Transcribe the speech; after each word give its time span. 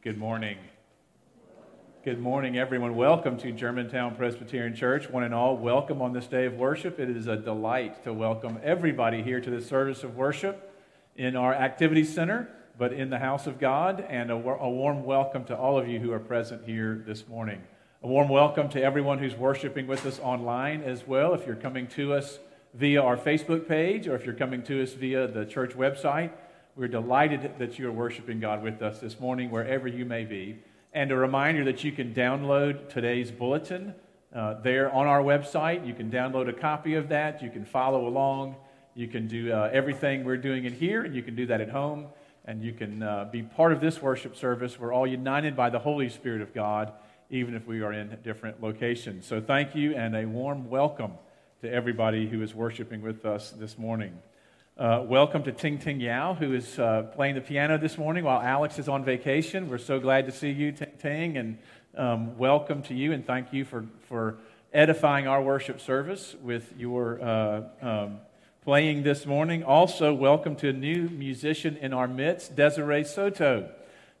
Good 0.00 0.16
morning. 0.16 0.58
Good 2.04 2.20
morning, 2.20 2.56
everyone. 2.56 2.94
Welcome 2.94 3.36
to 3.38 3.50
Germantown 3.50 4.14
Presbyterian 4.14 4.76
Church. 4.76 5.10
One 5.10 5.24
and 5.24 5.34
all, 5.34 5.56
welcome 5.56 6.00
on 6.00 6.12
this 6.12 6.28
day 6.28 6.46
of 6.46 6.54
worship. 6.54 7.00
It 7.00 7.10
is 7.10 7.26
a 7.26 7.34
delight 7.34 8.04
to 8.04 8.12
welcome 8.12 8.60
everybody 8.62 9.24
here 9.24 9.40
to 9.40 9.50
this 9.50 9.66
service 9.66 10.04
of 10.04 10.14
worship 10.14 10.72
in 11.16 11.34
our 11.34 11.52
activity 11.52 12.04
center, 12.04 12.48
but 12.78 12.92
in 12.92 13.10
the 13.10 13.18
house 13.18 13.48
of 13.48 13.58
God, 13.58 14.06
and 14.08 14.30
a, 14.30 14.34
a 14.34 14.70
warm 14.70 15.02
welcome 15.02 15.42
to 15.46 15.56
all 15.56 15.76
of 15.76 15.88
you 15.88 15.98
who 15.98 16.12
are 16.12 16.20
present 16.20 16.64
here 16.64 17.02
this 17.04 17.26
morning. 17.26 17.60
A 18.04 18.06
warm 18.06 18.28
welcome 18.28 18.68
to 18.68 18.80
everyone 18.80 19.18
who's 19.18 19.34
worshiping 19.34 19.88
with 19.88 20.06
us 20.06 20.20
online 20.20 20.82
as 20.82 21.08
well. 21.08 21.34
If 21.34 21.44
you're 21.44 21.56
coming 21.56 21.88
to 21.88 22.14
us 22.14 22.38
via 22.72 23.02
our 23.02 23.16
Facebook 23.16 23.66
page 23.66 24.06
or 24.06 24.14
if 24.14 24.24
you're 24.24 24.36
coming 24.36 24.62
to 24.62 24.80
us 24.80 24.92
via 24.92 25.26
the 25.26 25.44
church 25.44 25.72
website, 25.72 26.30
we're 26.78 26.86
delighted 26.86 27.58
that 27.58 27.76
you're 27.76 27.90
worshiping 27.90 28.38
God 28.38 28.62
with 28.62 28.82
us 28.82 29.00
this 29.00 29.18
morning, 29.18 29.50
wherever 29.50 29.88
you 29.88 30.04
may 30.04 30.24
be. 30.24 30.60
And 30.92 31.10
a 31.10 31.16
reminder 31.16 31.64
that 31.64 31.82
you 31.82 31.90
can 31.90 32.14
download 32.14 32.88
today's 32.88 33.32
bulletin 33.32 33.96
uh, 34.32 34.60
there 34.60 34.88
on 34.92 35.08
our 35.08 35.20
website. 35.20 35.84
You 35.84 35.92
can 35.92 36.08
download 36.08 36.48
a 36.48 36.52
copy 36.52 36.94
of 36.94 37.08
that. 37.08 37.42
You 37.42 37.50
can 37.50 37.64
follow 37.64 38.06
along. 38.06 38.54
You 38.94 39.08
can 39.08 39.26
do 39.26 39.52
uh, 39.52 39.70
everything 39.72 40.22
we're 40.22 40.36
doing 40.36 40.66
in 40.66 40.72
here, 40.72 41.02
and 41.02 41.16
you 41.16 41.22
can 41.24 41.34
do 41.34 41.46
that 41.46 41.60
at 41.60 41.68
home. 41.68 42.06
And 42.44 42.62
you 42.62 42.72
can 42.72 43.02
uh, 43.02 43.28
be 43.30 43.42
part 43.42 43.72
of 43.72 43.80
this 43.80 44.00
worship 44.00 44.36
service. 44.36 44.78
We're 44.78 44.92
all 44.92 45.06
united 45.06 45.56
by 45.56 45.70
the 45.70 45.80
Holy 45.80 46.08
Spirit 46.08 46.42
of 46.42 46.54
God, 46.54 46.92
even 47.28 47.56
if 47.56 47.66
we 47.66 47.82
are 47.82 47.92
in 47.92 48.16
different 48.22 48.62
locations. 48.62 49.26
So 49.26 49.40
thank 49.40 49.74
you, 49.74 49.96
and 49.96 50.14
a 50.14 50.26
warm 50.26 50.70
welcome 50.70 51.14
to 51.60 51.68
everybody 51.68 52.28
who 52.28 52.40
is 52.40 52.54
worshiping 52.54 53.02
with 53.02 53.24
us 53.26 53.50
this 53.50 53.76
morning. 53.76 54.16
Uh, 54.78 55.02
welcome 55.04 55.42
to 55.42 55.50
Ting 55.50 55.76
Ting 55.76 55.98
Yao, 55.98 56.34
who 56.34 56.54
is 56.54 56.78
uh, 56.78 57.02
playing 57.12 57.34
the 57.34 57.40
piano 57.40 57.78
this 57.78 57.98
morning 57.98 58.22
while 58.22 58.40
Alex 58.40 58.78
is 58.78 58.88
on 58.88 59.04
vacation. 59.04 59.68
We're 59.68 59.78
so 59.78 59.98
glad 59.98 60.26
to 60.26 60.30
see 60.30 60.52
you, 60.52 60.70
Ting 60.70 60.92
Ting, 61.02 61.36
and 61.36 61.58
um, 61.96 62.38
welcome 62.38 62.82
to 62.82 62.94
you, 62.94 63.10
and 63.10 63.26
thank 63.26 63.52
you 63.52 63.64
for, 63.64 63.86
for 64.08 64.38
edifying 64.72 65.26
our 65.26 65.42
worship 65.42 65.80
service 65.80 66.36
with 66.40 66.72
your 66.78 67.20
uh, 67.20 67.62
um, 67.82 68.20
playing 68.62 69.02
this 69.02 69.26
morning. 69.26 69.64
Also, 69.64 70.14
welcome 70.14 70.54
to 70.54 70.68
a 70.68 70.72
new 70.72 71.08
musician 71.08 71.76
in 71.78 71.92
our 71.92 72.06
midst, 72.06 72.54
Desiree 72.54 73.02
Soto, 73.02 73.68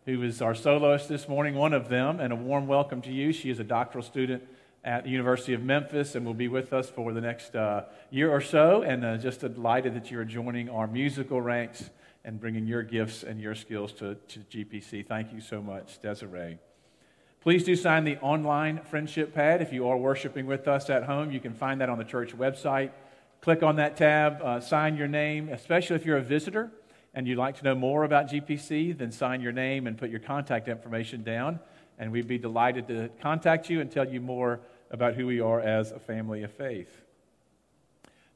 who 0.06 0.24
is 0.24 0.42
our 0.42 0.56
soloist 0.56 1.08
this 1.08 1.28
morning, 1.28 1.54
one 1.54 1.72
of 1.72 1.88
them, 1.88 2.18
and 2.18 2.32
a 2.32 2.36
warm 2.36 2.66
welcome 2.66 3.00
to 3.02 3.12
you. 3.12 3.32
She 3.32 3.48
is 3.48 3.60
a 3.60 3.64
doctoral 3.64 4.02
student 4.02 4.42
at 4.84 5.04
the 5.04 5.10
University 5.10 5.54
of 5.54 5.62
Memphis 5.62 6.14
and 6.14 6.24
will 6.24 6.34
be 6.34 6.48
with 6.48 6.72
us 6.72 6.88
for 6.88 7.12
the 7.12 7.20
next 7.20 7.54
uh, 7.54 7.84
year 8.10 8.30
or 8.30 8.40
so. 8.40 8.82
And 8.82 9.04
uh, 9.04 9.16
just 9.16 9.40
delighted 9.40 9.94
that 9.94 10.10
you 10.10 10.18
are 10.18 10.24
joining 10.24 10.68
our 10.68 10.86
musical 10.86 11.40
ranks 11.40 11.90
and 12.24 12.40
bringing 12.40 12.66
your 12.66 12.82
gifts 12.82 13.22
and 13.22 13.40
your 13.40 13.54
skills 13.54 13.92
to, 13.94 14.14
to 14.14 14.40
GPC. 14.40 15.06
Thank 15.06 15.32
you 15.32 15.40
so 15.40 15.62
much, 15.62 16.00
Desiree. 16.00 16.58
Please 17.40 17.64
do 17.64 17.76
sign 17.76 18.04
the 18.04 18.18
online 18.18 18.80
friendship 18.82 19.34
pad. 19.34 19.62
If 19.62 19.72
you 19.72 19.88
are 19.88 19.96
worshiping 19.96 20.46
with 20.46 20.66
us 20.66 20.90
at 20.90 21.04
home, 21.04 21.30
you 21.30 21.40
can 21.40 21.54
find 21.54 21.80
that 21.80 21.88
on 21.88 21.98
the 21.98 22.04
church 22.04 22.36
website. 22.36 22.90
Click 23.40 23.62
on 23.62 23.76
that 23.76 23.96
tab, 23.96 24.42
uh, 24.42 24.60
sign 24.60 24.96
your 24.96 25.06
name, 25.06 25.48
especially 25.48 25.96
if 25.96 26.04
you're 26.04 26.16
a 26.18 26.22
visitor 26.22 26.72
and 27.14 27.26
you'd 27.26 27.38
like 27.38 27.56
to 27.58 27.64
know 27.64 27.74
more 27.74 28.04
about 28.04 28.28
GPC, 28.28 28.96
then 28.96 29.10
sign 29.10 29.40
your 29.40 29.52
name 29.52 29.86
and 29.86 29.96
put 29.96 30.10
your 30.10 30.20
contact 30.20 30.68
information 30.68 31.22
down. 31.22 31.60
And 31.98 32.12
we'd 32.12 32.28
be 32.28 32.38
delighted 32.38 32.86
to 32.88 33.10
contact 33.20 33.68
you 33.68 33.80
and 33.80 33.90
tell 33.90 34.08
you 34.08 34.20
more 34.20 34.60
about 34.90 35.14
who 35.14 35.26
we 35.26 35.40
are 35.40 35.60
as 35.60 35.90
a 35.90 35.98
family 35.98 36.42
of 36.42 36.52
faith. 36.52 37.02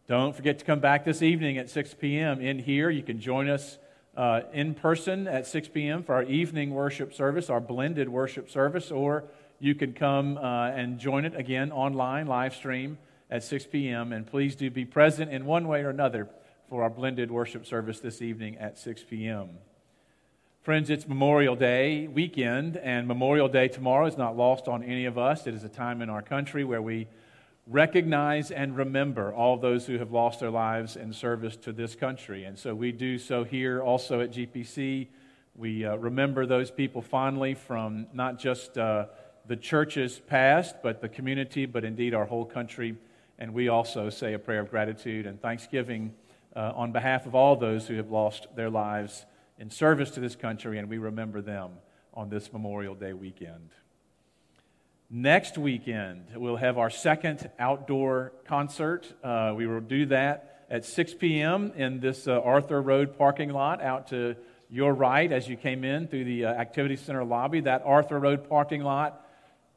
Don't 0.09 0.35
forget 0.35 0.59
to 0.59 0.65
come 0.65 0.81
back 0.81 1.05
this 1.05 1.23
evening 1.23 1.59
at 1.59 1.71
6 1.71 1.95
p.m. 1.95 2.41
in 2.41 2.59
here. 2.59 2.91
You 2.91 3.03
can 3.03 3.21
join 3.21 3.49
us 3.49 3.79
uh, 4.17 4.43
in 4.53 4.75
person 4.75 5.27
at 5.27 5.47
6 5.47 5.69
p.m. 5.69 6.03
for 6.03 6.15
our 6.15 6.25
evening 6.25 6.75
worship 6.75 7.15
service, 7.15 7.49
our 7.49 7.61
blended 7.61 8.09
worship 8.09 8.51
service, 8.51 8.91
or 8.91 9.25
you 9.59 9.75
can 9.75 9.93
come 9.93 10.39
uh, 10.39 10.71
and 10.71 10.99
join 10.99 11.25
it 11.25 11.35
again 11.37 11.71
online, 11.71 12.27
live 12.27 12.55
stream 12.55 12.99
at 13.31 13.45
6 13.45 13.67
p.m. 13.67 14.13
And 14.13 14.27
please 14.27 14.57
do 14.57 14.71
be 14.71 14.85
present 14.85 15.31
in 15.31 15.47
one 15.47 15.69
way 15.69 15.83
or 15.83 15.91
another 15.91 16.29
for 16.69 16.83
our 16.83 16.91
blended 16.91 17.31
worship 17.31 17.65
service 17.65 18.01
this 18.01 18.21
evening 18.21 18.59
at 18.59 18.79
6 18.79 19.05
p.m. 19.09 19.51
Friends, 20.63 20.91
it's 20.91 21.09
Memorial 21.09 21.57
Day 21.57 22.07
weekend, 22.07 22.77
and 22.77 23.09
Memorial 23.09 23.49
Day 23.49 23.67
tomorrow 23.67 24.07
is 24.07 24.17
not 24.17 24.37
lost 24.37 24.69
on 24.69 24.85
any 24.85 25.07
of 25.07 25.19
us. 25.19 25.49
It 25.49 25.55
is 25.55 25.65
a 25.65 25.69
time 25.69 26.01
in 26.01 26.09
our 26.09 26.23
country 26.23 26.63
where 26.63 26.81
we 26.81 27.09
recognize 27.67 28.53
and 28.53 28.77
remember 28.77 29.35
all 29.35 29.57
those 29.57 29.87
who 29.87 29.99
have 29.99 30.13
lost 30.13 30.39
their 30.39 30.53
lives 30.53 30.95
in 30.95 31.13
service 31.13 31.57
to 31.57 31.73
this 31.73 31.97
country. 31.97 32.45
And 32.45 32.57
so 32.57 32.77
we 32.77 32.93
do 32.93 33.19
so 33.19 33.43
here 33.43 33.83
also 33.83 34.21
at 34.21 34.31
GPC. 34.31 35.09
We 35.57 35.85
uh, 35.85 35.97
remember 35.97 36.47
those 36.47 36.71
people 36.71 37.03
fondly 37.03 37.55
from 37.55 38.07
not 38.13 38.39
just 38.39 38.79
uh, 38.79 39.07
the 39.49 39.57
church's 39.57 40.21
past, 40.21 40.77
but 40.81 41.01
the 41.01 41.09
community, 41.09 41.67
but 41.67 41.85
indeed 41.85 42.15
our 42.15 42.27
whole 42.27 42.45
country. 42.45 42.95
And 43.37 43.53
we 43.53 43.67
also 43.67 44.11
say 44.11 44.35
a 44.35 44.39
prayer 44.39 44.61
of 44.61 44.71
gratitude 44.71 45.27
and 45.27 45.43
thanksgiving 45.43 46.15
uh, 46.55 46.71
on 46.77 46.93
behalf 46.93 47.27
of 47.27 47.35
all 47.35 47.57
those 47.57 47.89
who 47.89 47.97
have 47.97 48.13
lost 48.13 48.47
their 48.55 48.71
lives 48.71 49.27
in 49.63 49.71
service 49.71 50.11
to 50.11 50.19
this 50.19 50.35
country, 50.35 50.77
and 50.77 50.89
we 50.89 50.99
remember 50.99 51.41
them 51.41 51.71
on 52.15 52.29
this 52.29 52.53
Memorial 52.53 52.97
Day 52.97 53.13
weekend. 53.13 53.71
Next 55.09 55.57
weekend, 55.57 56.25
we'll 56.35 56.57
have 56.57 56.79
our 56.79 56.91
second 56.91 57.49
outdoor 57.61 58.33
concert. 58.45 59.07
Uh, 59.23 59.55
we 59.57 59.69
will 59.69 59.79
do 59.79 60.07
that 60.07 60.67
at 60.69 60.85
6 60.85 61.15
p.m. 61.15 61.71
in 61.77 62.01
this 62.01 62.27
uh, 62.27 62.41
Arthur 62.41 62.83
Road 62.83 63.17
parking 63.17 63.51
lot 63.51 63.81
out 63.81 64.09
to 64.09 64.35
your 64.69 64.93
right 64.93 65.31
as 65.31 65.49
you 65.49 65.57
came 65.57 65.85
in 65.85 66.09
through 66.09 66.25
the 66.25 66.47
uh, 66.47 66.49
Activity 66.55 66.97
Center 66.97 67.23
lobby. 67.23 67.61
That 67.61 67.83
Arthur 67.85 68.19
Road 68.19 68.49
parking 68.49 68.83
lot, 68.83 69.25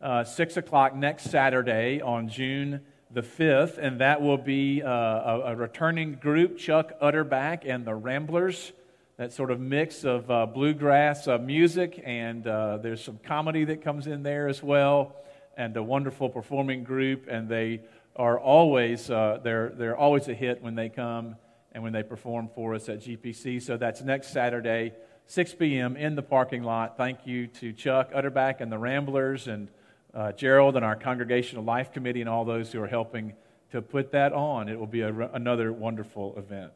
uh, 0.01 0.23
6 0.23 0.57
o'clock 0.57 0.95
next 0.95 1.29
Saturday 1.29 2.01
on 2.01 2.27
June 2.27 2.81
the 3.11 3.21
5th, 3.21 3.77
and 3.77 4.01
that 4.01 4.23
will 4.23 4.39
be 4.39 4.81
uh, 4.81 4.89
a, 4.89 5.41
a 5.45 5.55
returning 5.55 6.13
group, 6.13 6.57
Chuck 6.57 6.99
Utterback 6.99 7.71
and 7.71 7.85
the 7.85 7.93
Ramblers 7.93 8.71
that 9.17 9.31
sort 9.31 9.49
of 9.49 9.59
mix 9.59 10.03
of 10.03 10.29
uh, 10.29 10.45
bluegrass 10.45 11.27
uh, 11.27 11.37
music, 11.37 12.01
and 12.05 12.45
uh, 12.45 12.77
there's 12.77 13.01
some 13.01 13.17
comedy 13.23 13.63
that 13.63 13.81
comes 13.81 14.07
in 14.07 14.23
there 14.23 14.49
as 14.49 14.61
well, 14.61 15.15
and 15.55 15.75
a 15.77 15.83
wonderful 15.83 16.29
performing 16.29 16.83
group. 16.83 17.27
And 17.29 17.47
they 17.47 17.81
are 18.15 18.37
always 18.37 19.09
uh, 19.09 19.39
they're 19.41 19.69
they're 19.69 19.95
always 19.95 20.27
a 20.27 20.33
hit 20.33 20.61
when 20.61 20.75
they 20.75 20.89
come 20.89 21.37
and 21.71 21.81
when 21.81 21.93
they 21.93 22.03
perform 22.03 22.49
for 22.53 22.75
us 22.75 22.89
at 22.89 22.99
GPC. 22.99 23.61
So 23.61 23.77
that's 23.77 24.01
next 24.01 24.29
Saturday, 24.29 24.93
6 25.27 25.53
p.m. 25.55 25.95
in 25.95 26.15
the 26.15 26.21
parking 26.21 26.63
lot. 26.63 26.97
Thank 26.97 27.25
you 27.25 27.47
to 27.47 27.71
Chuck 27.71 28.11
Utterback 28.13 28.59
and 28.59 28.71
the 28.71 28.77
Ramblers, 28.77 29.47
and 29.47 29.69
uh, 30.13 30.33
Gerald 30.33 30.75
and 30.75 30.83
our 30.83 30.95
Congregational 30.95 31.63
Life 31.63 31.93
Committee, 31.93 32.21
and 32.21 32.29
all 32.29 32.43
those 32.43 32.71
who 32.71 32.81
are 32.81 32.87
helping 32.87 33.33
to 33.71 33.81
put 33.81 34.11
that 34.11 34.33
on. 34.33 34.67
It 34.67 34.77
will 34.77 34.87
be 34.87 35.01
another 35.01 35.71
wonderful 35.71 36.37
event. 36.37 36.73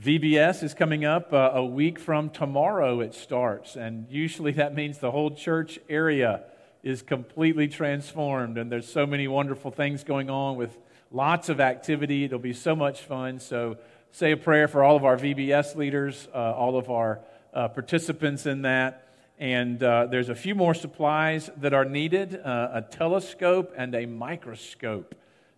VBS 0.00 0.62
is 0.62 0.72
coming 0.72 1.04
up 1.04 1.34
uh, 1.34 1.50
a 1.52 1.62
week 1.62 1.98
from 1.98 2.30
tomorrow, 2.30 3.00
it 3.00 3.12
starts. 3.12 3.76
And 3.76 4.06
usually 4.08 4.52
that 4.52 4.74
means 4.74 4.98
the 4.98 5.10
whole 5.10 5.30
church 5.30 5.78
area 5.86 6.44
is 6.82 7.02
completely 7.02 7.68
transformed. 7.68 8.56
And 8.56 8.72
there's 8.72 8.90
so 8.90 9.04
many 9.06 9.28
wonderful 9.28 9.70
things 9.70 10.02
going 10.02 10.30
on 10.30 10.56
with 10.56 10.78
lots 11.10 11.50
of 11.50 11.60
activity. 11.60 12.24
It'll 12.24 12.38
be 12.38 12.54
so 12.54 12.74
much 12.74 13.02
fun. 13.02 13.38
So 13.38 13.76
say 14.12 14.32
a 14.32 14.36
prayer 14.36 14.66
for 14.66 14.82
all 14.82 14.96
of 14.96 15.04
our 15.04 15.18
VBS 15.18 15.76
leaders, 15.76 16.26
uh, 16.34 16.38
all 16.38 16.78
of 16.78 16.88
our 16.88 17.20
uh, 17.52 17.68
participants 17.68 18.46
in 18.46 18.62
that. 18.62 19.08
And 19.38 19.82
uh, 19.82 20.06
there's 20.06 20.30
a 20.30 20.34
few 20.34 20.54
more 20.54 20.72
supplies 20.72 21.50
that 21.58 21.74
are 21.74 21.84
needed 21.84 22.40
uh, 22.42 22.70
a 22.72 22.80
telescope 22.80 23.74
and 23.76 23.94
a 23.94 24.06
microscope. 24.06 25.14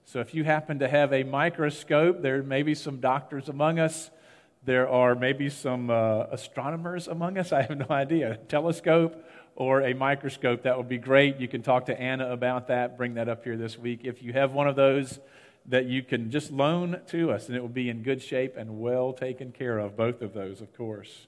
So 0.06 0.18
if 0.18 0.34
you 0.34 0.42
happen 0.42 0.80
to 0.80 0.88
have 0.88 1.12
a 1.12 1.22
microscope, 1.22 2.20
there 2.20 2.42
may 2.42 2.64
be 2.64 2.74
some 2.74 2.98
doctors 2.98 3.48
among 3.48 3.78
us 3.78 4.10
there 4.64 4.88
are 4.88 5.14
maybe 5.14 5.50
some 5.50 5.90
uh, 5.90 6.25
astronomers 6.30 7.09
among 7.09 7.38
us. 7.38 7.52
I 7.52 7.62
have 7.62 7.76
no 7.76 7.87
idea. 7.90 8.38
Telescope 8.49 9.25
or 9.56 9.83
a 9.83 9.94
microscope, 9.94 10.62
that 10.62 10.76
would 10.76 10.88
be 10.88 10.99
great. 10.99 11.38
You 11.38 11.49
can 11.49 11.62
talk 11.62 11.87
to 11.87 12.00
Anna 12.00 12.33
about 12.33 12.68
that, 12.68 12.97
bring 12.97 13.14
that 13.14 13.28
up 13.28 13.44
here 13.44 13.56
this 13.56 13.78
week. 13.78 14.00
If 14.02 14.23
you 14.23 14.33
have 14.33 14.52
one 14.52 14.66
of 14.66 14.75
those 14.75 15.21
that 15.66 15.87
you 15.87 16.02
can 16.02 16.30
just 16.30 16.50
loan 16.50 17.00
to 17.09 17.30
us, 17.30 17.47
and 17.47 17.56
it 17.56 17.61
will 17.61 17.68
be 17.68 17.88
in 17.88 18.02
good 18.02 18.21
shape 18.21 18.56
and 18.56 18.80
well 18.80 19.12
taken 19.12 19.52
care 19.52 19.78
of, 19.78 19.97
both 19.97 20.23
of 20.23 20.35
those, 20.35 20.61
of 20.61 20.76
course. 20.76 21.26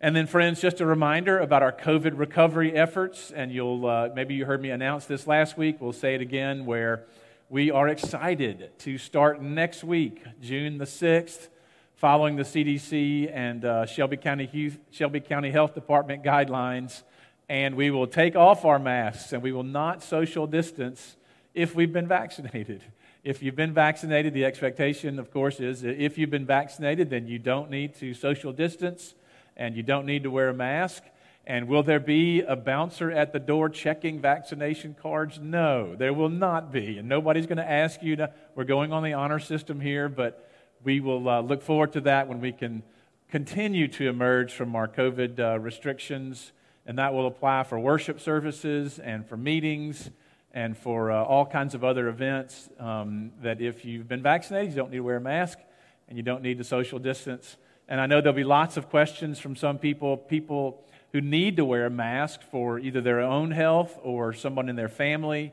And 0.00 0.14
then, 0.14 0.26
friends, 0.26 0.60
just 0.60 0.80
a 0.80 0.86
reminder 0.86 1.38
about 1.38 1.62
our 1.62 1.72
COVID 1.72 2.18
recovery 2.18 2.72
efforts. 2.72 3.30
And 3.30 3.50
you'll 3.50 3.86
uh, 3.86 4.10
maybe 4.14 4.34
you 4.34 4.44
heard 4.44 4.60
me 4.60 4.70
announce 4.70 5.06
this 5.06 5.26
last 5.26 5.56
week. 5.56 5.80
We'll 5.80 5.92
say 5.92 6.14
it 6.14 6.20
again, 6.20 6.66
where 6.66 7.04
we 7.48 7.70
are 7.70 7.88
excited 7.88 8.70
to 8.80 8.98
start 8.98 9.42
next 9.42 9.82
week, 9.82 10.22
June 10.40 10.78
the 10.78 10.84
6th 10.84 11.48
following 11.96 12.36
the 12.36 12.42
CDC 12.42 13.30
and 13.32 13.64
uh, 13.64 13.86
Shelby, 13.86 14.16
County, 14.16 14.72
Shelby 14.90 15.20
County 15.20 15.50
Health 15.50 15.74
Department 15.74 16.22
guidelines. 16.22 17.02
And 17.48 17.76
we 17.76 17.90
will 17.90 18.06
take 18.06 18.36
off 18.36 18.64
our 18.64 18.78
masks 18.78 19.32
and 19.32 19.42
we 19.42 19.52
will 19.52 19.62
not 19.62 20.02
social 20.02 20.46
distance 20.46 21.16
if 21.52 21.74
we've 21.74 21.92
been 21.92 22.08
vaccinated. 22.08 22.82
If 23.22 23.42
you've 23.42 23.56
been 23.56 23.72
vaccinated, 23.72 24.34
the 24.34 24.44
expectation, 24.44 25.18
of 25.18 25.30
course, 25.30 25.60
is 25.60 25.82
if 25.84 26.18
you've 26.18 26.30
been 26.30 26.46
vaccinated, 26.46 27.10
then 27.10 27.26
you 27.26 27.38
don't 27.38 27.70
need 27.70 27.94
to 27.96 28.12
social 28.12 28.52
distance 28.52 29.14
and 29.56 29.76
you 29.76 29.82
don't 29.82 30.04
need 30.04 30.24
to 30.24 30.30
wear 30.30 30.48
a 30.48 30.54
mask. 30.54 31.04
And 31.46 31.68
will 31.68 31.82
there 31.82 32.00
be 32.00 32.40
a 32.40 32.56
bouncer 32.56 33.10
at 33.10 33.32
the 33.32 33.38
door 33.38 33.68
checking 33.68 34.20
vaccination 34.20 34.94
cards? 35.00 35.38
No, 35.38 35.94
there 35.94 36.12
will 36.12 36.30
not 36.30 36.72
be. 36.72 36.98
And 36.98 37.08
nobody's 37.08 37.46
going 37.46 37.58
to 37.58 37.70
ask 37.70 38.02
you 38.02 38.16
to. 38.16 38.32
We're 38.54 38.64
going 38.64 38.92
on 38.92 39.02
the 39.02 39.12
honor 39.12 39.38
system 39.38 39.80
here, 39.80 40.08
but 40.08 40.43
we 40.84 41.00
will 41.00 41.28
uh, 41.28 41.40
look 41.40 41.62
forward 41.62 41.92
to 41.94 42.00
that 42.02 42.28
when 42.28 42.40
we 42.40 42.52
can 42.52 42.82
continue 43.28 43.88
to 43.88 44.08
emerge 44.08 44.52
from 44.52 44.76
our 44.76 44.86
COVID 44.86 45.40
uh, 45.40 45.58
restrictions. 45.58 46.52
And 46.86 46.98
that 46.98 47.14
will 47.14 47.26
apply 47.26 47.64
for 47.64 47.80
worship 47.80 48.20
services 48.20 48.98
and 48.98 49.26
for 49.26 49.38
meetings 49.38 50.10
and 50.52 50.76
for 50.76 51.10
uh, 51.10 51.24
all 51.24 51.46
kinds 51.46 51.74
of 51.74 51.82
other 51.82 52.08
events. 52.08 52.68
Um, 52.78 53.32
that 53.42 53.62
if 53.62 53.84
you've 53.84 54.06
been 54.06 54.22
vaccinated, 54.22 54.70
you 54.70 54.76
don't 54.76 54.90
need 54.90 54.98
to 54.98 55.02
wear 55.02 55.16
a 55.16 55.20
mask 55.20 55.58
and 56.06 56.18
you 56.18 56.22
don't 56.22 56.42
need 56.42 56.58
to 56.58 56.64
social 56.64 56.98
distance. 56.98 57.56
And 57.88 58.00
I 58.00 58.06
know 58.06 58.20
there'll 58.20 58.36
be 58.36 58.44
lots 58.44 58.76
of 58.76 58.90
questions 58.90 59.38
from 59.38 59.56
some 59.56 59.78
people. 59.78 60.18
People 60.18 60.84
who 61.12 61.20
need 61.20 61.56
to 61.56 61.64
wear 61.64 61.86
a 61.86 61.90
mask 61.90 62.42
for 62.50 62.78
either 62.78 63.00
their 63.00 63.20
own 63.20 63.50
health 63.52 63.98
or 64.02 64.32
someone 64.32 64.68
in 64.68 64.76
their 64.76 64.88
family. 64.88 65.52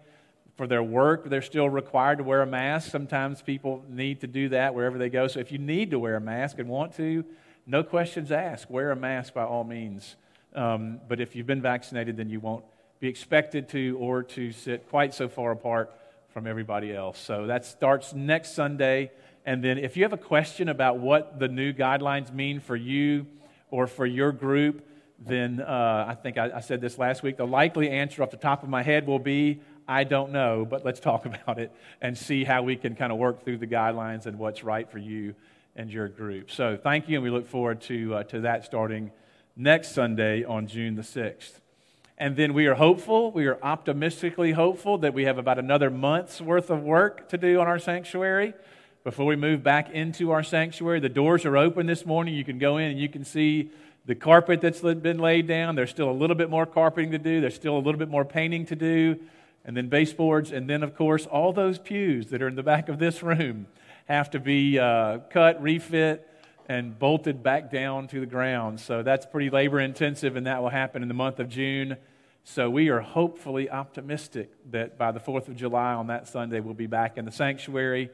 For 0.61 0.67
their 0.67 0.83
work, 0.83 1.27
they're 1.27 1.41
still 1.41 1.67
required 1.67 2.19
to 2.19 2.23
wear 2.23 2.43
a 2.43 2.45
mask. 2.45 2.91
Sometimes 2.91 3.41
people 3.41 3.83
need 3.89 4.21
to 4.21 4.27
do 4.27 4.49
that 4.49 4.75
wherever 4.75 4.99
they 4.99 5.09
go. 5.09 5.25
So 5.25 5.39
if 5.39 5.51
you 5.51 5.57
need 5.57 5.89
to 5.89 5.97
wear 5.97 6.15
a 6.15 6.21
mask 6.21 6.59
and 6.59 6.69
want 6.69 6.95
to, 6.97 7.25
no 7.65 7.81
questions 7.81 8.31
asked. 8.31 8.69
Wear 8.69 8.91
a 8.91 8.95
mask 8.95 9.33
by 9.33 9.43
all 9.43 9.63
means. 9.63 10.17
Um, 10.53 10.99
but 11.07 11.19
if 11.19 11.35
you've 11.35 11.47
been 11.47 11.63
vaccinated, 11.63 12.15
then 12.15 12.29
you 12.29 12.39
won't 12.39 12.63
be 12.99 13.07
expected 13.07 13.69
to 13.69 13.97
or 13.99 14.21
to 14.21 14.51
sit 14.51 14.87
quite 14.87 15.15
so 15.15 15.27
far 15.27 15.49
apart 15.49 15.95
from 16.29 16.45
everybody 16.45 16.95
else. 16.95 17.17
So 17.17 17.47
that 17.47 17.65
starts 17.65 18.13
next 18.13 18.53
Sunday. 18.53 19.09
And 19.47 19.63
then 19.63 19.79
if 19.79 19.97
you 19.97 20.03
have 20.03 20.13
a 20.13 20.17
question 20.17 20.69
about 20.69 20.99
what 20.99 21.39
the 21.39 21.47
new 21.47 21.73
guidelines 21.73 22.31
mean 22.31 22.59
for 22.59 22.75
you 22.75 23.25
or 23.71 23.87
for 23.87 24.05
your 24.05 24.31
group, 24.31 24.87
then 25.17 25.59
uh, 25.59 26.05
I 26.07 26.13
think 26.13 26.37
I, 26.37 26.51
I, 26.55 26.59
said 26.59 26.81
this 26.81 26.99
last 26.99 27.23
week. 27.23 27.37
The 27.37 27.47
likely 27.47 27.89
answer 27.89 28.21
off 28.21 28.29
the 28.29 28.37
top 28.37 28.63
of 28.63 28.69
my 28.69 28.83
head 28.83 29.05
will 29.05 29.19
be 29.19 29.61
I 29.91 30.05
don't 30.05 30.31
know, 30.31 30.65
but 30.67 30.85
let's 30.85 31.01
talk 31.01 31.25
about 31.43 31.59
it 31.59 31.71
and 32.01 32.17
see 32.17 32.45
how 32.45 32.63
we 32.63 32.77
can 32.77 32.95
kind 32.95 33.11
of 33.11 33.17
work 33.17 33.43
through 33.43 33.57
the 33.57 33.67
guidelines 33.67 34.25
and 34.25 34.39
what's 34.39 34.63
right 34.63 34.89
for 34.89 34.99
you 34.99 35.35
and 35.75 35.91
your 35.91 36.07
group. 36.07 36.49
So 36.49 36.77
thank 36.81 37.09
you, 37.09 37.17
and 37.17 37.23
we 37.23 37.29
look 37.29 37.45
forward 37.47 37.81
to, 37.81 38.15
uh, 38.15 38.23
to 38.23 38.41
that 38.41 38.63
starting 38.63 39.11
next 39.57 39.91
Sunday 39.93 40.45
on 40.45 40.67
June 40.67 40.95
the 40.95 41.01
6th. 41.01 41.59
And 42.17 42.37
then 42.37 42.53
we 42.53 42.67
are 42.67 42.75
hopeful, 42.75 43.31
we 43.31 43.47
are 43.47 43.57
optimistically 43.61 44.53
hopeful 44.53 44.97
that 44.99 45.13
we 45.13 45.25
have 45.25 45.37
about 45.37 45.59
another 45.59 45.89
month's 45.89 46.39
worth 46.39 46.69
of 46.69 46.83
work 46.83 47.27
to 47.29 47.37
do 47.37 47.59
on 47.59 47.67
our 47.67 47.79
sanctuary 47.79 48.53
before 49.03 49.25
we 49.25 49.35
move 49.35 49.61
back 49.61 49.89
into 49.89 50.31
our 50.31 50.43
sanctuary. 50.43 51.01
The 51.01 51.09
doors 51.09 51.45
are 51.45 51.57
open 51.57 51.85
this 51.85 52.05
morning. 52.05 52.33
You 52.33 52.45
can 52.45 52.59
go 52.59 52.77
in 52.77 52.91
and 52.91 52.99
you 52.99 53.09
can 53.09 53.25
see 53.25 53.71
the 54.05 54.15
carpet 54.15 54.61
that's 54.61 54.79
been 54.79 55.19
laid 55.19 55.47
down. 55.47 55.75
There's 55.75 55.89
still 55.89 56.09
a 56.09 56.13
little 56.13 56.35
bit 56.35 56.49
more 56.49 56.65
carpeting 56.65 57.11
to 57.11 57.17
do. 57.17 57.41
There's 57.41 57.55
still 57.55 57.75
a 57.75 57.79
little 57.79 57.99
bit 57.99 58.09
more 58.09 58.23
painting 58.23 58.65
to 58.67 58.75
do. 58.75 59.19
And 59.65 59.77
then 59.77 59.89
baseboards. 59.89 60.51
And 60.51 60.69
then, 60.69 60.83
of 60.83 60.95
course, 60.95 61.25
all 61.25 61.53
those 61.53 61.77
pews 61.77 62.27
that 62.27 62.41
are 62.41 62.47
in 62.47 62.55
the 62.55 62.63
back 62.63 62.89
of 62.89 62.99
this 62.99 63.21
room 63.23 63.67
have 64.05 64.29
to 64.31 64.39
be 64.39 64.79
uh, 64.79 65.19
cut, 65.29 65.61
refit, 65.61 66.27
and 66.67 66.97
bolted 66.97 67.43
back 67.43 67.71
down 67.71 68.07
to 68.07 68.19
the 68.19 68.25
ground. 68.25 68.79
So 68.79 69.03
that's 69.03 69.25
pretty 69.25 69.49
labor 69.49 69.79
intensive, 69.79 70.35
and 70.35 70.47
that 70.47 70.61
will 70.61 70.69
happen 70.69 71.01
in 71.01 71.07
the 71.07 71.13
month 71.13 71.39
of 71.39 71.49
June. 71.49 71.97
So 72.43 72.69
we 72.69 72.89
are 72.89 73.01
hopefully 73.01 73.69
optimistic 73.69 74.51
that 74.71 74.97
by 74.97 75.11
the 75.11 75.19
4th 75.19 75.47
of 75.47 75.55
July 75.55 75.93
on 75.93 76.07
that 76.07 76.27
Sunday, 76.27 76.59
we'll 76.59 76.73
be 76.73 76.87
back 76.87 77.17
in 77.17 77.25
the 77.25 77.31
sanctuary. 77.31 78.09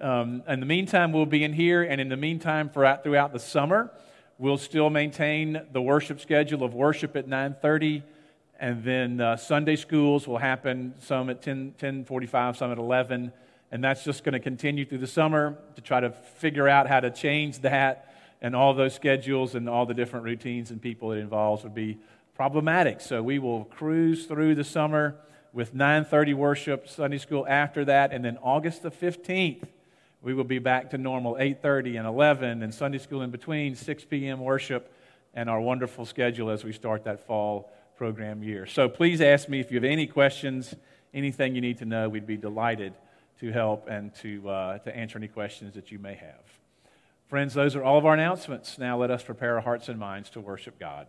Um, 0.00 0.42
in 0.48 0.60
the 0.60 0.66
meantime, 0.66 1.12
we'll 1.12 1.26
be 1.26 1.44
in 1.44 1.52
here, 1.52 1.82
and 1.82 2.00
in 2.00 2.08
the 2.08 2.16
meantime, 2.16 2.70
throughout, 2.70 3.04
throughout 3.04 3.32
the 3.32 3.38
summer, 3.38 3.90
We'll 4.40 4.56
still 4.56 4.88
maintain 4.88 5.60
the 5.72 5.82
worship 5.82 6.20
schedule 6.20 6.62
of 6.62 6.72
worship 6.72 7.16
at 7.16 7.26
9:30, 7.26 8.04
and 8.58 8.82
then 8.82 9.20
uh, 9.20 9.36
Sunday 9.36 9.76
schools 9.76 10.26
will 10.26 10.38
happen 10.38 10.94
some 10.98 11.30
at 11.30 11.42
10, 11.42 11.74
10:45, 11.78 12.56
some 12.56 12.72
at 12.72 12.78
11, 12.78 13.32
and 13.70 13.84
that's 13.84 14.04
just 14.04 14.24
going 14.24 14.32
to 14.32 14.40
continue 14.40 14.84
through 14.84 14.98
the 14.98 15.06
summer 15.06 15.56
to 15.76 15.80
try 15.80 16.00
to 16.00 16.10
figure 16.10 16.68
out 16.68 16.88
how 16.88 17.00
to 17.00 17.10
change 17.10 17.60
that. 17.60 18.04
And 18.40 18.54
all 18.54 18.72
those 18.72 18.94
schedules 18.94 19.56
and 19.56 19.68
all 19.68 19.84
the 19.84 19.94
different 19.94 20.24
routines 20.24 20.70
and 20.70 20.80
people 20.80 21.10
it 21.10 21.18
involves 21.18 21.64
would 21.64 21.74
be 21.74 21.98
problematic. 22.36 23.00
So 23.00 23.20
we 23.20 23.40
will 23.40 23.64
cruise 23.64 24.26
through 24.26 24.54
the 24.54 24.64
summer 24.64 25.16
with 25.52 25.74
9:30 25.74 26.34
worship, 26.34 26.88
Sunday 26.88 27.18
school 27.18 27.46
after 27.48 27.84
that, 27.84 28.12
and 28.12 28.24
then 28.24 28.38
August 28.42 28.82
the 28.82 28.90
15th 28.90 29.64
we 30.20 30.34
will 30.34 30.44
be 30.44 30.58
back 30.58 30.90
to 30.90 30.98
normal 30.98 31.36
8.30 31.36 31.98
and 31.98 32.06
11 32.06 32.62
and 32.62 32.74
sunday 32.74 32.98
school 32.98 33.22
in 33.22 33.30
between 33.30 33.76
6 33.76 34.04
p.m 34.06 34.40
worship 34.40 34.92
and 35.34 35.48
our 35.48 35.60
wonderful 35.60 36.04
schedule 36.04 36.50
as 36.50 36.64
we 36.64 36.72
start 36.72 37.04
that 37.04 37.24
fall 37.24 37.70
program 37.98 38.42
year. 38.42 38.64
So 38.64 38.88
please 38.88 39.20
ask 39.20 39.48
me 39.48 39.60
if 39.60 39.70
you 39.70 39.76
have 39.76 39.84
any 39.84 40.06
questions 40.06 40.74
anything 41.12 41.54
you 41.54 41.60
need 41.60 41.78
to 41.78 41.84
know. 41.84 42.08
We'd 42.08 42.26
be 42.26 42.36
delighted 42.36 42.94
to 43.40 43.52
help 43.52 43.88
and 43.88 44.14
to, 44.16 44.48
uh, 44.48 44.78
to 44.78 44.96
answer 44.96 45.18
any 45.18 45.28
questions 45.28 45.74
that 45.74 45.90
you 45.90 45.98
may 45.98 46.14
have. 46.14 46.44
Friends 47.28 47.54
those 47.54 47.76
are 47.76 47.82
all 47.82 47.98
of 47.98 48.06
our 48.06 48.14
announcements. 48.14 48.78
Now 48.78 48.96
let 48.96 49.10
us 49.10 49.22
prepare 49.22 49.56
our 49.56 49.60
hearts 49.60 49.88
and 49.88 49.98
minds 49.98 50.30
to 50.30 50.40
worship 50.40 50.78
god 50.78 51.08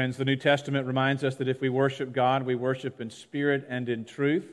Friends, 0.00 0.16
the 0.16 0.24
New 0.24 0.36
Testament 0.36 0.86
reminds 0.86 1.22
us 1.24 1.34
that 1.34 1.46
if 1.46 1.60
we 1.60 1.68
worship 1.68 2.14
God, 2.14 2.44
we 2.44 2.54
worship 2.54 3.02
in 3.02 3.10
spirit 3.10 3.66
and 3.68 3.86
in 3.86 4.06
truth. 4.06 4.46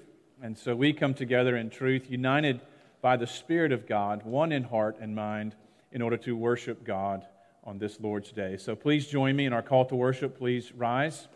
And 0.44 0.58
so 0.58 0.76
we 0.76 0.92
come 0.92 1.14
together 1.14 1.56
in 1.56 1.70
truth, 1.70 2.12
united 2.12 2.60
by 3.02 3.16
the 3.16 3.28
Spirit 3.28 3.72
of 3.72 3.88
God, 3.88 4.24
one 4.26 4.52
in 4.52 4.64
heart 4.64 4.98
and 5.00 5.16
mind, 5.16 5.56
in 5.94 6.02
order 6.02 6.18
to 6.18 6.36
worship 6.36 6.84
God 6.84 7.26
on 7.64 7.78
this 7.78 7.98
Lord's 8.02 8.34
Day. 8.34 8.58
So 8.58 8.76
please 8.76 9.08
join 9.08 9.38
me 9.38 9.46
in 9.46 9.54
our 9.54 9.62
call 9.62 9.86
to 9.86 9.96
worship. 9.96 10.38
Please 10.38 10.74
rise 10.74 11.30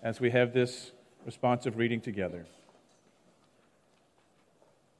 as 0.00 0.20
we 0.20 0.30
have 0.30 0.52
this 0.52 0.92
responsive 1.26 1.76
reading 1.76 2.00
together. 2.00 2.46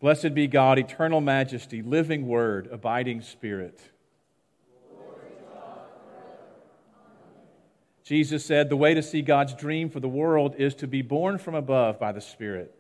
Blessed 0.01 0.35
be 0.35 0.49
God, 0.49 0.81
eternal 0.81 1.21
majesty, 1.21 1.83
living 1.83 2.27
word, 2.27 2.69
abiding 2.73 3.23
spirit. 3.23 3.81
Jesus 8.05 8.45
said, 8.45 8.69
The 8.69 8.77
way 8.77 8.95
to 8.95 9.03
see 9.03 9.23
God's 9.23 9.55
dream 9.55 9.89
for 9.89 10.01
the 10.01 10.09
world 10.09 10.55
is 10.59 10.75
to 10.77 10.87
be 10.87 11.03
born 11.03 11.39
from 11.39 11.55
above 11.55 11.99
by 11.99 12.13
the 12.13 12.21
Spirit. 12.21 12.75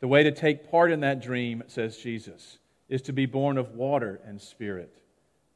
The 0.00 0.08
way 0.08 0.22
to 0.22 0.32
take 0.32 0.70
part 0.70 0.92
in 0.92 1.00
that 1.00 1.22
dream, 1.22 1.62
says 1.66 1.96
Jesus, 1.96 2.58
is 2.88 3.02
to 3.02 3.12
be 3.12 3.26
born 3.26 3.56
of 3.56 3.74
water 3.74 4.20
and 4.26 4.40
spirit. 4.40 5.00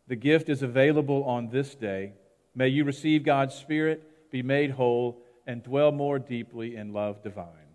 The 0.09 0.17
gift 0.17 0.49
is 0.49 0.63
available 0.63 1.23
on 1.25 1.51
this 1.51 1.75
day. 1.75 2.15
May 2.55 2.69
you 2.69 2.85
receive 2.85 3.23
God's 3.23 3.55
Spirit, 3.55 4.31
be 4.31 4.43
made 4.43 4.73
whole, 4.73 5.23
and 5.47 5.63
dwell 5.63 5.93
more 5.93 6.19
deeply 6.19 6.75
in 6.75 6.93
love 6.93 7.23
divine. 7.23 7.70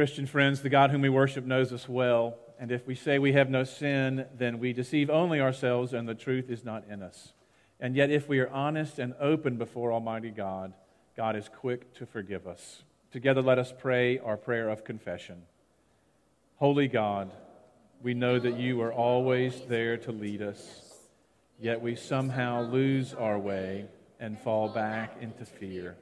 Christian 0.00 0.24
friends, 0.24 0.62
the 0.62 0.70
God 0.70 0.90
whom 0.90 1.02
we 1.02 1.10
worship 1.10 1.44
knows 1.44 1.74
us 1.74 1.86
well. 1.86 2.38
And 2.58 2.72
if 2.72 2.86
we 2.86 2.94
say 2.94 3.18
we 3.18 3.34
have 3.34 3.50
no 3.50 3.64
sin, 3.64 4.24
then 4.34 4.58
we 4.58 4.72
deceive 4.72 5.10
only 5.10 5.42
ourselves 5.42 5.92
and 5.92 6.08
the 6.08 6.14
truth 6.14 6.48
is 6.48 6.64
not 6.64 6.84
in 6.88 7.02
us. 7.02 7.34
And 7.80 7.94
yet, 7.94 8.08
if 8.10 8.26
we 8.26 8.38
are 8.38 8.48
honest 8.48 8.98
and 8.98 9.12
open 9.20 9.58
before 9.58 9.92
Almighty 9.92 10.30
God, 10.30 10.72
God 11.18 11.36
is 11.36 11.50
quick 11.54 11.92
to 11.96 12.06
forgive 12.06 12.46
us. 12.46 12.82
Together, 13.12 13.42
let 13.42 13.58
us 13.58 13.74
pray 13.78 14.18
our 14.18 14.38
prayer 14.38 14.70
of 14.70 14.84
confession. 14.84 15.42
Holy 16.56 16.88
God, 16.88 17.30
we 18.00 18.14
know 18.14 18.38
that 18.38 18.58
you 18.58 18.80
are 18.80 18.94
always 18.94 19.60
there 19.68 19.98
to 19.98 20.12
lead 20.12 20.40
us, 20.40 20.82
yet 21.60 21.82
we 21.82 21.94
somehow 21.94 22.62
lose 22.62 23.12
our 23.12 23.38
way 23.38 23.84
and 24.18 24.38
fall 24.38 24.70
back 24.70 25.18
into 25.20 25.44
fear. 25.44 25.98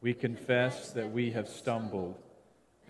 We 0.00 0.14
confess 0.14 0.92
that 0.92 1.12
we 1.12 1.32
have 1.32 1.50
stumbled 1.50 2.16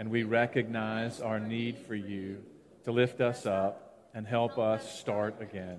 and 0.00 0.10
we 0.10 0.22
recognize 0.22 1.20
our 1.20 1.38
need 1.38 1.76
for 1.76 1.94
you 1.94 2.42
to 2.84 2.90
lift 2.90 3.20
us 3.20 3.44
up 3.44 4.08
and 4.14 4.26
help 4.26 4.56
us 4.56 4.98
start 4.98 5.42
again. 5.42 5.78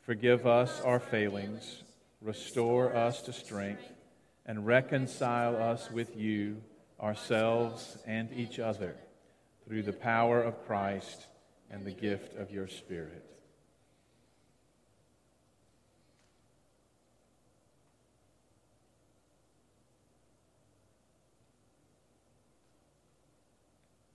Forgive 0.00 0.48
us 0.48 0.80
our 0.80 0.98
failings, 0.98 1.84
restore 2.20 2.92
us 2.92 3.22
to 3.22 3.32
strength, 3.32 3.84
and 4.46 4.66
reconcile 4.66 5.54
us 5.54 5.92
with 5.92 6.16
you, 6.16 6.56
ourselves, 7.00 7.98
and 8.04 8.32
each 8.32 8.58
other 8.58 8.96
through 9.64 9.84
the 9.84 9.92
power 9.92 10.42
of 10.42 10.66
Christ 10.66 11.28
and 11.70 11.84
the 11.84 11.92
gift 11.92 12.34
of 12.34 12.50
your 12.50 12.66
Spirit. 12.66 13.24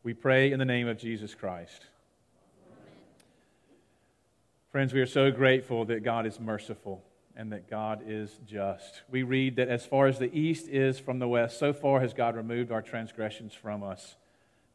We 0.06 0.14
pray 0.14 0.52
in 0.52 0.60
the 0.60 0.66
name 0.66 0.88
of 0.88 1.00
Jesus 1.00 1.34
Christ. 1.34 1.88
Friends, 4.72 4.94
we 4.94 5.02
are 5.02 5.08
so 5.08 5.32
grateful 5.32 5.84
that 5.86 6.04
God 6.04 6.28
is 6.28 6.40
merciful 6.40 7.04
and 7.36 7.52
that 7.52 7.68
God 7.68 8.04
is 8.06 8.40
just. 8.46 9.02
We 9.10 9.24
read 9.24 9.56
that 9.56 9.68
as 9.68 9.84
far 9.84 10.06
as 10.06 10.20
the 10.20 10.32
east 10.32 10.68
is 10.68 11.00
from 11.00 11.18
the 11.18 11.28
west, 11.28 11.58
so 11.58 11.74
far 11.74 12.02
has 12.02 12.14
God 12.14 12.36
removed 12.36 12.72
our 12.72 12.84
transgressions 12.84 13.56
from 13.56 13.82
us. 13.82 14.16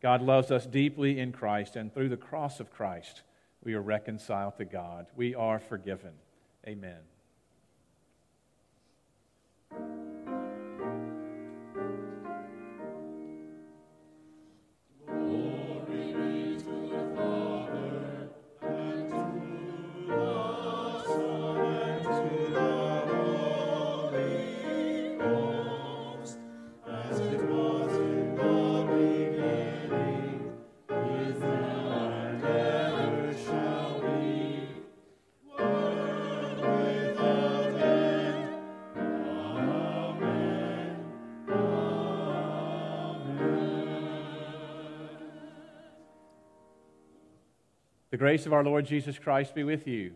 God 0.03 0.21
loves 0.21 0.51
us 0.51 0.67
deeply 0.67 1.21
in 1.21 1.31
Christ, 1.31 1.77
and 1.77 1.95
through 1.95 2.09
the 2.09 2.17
cross 2.17 2.59
of 2.59 2.73
Christ, 2.73 3.23
we 3.63 3.75
are 3.75 3.81
reconciled 3.81 4.57
to 4.57 4.65
God. 4.65 5.07
We 5.15 5.37
are 5.37 5.61
forgiven. 5.61 6.15
Amen. 6.67 6.99
Grace 48.21 48.45
of 48.45 48.53
our 48.53 48.63
Lord 48.63 48.85
Jesus 48.85 49.19
Christ 49.19 49.55
be 49.55 49.65
with 49.65 49.87
you. 49.87 50.13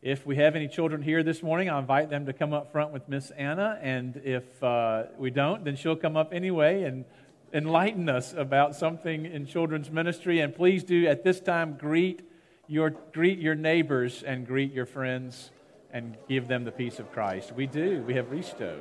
If 0.00 0.24
we 0.24 0.36
have 0.36 0.54
any 0.54 0.68
children 0.68 1.02
here 1.02 1.24
this 1.24 1.42
morning, 1.42 1.68
I 1.68 1.80
invite 1.80 2.10
them 2.10 2.26
to 2.26 2.32
come 2.32 2.52
up 2.52 2.70
front 2.70 2.92
with 2.92 3.08
Miss 3.08 3.32
Anna. 3.32 3.76
And 3.82 4.22
if 4.24 4.62
uh, 4.62 5.06
we 5.18 5.32
don't, 5.32 5.64
then 5.64 5.74
she'll 5.74 5.96
come 5.96 6.16
up 6.16 6.32
anyway 6.32 6.84
and 6.84 7.04
enlighten 7.52 8.08
us 8.08 8.32
about 8.32 8.76
something 8.76 9.26
in 9.26 9.46
children's 9.46 9.90
ministry. 9.90 10.38
And 10.38 10.54
please 10.54 10.84
do 10.84 11.08
at 11.08 11.24
this 11.24 11.40
time 11.40 11.76
greet 11.76 12.22
your, 12.68 12.90
greet 12.90 13.40
your 13.40 13.56
neighbors 13.56 14.22
and 14.22 14.46
greet 14.46 14.72
your 14.72 14.86
friends 14.86 15.50
and 15.92 16.16
give 16.28 16.46
them 16.46 16.62
the 16.62 16.70
peace 16.70 17.00
of 17.00 17.10
Christ. 17.10 17.50
We 17.52 17.66
do. 17.66 18.04
We 18.06 18.14
have 18.14 18.26
Risto. 18.26 18.78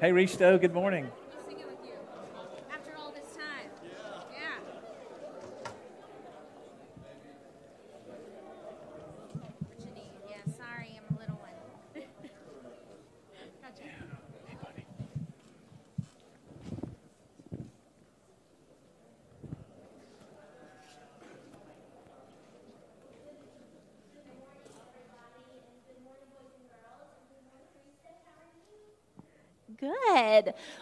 Hey, 0.00 0.12
Risto, 0.12 0.58
good 0.58 0.72
morning. 0.72 1.10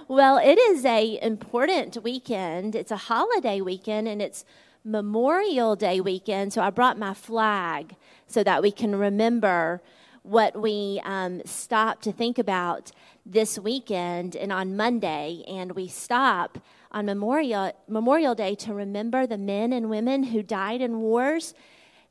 Well, 0.09 0.39
it 0.39 0.59
is 0.59 0.85
a 0.85 1.19
important 1.23 2.03
weekend. 2.03 2.75
It's 2.75 2.91
a 2.91 2.97
holiday 2.97 3.61
weekend 3.61 4.09
and 4.09 4.21
it's 4.21 4.45
Memorial 4.85 5.77
Day 5.77 6.01
weekend. 6.01 6.53
So 6.53 6.61
I 6.63 6.71
brought 6.71 6.99
my 6.99 7.15
flag 7.15 7.97
so 8.27 8.45
that 8.45 8.63
we 8.63 8.71
can 8.71 8.95
remember 8.97 9.81
what 10.23 10.61
we 10.61 11.01
um, 11.05 11.43
stopped 11.45 12.03
to 12.05 12.13
think 12.13 12.39
about 12.39 12.91
this 13.27 13.59
weekend 13.59 14.35
and 14.37 14.53
on 14.53 14.77
Monday. 14.77 15.45
And 15.47 15.73
we 15.73 15.89
stop 15.89 16.59
on 16.93 17.07
Memorial, 17.07 17.73
Memorial 17.89 18.35
Day 18.35 18.55
to 18.57 18.75
remember 18.75 19.27
the 19.27 19.39
men 19.39 19.73
and 19.73 19.91
women 19.91 20.25
who 20.25 20.43
died 20.43 20.81
in 20.81 21.01
wars 21.01 21.55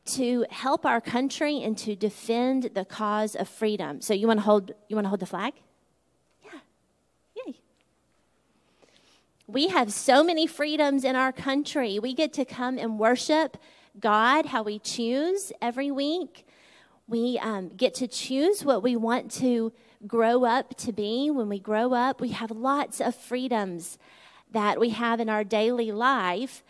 to 0.05 0.45
help 0.49 0.85
our 0.85 0.99
country 0.99 1.61
and 1.63 1.77
to 1.77 1.95
defend 1.95 2.71
the 2.73 2.85
cause 2.85 3.35
of 3.35 3.47
freedom. 3.47 4.01
So 4.01 4.13
you 4.13 4.27
want 4.27 4.39
to 4.39 4.45
hold 4.45 4.71
you 4.89 4.95
want 4.95 5.05
to 5.05 5.09
hold 5.09 5.21
the 5.21 5.25
flag? 5.25 5.53
We 9.53 9.67
have 9.67 9.93
so 9.93 10.23
many 10.23 10.47
freedoms 10.47 11.03
in 11.03 11.15
our 11.15 11.31
country. 11.31 11.99
We 11.99 12.15
get 12.15 12.33
to 12.33 12.43
come 12.43 12.79
and 12.79 12.97
worship 12.97 13.55
God 13.99 14.47
how 14.47 14.63
we 14.63 14.79
choose 14.79 15.51
every 15.61 15.91
week. 15.91 16.47
We 17.07 17.37
um, 17.37 17.69
get 17.69 17.93
to 17.95 18.07
choose 18.07 18.65
what 18.65 18.81
we 18.81 18.95
want 18.95 19.29
to 19.33 19.71
grow 20.07 20.43
up 20.43 20.75
to 20.77 20.91
be. 20.91 21.29
When 21.29 21.49
we 21.49 21.59
grow 21.59 21.93
up, 21.93 22.19
we 22.19 22.29
have 22.29 22.49
lots 22.49 22.99
of 22.99 23.13
freedoms 23.15 23.99
that 24.51 24.79
we 24.79 24.89
have 24.89 25.19
in 25.19 25.29
our 25.29 25.43
daily 25.43 25.91
life. 25.91 26.63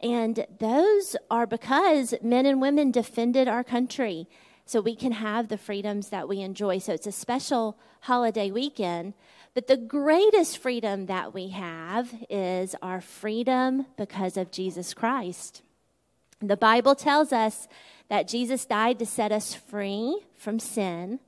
And 0.00 0.46
those 0.60 1.16
are 1.32 1.44
because 1.44 2.14
men 2.22 2.46
and 2.46 2.60
women 2.60 2.92
defended 2.92 3.48
our 3.48 3.64
country 3.64 4.28
so 4.64 4.80
we 4.80 4.94
can 4.94 5.10
have 5.10 5.48
the 5.48 5.58
freedoms 5.58 6.10
that 6.10 6.28
we 6.28 6.40
enjoy. 6.40 6.78
So 6.78 6.92
it's 6.92 7.08
a 7.08 7.10
special 7.10 7.76
holiday 8.02 8.52
weekend. 8.52 9.14
But 9.58 9.66
the 9.66 9.76
greatest 9.76 10.58
freedom 10.58 11.06
that 11.06 11.34
we 11.34 11.48
have 11.48 12.14
is 12.30 12.76
our 12.80 13.00
freedom 13.00 13.86
because 13.96 14.36
of 14.36 14.52
Jesus 14.52 14.94
Christ. 14.94 15.62
The 16.40 16.56
Bible 16.56 16.94
tells 16.94 17.32
us 17.32 17.66
that 18.08 18.28
Jesus 18.28 18.64
died 18.64 19.00
to 19.00 19.04
set 19.04 19.32
us 19.32 19.54
free 19.54 20.20
from 20.36 20.60
sin. 20.60 21.18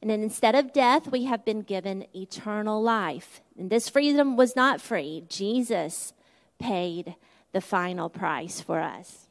And 0.00 0.08
then 0.10 0.22
instead 0.22 0.54
of 0.54 0.72
death, 0.72 1.12
we 1.12 1.24
have 1.24 1.44
been 1.44 1.60
given 1.60 2.06
eternal 2.16 2.82
life. 2.82 3.42
And 3.58 3.68
this 3.68 3.90
freedom 3.90 4.38
was 4.38 4.56
not 4.56 4.80
free. 4.80 5.24
Jesus 5.28 6.14
paid 6.58 7.14
the 7.52 7.60
final 7.60 8.08
price 8.08 8.62
for 8.62 8.80
us. 8.80 9.26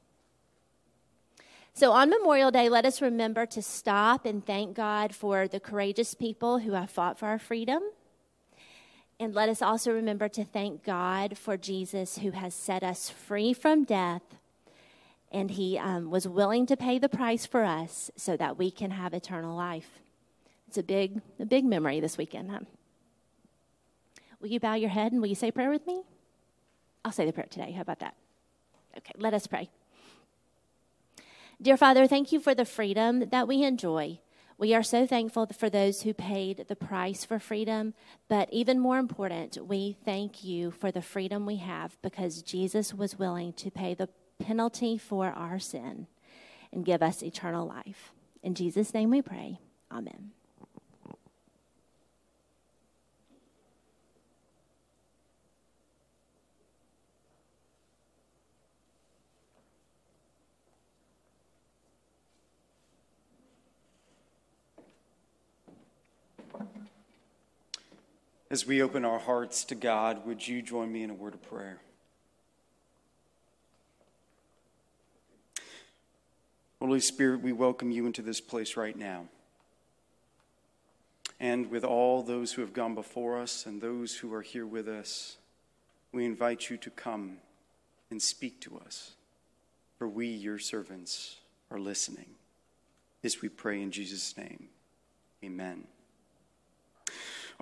So 1.74 1.94
on 1.94 2.12
Memorial 2.12 2.52
Day, 2.52 2.70
let 2.70 2.86
us 2.86 3.02
remember 3.02 3.48
to 3.48 3.64
stop 3.64 4.28
and 4.28 4.46
thank 4.46 4.76
God 4.76 5.16
for 5.16 5.48
the 5.48 5.60
courageous 5.60 6.14
people 6.14 6.60
who 6.60 6.74
have 6.74 6.92
fought 6.92 7.18
for 7.18 7.26
our 7.26 7.40
freedom 7.40 7.82
and 9.20 9.34
let 9.34 9.50
us 9.50 9.62
also 9.62 9.94
remember 9.94 10.28
to 10.30 10.44
thank 10.44 10.84
God 10.84 11.38
for 11.38 11.58
Jesus 11.58 12.18
who 12.18 12.32
has 12.32 12.54
set 12.54 12.84
us 12.84 13.10
free 13.10 13.54
from 13.54 13.84
death. 13.84 14.24
And 15.32 15.52
he 15.52 15.78
um, 15.78 16.12
was 16.12 16.28
willing 16.28 16.66
to 16.68 16.78
pay 16.78 17.00
the 17.00 17.10
price 17.10 17.46
for 17.46 17.64
us 17.64 18.12
so 18.16 18.38
that 18.38 18.58
we 18.58 18.70
can 18.70 18.92
have 18.92 19.14
eternal 19.14 19.56
life. 19.56 20.00
It's 20.68 20.78
a 20.78 20.84
big, 20.84 21.22
a 21.40 21.46
big 21.46 21.66
memory 21.66 22.00
this 22.00 22.18
weekend. 22.18 22.52
Huh? 22.52 22.60
Will 24.42 24.50
you 24.50 24.60
bow 24.60 24.74
your 24.76 24.90
head 24.90 25.12
and 25.12 25.22
will 25.22 25.30
you 25.30 25.36
say 25.36 25.52
prayer 25.52 25.70
with 25.70 25.88
me? 25.88 26.04
I'll 27.06 27.12
say 27.12 27.26
the 27.26 27.34
prayer 27.34 27.48
today. 27.50 27.72
How 27.72 27.82
about 27.82 28.00
that? 28.00 28.16
Okay, 28.98 29.14
let 29.18 29.34
us 29.34 29.48
pray. 29.48 29.70
Dear 31.62 31.78
Father, 31.78 32.08
thank 32.08 32.32
you 32.32 32.40
for 32.40 32.54
the 32.54 32.66
freedom 32.66 33.30
that 33.30 33.48
we 33.48 33.64
enjoy. 33.64 34.20
We 34.58 34.74
are 34.74 34.84
so 34.84 35.06
thankful 35.08 35.48
for 35.48 35.70
those 35.70 36.04
who 36.04 36.14
paid 36.14 36.66
the 36.68 36.76
price 36.76 37.26
for 37.26 37.40
freedom, 37.40 37.94
but 38.30 38.50
even 38.52 38.80
more 38.80 38.98
important, 38.98 39.58
we 39.66 39.98
thank 40.06 40.44
you 40.44 40.72
for 40.72 40.92
the 40.92 41.02
freedom 41.02 41.46
we 41.46 41.58
have 41.58 41.98
because 42.02 42.42
Jesus 42.42 42.94
was 42.94 43.18
willing 43.18 43.54
to 43.54 43.72
pay 43.72 43.94
the 43.94 44.10
penalty 44.40 44.98
for 44.98 45.28
our 45.28 45.60
sin 45.60 46.08
and 46.72 46.86
give 46.86 47.02
us 47.02 47.24
eternal 47.24 47.68
life. 47.68 48.14
In 48.42 48.56
Jesus' 48.56 48.94
name 48.94 49.10
we 49.10 49.22
pray. 49.22 49.60
Amen. 49.92 50.32
As 68.54 68.68
we 68.68 68.84
open 68.84 69.04
our 69.04 69.18
hearts 69.18 69.64
to 69.64 69.74
God, 69.74 70.28
would 70.28 70.48
you 70.48 70.62
join 70.62 70.92
me 70.92 71.02
in 71.02 71.10
a 71.10 71.16
word 71.16 71.34
of 71.34 71.42
prayer? 71.42 71.80
Holy 76.80 77.00
Spirit, 77.00 77.42
we 77.42 77.52
welcome 77.52 77.90
you 77.90 78.06
into 78.06 78.22
this 78.22 78.40
place 78.40 78.78
right 78.78 78.96
now. 78.96 79.26
And 81.40 81.72
with 81.72 81.84
all 81.84 82.22
those 82.22 82.54
who 82.54 82.62
have 82.62 82.74
gone 82.74 82.94
before 82.94 83.40
us 83.40 83.66
and 83.66 83.82
those 83.82 84.18
who 84.18 84.32
are 84.36 84.44
here 84.44 84.68
with 84.68 84.88
us, 84.88 85.38
we 86.12 86.24
invite 86.24 86.70
you 86.70 86.78
to 86.78 86.92
come 86.92 87.38
and 88.12 88.22
speak 88.22 88.62
to 88.62 88.80
us, 88.86 89.14
for 89.98 90.08
we, 90.08 90.28
your 90.28 90.60
servants, 90.60 91.38
are 91.72 91.80
listening. 91.80 92.36
This 93.24 93.42
we 93.42 93.50
pray 93.50 93.82
in 93.82 93.90
Jesus' 93.90 94.38
name. 94.38 94.68
Amen. 95.44 95.86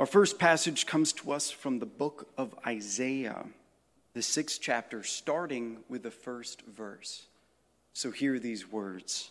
Our 0.01 0.07
first 0.07 0.39
passage 0.39 0.87
comes 0.87 1.13
to 1.13 1.31
us 1.31 1.51
from 1.51 1.77
the 1.77 1.85
book 1.85 2.27
of 2.35 2.55
Isaiah, 2.65 3.45
the 4.15 4.23
sixth 4.23 4.57
chapter, 4.59 5.03
starting 5.03 5.77
with 5.89 6.01
the 6.01 6.09
first 6.09 6.63
verse. 6.63 7.27
So 7.93 8.09
hear 8.09 8.39
these 8.39 8.67
words. 8.67 9.29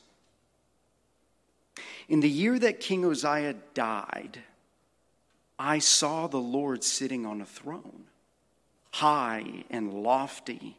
In 2.09 2.21
the 2.21 2.31
year 2.31 2.57
that 2.61 2.79
King 2.79 3.05
Uzziah 3.05 3.57
died, 3.75 4.39
I 5.59 5.81
saw 5.81 6.29
the 6.29 6.39
Lord 6.39 6.85
sitting 6.85 7.27
on 7.27 7.41
a 7.41 7.47
throne, 7.47 8.05
high 8.93 9.65
and 9.71 9.93
lofty, 9.93 10.77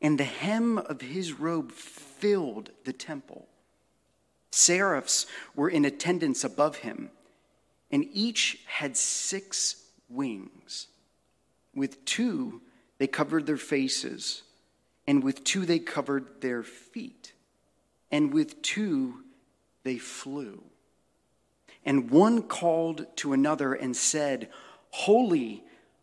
and 0.00 0.16
the 0.16 0.22
hem 0.22 0.78
of 0.78 1.00
his 1.00 1.32
robe 1.32 1.72
filled 1.72 2.70
the 2.84 2.92
temple. 2.92 3.48
Seraphs 4.52 5.26
were 5.56 5.68
in 5.68 5.84
attendance 5.84 6.44
above 6.44 6.76
him, 6.76 7.10
and 7.90 8.06
each 8.12 8.60
had 8.66 8.96
six 8.96 9.84
wings. 10.08 10.88
With 11.74 12.04
two, 12.04 12.62
they 12.98 13.06
covered 13.06 13.46
their 13.46 13.56
faces, 13.56 14.42
and 15.06 15.22
with 15.22 15.44
two, 15.44 15.64
they 15.64 15.78
covered 15.78 16.40
their 16.40 16.62
feet, 16.62 17.32
and 18.10 18.32
with 18.32 18.60
two, 18.62 19.22
they 19.84 19.98
flew. 19.98 20.62
And 21.84 22.10
one 22.10 22.42
called 22.42 23.06
to 23.16 23.32
another 23.32 23.72
and 23.72 23.96
said, 23.96 24.50
Holy, 24.90 25.62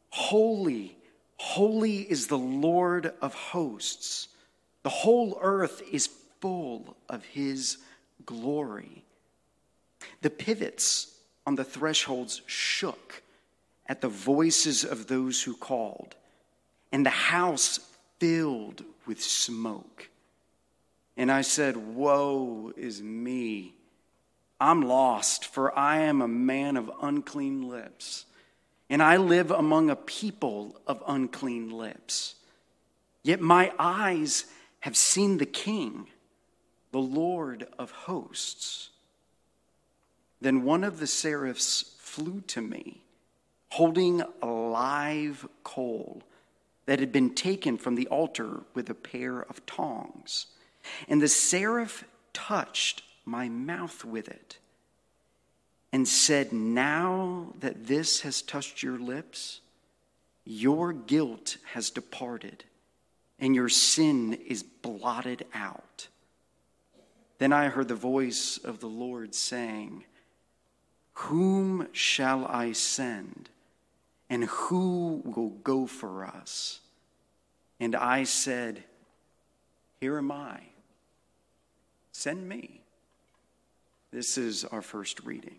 holy, 0.10 0.98
holy 1.38 2.00
is 2.00 2.28
the 2.28 2.38
Lord 2.38 3.14
of 3.22 3.34
hosts. 3.34 4.30
The 4.84 4.90
whole 4.90 5.38
earth 5.42 5.82
is 5.92 6.10
full 6.40 6.96
of 7.10 7.24
his 7.26 7.78
glory. 8.26 9.04
The 10.22 10.30
pivots 10.30 11.15
on 11.46 11.56
the 11.56 11.64
thresholds 11.64 12.42
shook 12.46 13.22
at 13.88 14.02
the 14.02 14.10
voices 14.10 14.84
of 14.84 15.08
those 15.08 15.44
who 15.44 15.56
called, 15.56 16.16
and 16.92 17.06
the 17.06 17.12
house 17.12 17.80
filled 18.20 18.84
with 19.06 19.22
smoke. 19.22 20.10
And 21.18 21.32
I 21.32 21.42
said, 21.42 21.78
Woe 21.78 22.74
is 22.76 23.02
me! 23.02 23.76
I'm 24.60 24.82
lost, 24.82 25.46
for 25.46 25.78
I 25.78 26.00
am 26.00 26.22
a 26.22 26.28
man 26.28 26.78
of 26.78 26.90
unclean 27.02 27.68
lips, 27.68 28.26
and 28.90 29.04
I 29.04 29.18
live 29.18 29.52
among 29.52 29.90
a 29.90 29.96
people 29.96 30.80
of 30.88 31.04
unclean 31.08 31.70
lips. 31.70 32.36
Yet 33.24 33.42
my 33.42 33.72
eyes 33.78 34.46
have 34.82 34.96
seen 34.96 35.38
the 35.38 35.46
King, 35.46 36.08
the 36.92 37.00
Lord 37.00 37.68
of 37.78 37.92
hosts. 37.92 38.92
Then 40.42 40.64
one 40.64 40.84
of 40.84 41.00
the 41.00 41.08
seraphs 41.08 41.96
flew 42.00 42.42
to 42.48 42.62
me, 42.62 43.02
holding 43.70 44.22
a 44.42 44.46
live 44.46 45.48
coal 45.64 46.24
that 46.86 47.00
had 47.00 47.12
been 47.12 47.34
taken 47.34 47.78
from 47.78 47.96
the 47.96 48.08
altar 48.08 48.62
with 48.74 48.90
a 48.90 48.94
pair 48.94 49.42
of 49.42 49.66
tongs. 49.66 50.48
And 51.08 51.22
the 51.22 51.28
seraph 51.28 52.06
touched 52.34 53.02
my 53.26 53.50
mouth 53.50 54.06
with 54.06 54.28
it 54.28 54.60
and 55.92 56.08
said, 56.08 56.54
Now 56.54 57.54
that 57.60 57.88
this 57.88 58.22
has 58.22 58.42
touched 58.42 58.84
your 58.84 59.00
lips, 59.00 59.62
your 60.44 60.94
guilt 60.94 61.58
has 61.74 61.90
departed 61.90 62.66
and 63.40 63.56
your 63.56 63.70
sin 63.70 64.34
is 64.34 64.64
blotted 64.64 65.46
out. 65.54 66.08
Then 67.38 67.52
I 67.52 67.68
heard 67.68 67.88
the 67.88 67.96
voice 67.96 68.58
of 68.64 68.80
the 68.80 68.88
Lord 68.88 69.36
saying, 69.36 70.06
Whom 71.16 71.88
shall 71.92 72.46
I 72.46 72.74
send? 72.74 73.50
And 74.30 74.46
who 74.46 75.22
will 75.24 75.50
go 75.50 75.88
for 75.88 76.26
us? 76.26 76.82
And 77.80 77.96
I 77.96 78.24
said, 78.24 78.84
Here 80.00 80.18
am 80.18 80.32
I. 80.32 80.60
Send 82.12 82.48
me. 82.48 82.82
This 84.12 84.38
is 84.38 84.66
our 84.66 84.82
first 84.82 85.26
reading. 85.26 85.58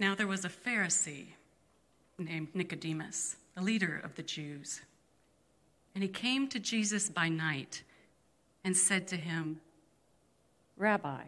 Now 0.00 0.14
there 0.14 0.26
was 0.26 0.46
a 0.46 0.48
Pharisee 0.48 1.26
named 2.18 2.48
Nicodemus, 2.54 3.36
the 3.54 3.60
leader 3.60 4.00
of 4.02 4.14
the 4.14 4.22
Jews. 4.22 4.80
And 5.94 6.02
he 6.02 6.08
came 6.08 6.48
to 6.48 6.58
Jesus 6.58 7.10
by 7.10 7.28
night 7.28 7.82
and 8.64 8.74
said 8.74 9.06
to 9.08 9.16
him, 9.16 9.60
Rabbi, 10.78 11.24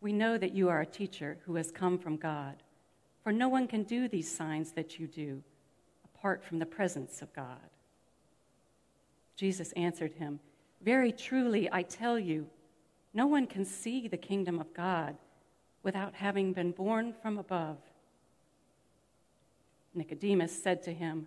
we 0.00 0.12
know 0.12 0.38
that 0.38 0.54
you 0.54 0.68
are 0.68 0.80
a 0.80 0.86
teacher 0.86 1.38
who 1.44 1.56
has 1.56 1.72
come 1.72 1.98
from 1.98 2.16
God, 2.16 2.62
for 3.24 3.32
no 3.32 3.48
one 3.48 3.66
can 3.66 3.82
do 3.82 4.06
these 4.06 4.32
signs 4.32 4.70
that 4.72 5.00
you 5.00 5.08
do 5.08 5.42
apart 6.04 6.44
from 6.44 6.60
the 6.60 6.66
presence 6.66 7.20
of 7.20 7.32
God. 7.34 7.58
Jesus 9.34 9.72
answered 9.72 10.12
him, 10.12 10.38
Very 10.82 11.10
truly, 11.10 11.68
I 11.72 11.82
tell 11.82 12.16
you, 12.16 12.46
no 13.12 13.26
one 13.26 13.48
can 13.48 13.64
see 13.64 14.06
the 14.06 14.16
kingdom 14.16 14.60
of 14.60 14.72
God 14.72 15.16
without 15.82 16.14
having 16.14 16.52
been 16.52 16.70
born 16.70 17.12
from 17.22 17.38
above. 17.38 17.78
Nicodemus 19.94 20.62
said 20.62 20.82
to 20.84 20.92
him, 20.92 21.26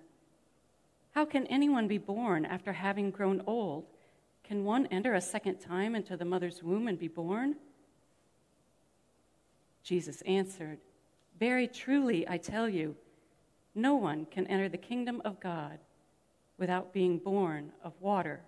How 1.13 1.25
can 1.25 1.45
anyone 1.47 1.87
be 1.87 1.97
born 1.97 2.45
after 2.45 2.73
having 2.73 3.11
grown 3.11 3.41
old? 3.45 3.85
Can 4.43 4.63
one 4.63 4.87
enter 4.87 5.13
a 5.13 5.21
second 5.21 5.59
time 5.59 5.95
into 5.95 6.15
the 6.17 6.25
mother's 6.25 6.63
womb 6.63 6.87
and 6.87 6.97
be 6.97 7.07
born? 7.07 7.55
Jesus 9.83 10.21
answered, 10.21 10.79
Very 11.39 11.67
truly, 11.67 12.27
I 12.27 12.37
tell 12.37 12.67
you, 12.67 12.95
no 13.75 13.95
one 13.95 14.25
can 14.25 14.47
enter 14.47 14.69
the 14.69 14.77
kingdom 14.77 15.21
of 15.25 15.39
God 15.39 15.79
without 16.57 16.93
being 16.93 17.17
born 17.17 17.71
of 17.83 17.93
water 17.99 18.39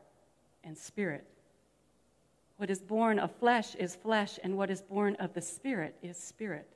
and 0.63 0.77
spirit. 0.77 1.25
What 2.57 2.69
is 2.69 2.81
born 2.81 3.19
of 3.19 3.31
flesh 3.35 3.75
is 3.75 3.95
flesh, 3.95 4.39
and 4.43 4.57
what 4.57 4.69
is 4.69 4.81
born 4.81 5.15
of 5.15 5.33
the 5.33 5.41
Spirit 5.41 5.95
is 6.01 6.17
spirit. 6.17 6.67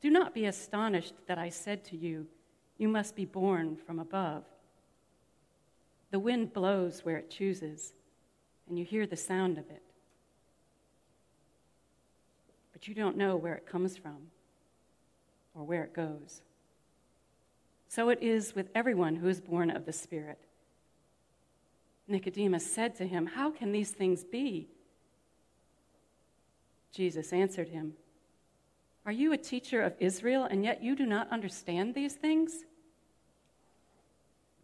Do 0.00 0.10
not 0.10 0.34
be 0.34 0.46
astonished 0.46 1.14
that 1.26 1.38
I 1.38 1.50
said 1.50 1.84
to 1.86 1.96
you, 1.96 2.26
You 2.78 2.88
must 2.88 3.14
be 3.14 3.26
born 3.26 3.76
from 3.76 3.98
above. 3.98 4.44
The 6.10 6.18
wind 6.18 6.52
blows 6.52 7.04
where 7.04 7.18
it 7.18 7.30
chooses, 7.30 7.92
and 8.68 8.78
you 8.78 8.84
hear 8.84 9.06
the 9.06 9.16
sound 9.16 9.58
of 9.58 9.70
it. 9.70 9.82
But 12.72 12.88
you 12.88 12.94
don't 12.94 13.16
know 13.16 13.36
where 13.36 13.54
it 13.54 13.66
comes 13.66 13.96
from 13.96 14.16
or 15.54 15.64
where 15.64 15.84
it 15.84 15.94
goes. 15.94 16.40
So 17.88 18.08
it 18.08 18.22
is 18.22 18.54
with 18.54 18.70
everyone 18.74 19.16
who 19.16 19.28
is 19.28 19.40
born 19.40 19.70
of 19.70 19.84
the 19.84 19.92
Spirit. 19.92 20.38
Nicodemus 22.12 22.64
said 22.64 22.94
to 22.96 23.06
him, 23.06 23.26
How 23.26 23.50
can 23.50 23.72
these 23.72 23.90
things 23.90 24.22
be? 24.22 24.68
Jesus 26.92 27.32
answered 27.32 27.70
him, 27.70 27.94
Are 29.04 29.12
you 29.12 29.32
a 29.32 29.38
teacher 29.38 29.82
of 29.82 29.94
Israel, 29.98 30.44
and 30.44 30.62
yet 30.62 30.82
you 30.82 30.94
do 30.94 31.06
not 31.06 31.30
understand 31.30 31.94
these 31.94 32.14
things? 32.14 32.64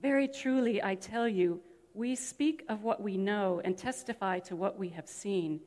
Very 0.00 0.28
truly, 0.28 0.80
I 0.82 0.94
tell 0.94 1.26
you, 1.26 1.60
we 1.94 2.14
speak 2.14 2.64
of 2.68 2.84
what 2.84 3.02
we 3.02 3.16
know 3.16 3.60
and 3.64 3.76
testify 3.76 4.38
to 4.40 4.54
what 4.54 4.78
we 4.78 4.90
have 4.90 5.08
seen, 5.08 5.60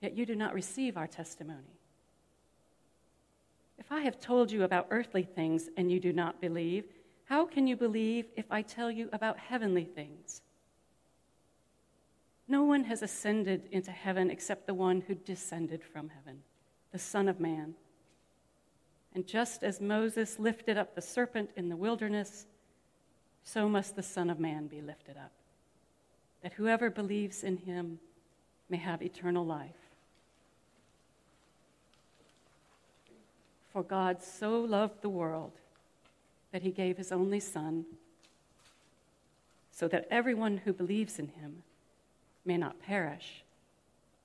yet 0.00 0.16
you 0.16 0.24
do 0.24 0.36
not 0.36 0.54
receive 0.54 0.96
our 0.96 1.08
testimony. 1.08 1.80
If 3.78 3.90
I 3.90 4.02
have 4.02 4.20
told 4.20 4.52
you 4.52 4.62
about 4.62 4.86
earthly 4.90 5.24
things 5.24 5.68
and 5.76 5.90
you 5.90 5.98
do 5.98 6.12
not 6.12 6.40
believe, 6.40 6.84
how 7.30 7.46
can 7.46 7.68
you 7.68 7.76
believe 7.76 8.26
if 8.36 8.50
I 8.50 8.60
tell 8.60 8.90
you 8.90 9.08
about 9.12 9.38
heavenly 9.38 9.84
things? 9.84 10.42
No 12.48 12.64
one 12.64 12.82
has 12.84 13.02
ascended 13.02 13.68
into 13.70 13.92
heaven 13.92 14.30
except 14.30 14.66
the 14.66 14.74
one 14.74 15.00
who 15.02 15.14
descended 15.14 15.84
from 15.84 16.08
heaven, 16.08 16.42
the 16.90 16.98
Son 16.98 17.28
of 17.28 17.38
Man. 17.38 17.74
And 19.14 19.28
just 19.28 19.62
as 19.62 19.80
Moses 19.80 20.40
lifted 20.40 20.76
up 20.76 20.96
the 20.96 21.00
serpent 21.00 21.50
in 21.54 21.68
the 21.68 21.76
wilderness, 21.76 22.46
so 23.44 23.68
must 23.68 23.94
the 23.94 24.02
Son 24.02 24.28
of 24.28 24.40
Man 24.40 24.66
be 24.66 24.82
lifted 24.82 25.16
up, 25.16 25.30
that 26.42 26.54
whoever 26.54 26.90
believes 26.90 27.44
in 27.44 27.58
him 27.58 28.00
may 28.68 28.78
have 28.78 29.02
eternal 29.02 29.46
life. 29.46 29.70
For 33.72 33.84
God 33.84 34.20
so 34.20 34.60
loved 34.62 35.00
the 35.00 35.08
world 35.08 35.59
that 36.52 36.62
he 36.62 36.70
gave 36.70 36.96
his 36.96 37.12
only 37.12 37.40
Son, 37.40 37.84
so 39.70 39.88
that 39.88 40.06
everyone 40.10 40.58
who 40.58 40.72
believes 40.72 41.18
in 41.18 41.28
him 41.28 41.62
may 42.44 42.56
not 42.56 42.82
perish, 42.82 43.44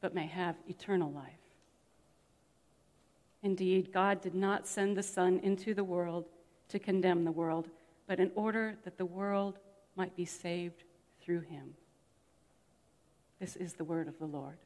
but 0.02 0.16
may 0.16 0.26
have 0.28 0.56
eternal 0.68 1.12
life. 1.12 1.32
Indeed, 3.44 3.94
God 3.94 4.22
did 4.22 4.34
not 4.34 4.68
send 4.68 4.98
the 4.98 5.04
Son 5.04 5.40
into 5.44 5.74
the 5.74 5.84
world 5.84 6.26
to 6.70 6.80
condemn 6.80 7.26
the 7.26 7.32
world, 7.32 7.70
but 8.08 8.20
in 8.20 8.32
order 8.36 8.76
that 8.84 8.98
the 8.98 9.06
world 9.06 9.60
might 9.96 10.16
be 10.16 10.26
saved 10.26 10.84
through 11.22 11.42
him. 11.42 11.76
This 13.40 13.56
is 13.56 13.74
the 13.74 13.84
word 13.84 14.08
of 14.08 14.18
the 14.18 14.26
Lord. 14.26 14.58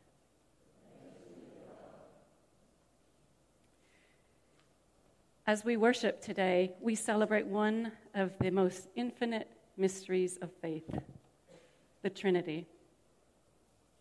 As 5.50 5.66
we 5.66 5.78
worship 5.78 6.22
today, 6.22 6.74
we 6.80 6.94
celebrate 6.94 7.48
one 7.48 7.92
of 8.14 8.38
the 8.40 8.52
most 8.52 8.88
infinite 8.96 9.50
mysteries 9.78 10.38
of 10.44 10.52
faith 10.62 11.00
the 12.04 12.10
Trinity. 12.12 12.68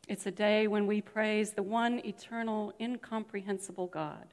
It's 0.09 0.27
a 0.27 0.31
day 0.31 0.67
when 0.67 0.87
we 0.87 1.01
praise 1.01 1.53
the 1.53 1.63
one 1.63 2.05
eternal, 2.05 2.75
incomprehensible 2.79 3.87
God. 3.87 4.27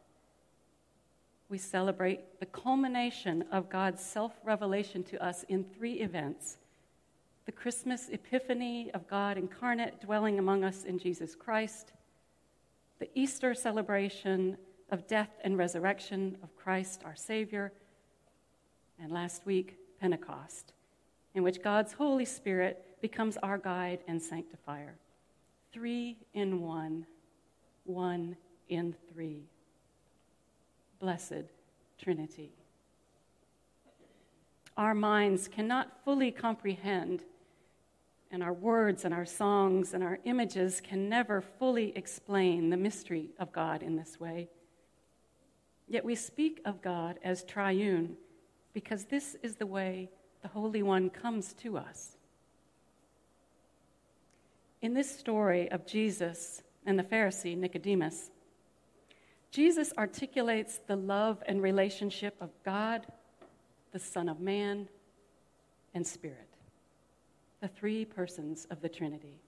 We 1.48 1.58
celebrate 1.58 2.42
the 2.42 2.48
culmination 2.48 3.46
of 3.50 3.70
God's 3.70 4.04
self 4.04 4.34
revelation 4.44 5.02
to 5.04 5.26
us 5.26 5.44
in 5.44 5.64
three 5.64 6.02
events 6.02 6.58
the 7.46 7.54
Christmas 7.54 8.10
epiphany 8.10 8.92
of 8.94 9.08
God 9.08 9.38
incarnate 9.38 10.02
dwelling 10.02 10.38
among 10.38 10.66
us 10.66 10.84
in 10.84 11.00
Jesus 11.00 11.34
Christ, 11.34 11.94
the 13.00 13.08
Easter 13.18 13.54
celebration 13.54 14.58
of 14.90 15.08
death 15.08 15.30
and 15.44 15.58
resurrection 15.58 16.38
of 16.44 16.56
Christ 16.56 17.02
our 17.06 17.16
Savior, 17.16 17.72
and 19.02 19.12
last 19.12 19.46
week, 19.46 19.78
Pentecost, 20.00 20.74
in 21.34 21.44
which 21.44 21.62
God's 21.62 21.94
Holy 21.94 22.26
Spirit 22.26 22.86
becomes 23.02 23.38
our 23.38 23.58
guide 23.58 24.00
and 24.08 24.22
sanctifier. 24.22 24.96
Three 25.74 26.18
in 26.34 26.62
one, 26.62 27.06
one 27.84 28.38
in 28.70 28.96
three. 29.12 29.50
Blessed 31.00 31.44
Trinity. 32.02 32.52
Our 34.78 34.94
minds 34.94 35.48
cannot 35.48 36.04
fully 36.04 36.32
comprehend, 36.32 37.24
and 38.32 38.44
our 38.44 38.54
words 38.54 39.06
and 39.06 39.14
our 39.14 39.26
songs 39.26 39.94
and 39.94 40.04
our 40.04 40.20
images 40.26 40.82
can 40.82 41.08
never 41.08 41.42
fully 41.42 41.96
explain 41.96 42.70
the 42.70 42.78
mystery 42.78 43.30
of 43.40 43.52
God 43.52 43.84
in 43.84 43.96
this 43.96 44.20
way. 44.20 44.50
Yet 45.88 46.04
we 46.04 46.16
speak 46.16 46.62
of 46.66 46.82
God 46.82 47.20
as 47.24 47.44
triune 47.44 48.18
because 48.74 49.06
this 49.06 49.36
is 49.42 49.56
the 49.56 49.66
way 49.66 50.10
the 50.42 50.48
Holy 50.48 50.84
One 50.84 51.10
comes 51.10 51.54
to 51.54 51.78
us. 51.78 52.18
In 54.82 54.94
this 54.94 55.18
story 55.18 55.72
of 55.72 55.86
Jesus 55.86 56.62
and 56.86 57.00
the 57.00 57.04
Pharisee 57.04 57.58
Nicodemus, 57.58 58.30
Jesus 59.52 59.94
articulates 59.98 60.80
the 60.86 60.96
love 60.96 61.42
and 61.48 61.62
relationship 61.62 62.36
of 62.42 62.50
God, 62.64 63.08
the 63.92 64.00
Son 64.00 64.28
of 64.28 64.40
Man, 64.40 64.90
and 65.94 66.06
Spirit, 66.06 66.50
the 67.62 67.70
three 67.70 68.04
persons 68.04 68.68
of 68.70 68.82
the 68.82 68.90
Trinity. 68.90 69.40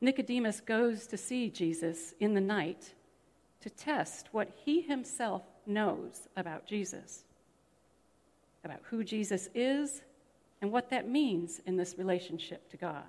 Nicodemus 0.00 0.60
goes 0.62 1.06
to 1.06 1.18
see 1.18 1.50
Jesus 1.50 2.14
in 2.18 2.32
the 2.32 2.40
night 2.40 2.94
to 3.60 3.70
test 3.70 4.28
what 4.32 4.50
he 4.64 4.80
himself 4.80 5.42
knows 5.66 6.28
about 6.36 6.66
Jesus, 6.66 7.24
about 8.64 8.80
who 8.84 9.04
Jesus 9.04 9.48
is, 9.54 10.02
and 10.62 10.72
what 10.72 10.90
that 10.90 11.08
means 11.08 11.60
in 11.66 11.76
this 11.76 11.96
relationship 11.98 12.68
to 12.70 12.76
God. 12.76 13.04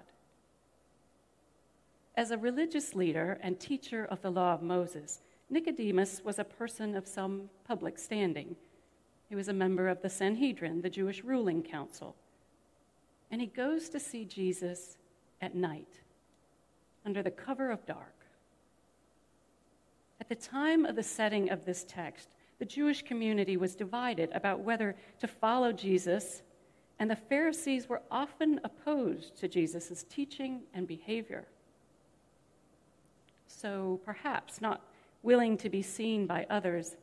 As 2.16 2.32
a 2.32 2.38
religious 2.38 2.93
leader 2.93 3.39
and 3.41 3.60
teacher 3.60 4.06
of 4.06 4.22
the 4.22 4.32
law 4.32 4.54
of 4.54 4.62
Moses, 4.62 5.22
Nicodemus 5.49 6.22
was 6.24 6.39
a 6.39 6.43
person 6.43 6.95
of 6.95 7.08
some 7.08 7.49
public 7.68 7.97
standing. 7.97 8.56
He 9.30 9.36
was 9.36 9.47
a 9.47 9.54
member 9.54 9.88
of 9.88 10.02
the 10.02 10.10
Sanhedrin, 10.10 10.82
the 10.82 10.89
Jewish 10.89 11.24
ruling 11.24 11.64
council. 11.64 12.16
And 13.30 13.39
he 13.39 13.47
goes 13.47 13.89
to 13.89 13.99
see 13.99 14.26
Jesus 14.26 14.97
at 15.41 15.56
night, 15.56 16.02
under 17.06 17.24
the 17.24 17.32
cover 17.32 17.72
of 17.72 17.86
dark. 17.86 18.20
At 20.32 20.40
the 20.40 20.48
time 20.48 20.86
of 20.86 20.96
the 20.96 21.04
setting 21.04 21.50
of 21.50 21.66
this 21.66 21.84
text, 21.84 22.30
the 22.58 22.64
Jewish 22.64 23.02
community 23.02 23.58
was 23.58 23.76
divided 23.76 24.30
about 24.32 24.62
whether 24.62 24.96
to 25.20 25.28
follow 25.28 25.74
Jesus, 25.74 26.42
and 27.00 27.12
the 27.12 27.18
Pharisees 27.18 27.90
were 27.90 28.02
often 28.10 28.62
opposed 28.64 29.36
to 29.42 29.50
Jesus' 29.50 30.06
teaching 30.10 30.62
and 30.74 30.88
behavior. 30.88 31.48
So 33.48 34.00
perhaps 34.06 34.62
not 34.62 34.80
willing 35.22 35.58
to 35.58 35.70
be 35.70 35.82
seen 35.82 36.28
by 36.28 36.48
others, 36.50 36.96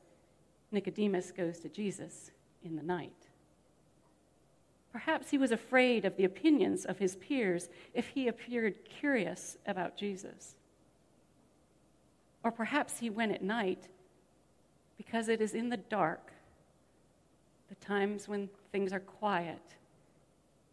Nicodemus 0.72 1.31
goes 1.31 1.59
to 1.59 1.68
Jesus 1.68 2.31
in 2.64 2.76
the 2.76 2.83
night. 2.83 3.29
Perhaps 4.91 5.29
he 5.29 5.37
was 5.37 5.53
afraid 5.53 6.07
of 6.07 6.16
the 6.16 6.24
opinions 6.24 6.87
of 6.87 6.99
his 6.99 7.16
peers 7.16 7.68
if 7.93 8.09
he 8.09 8.26
appeared 8.26 8.89
curious 8.89 9.59
about 9.66 9.99
Jesus. 9.99 10.55
Or 12.43 12.51
perhaps 12.51 12.99
he 12.99 13.11
went 13.11 13.32
at 13.32 13.43
night 13.43 13.89
because 14.97 15.28
it 15.28 15.41
is 15.41 15.55
in 15.55 15.68
the 15.68 15.76
dark, 15.76 16.32
the 17.68 17.74
times 17.76 18.28
when 18.28 18.49
things 18.72 18.93
are 18.93 19.01
quiet 19.01 19.62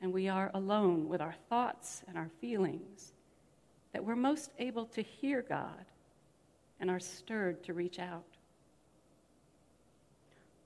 and 0.01 0.13
we 0.13 0.27
are 0.27 0.51
alone 0.53 1.07
with 1.07 1.21
our 1.21 1.35
thoughts 1.49 2.03
and 2.07 2.17
our 2.17 2.29
feelings, 2.39 3.13
that 3.93 4.03
we're 4.03 4.15
most 4.15 4.51
able 4.59 4.85
to 4.85 5.01
hear 5.01 5.41
God 5.41 5.85
and 6.79 6.89
are 6.89 6.99
stirred 6.99 7.63
to 7.63 7.73
reach 7.73 7.99
out. 7.99 8.25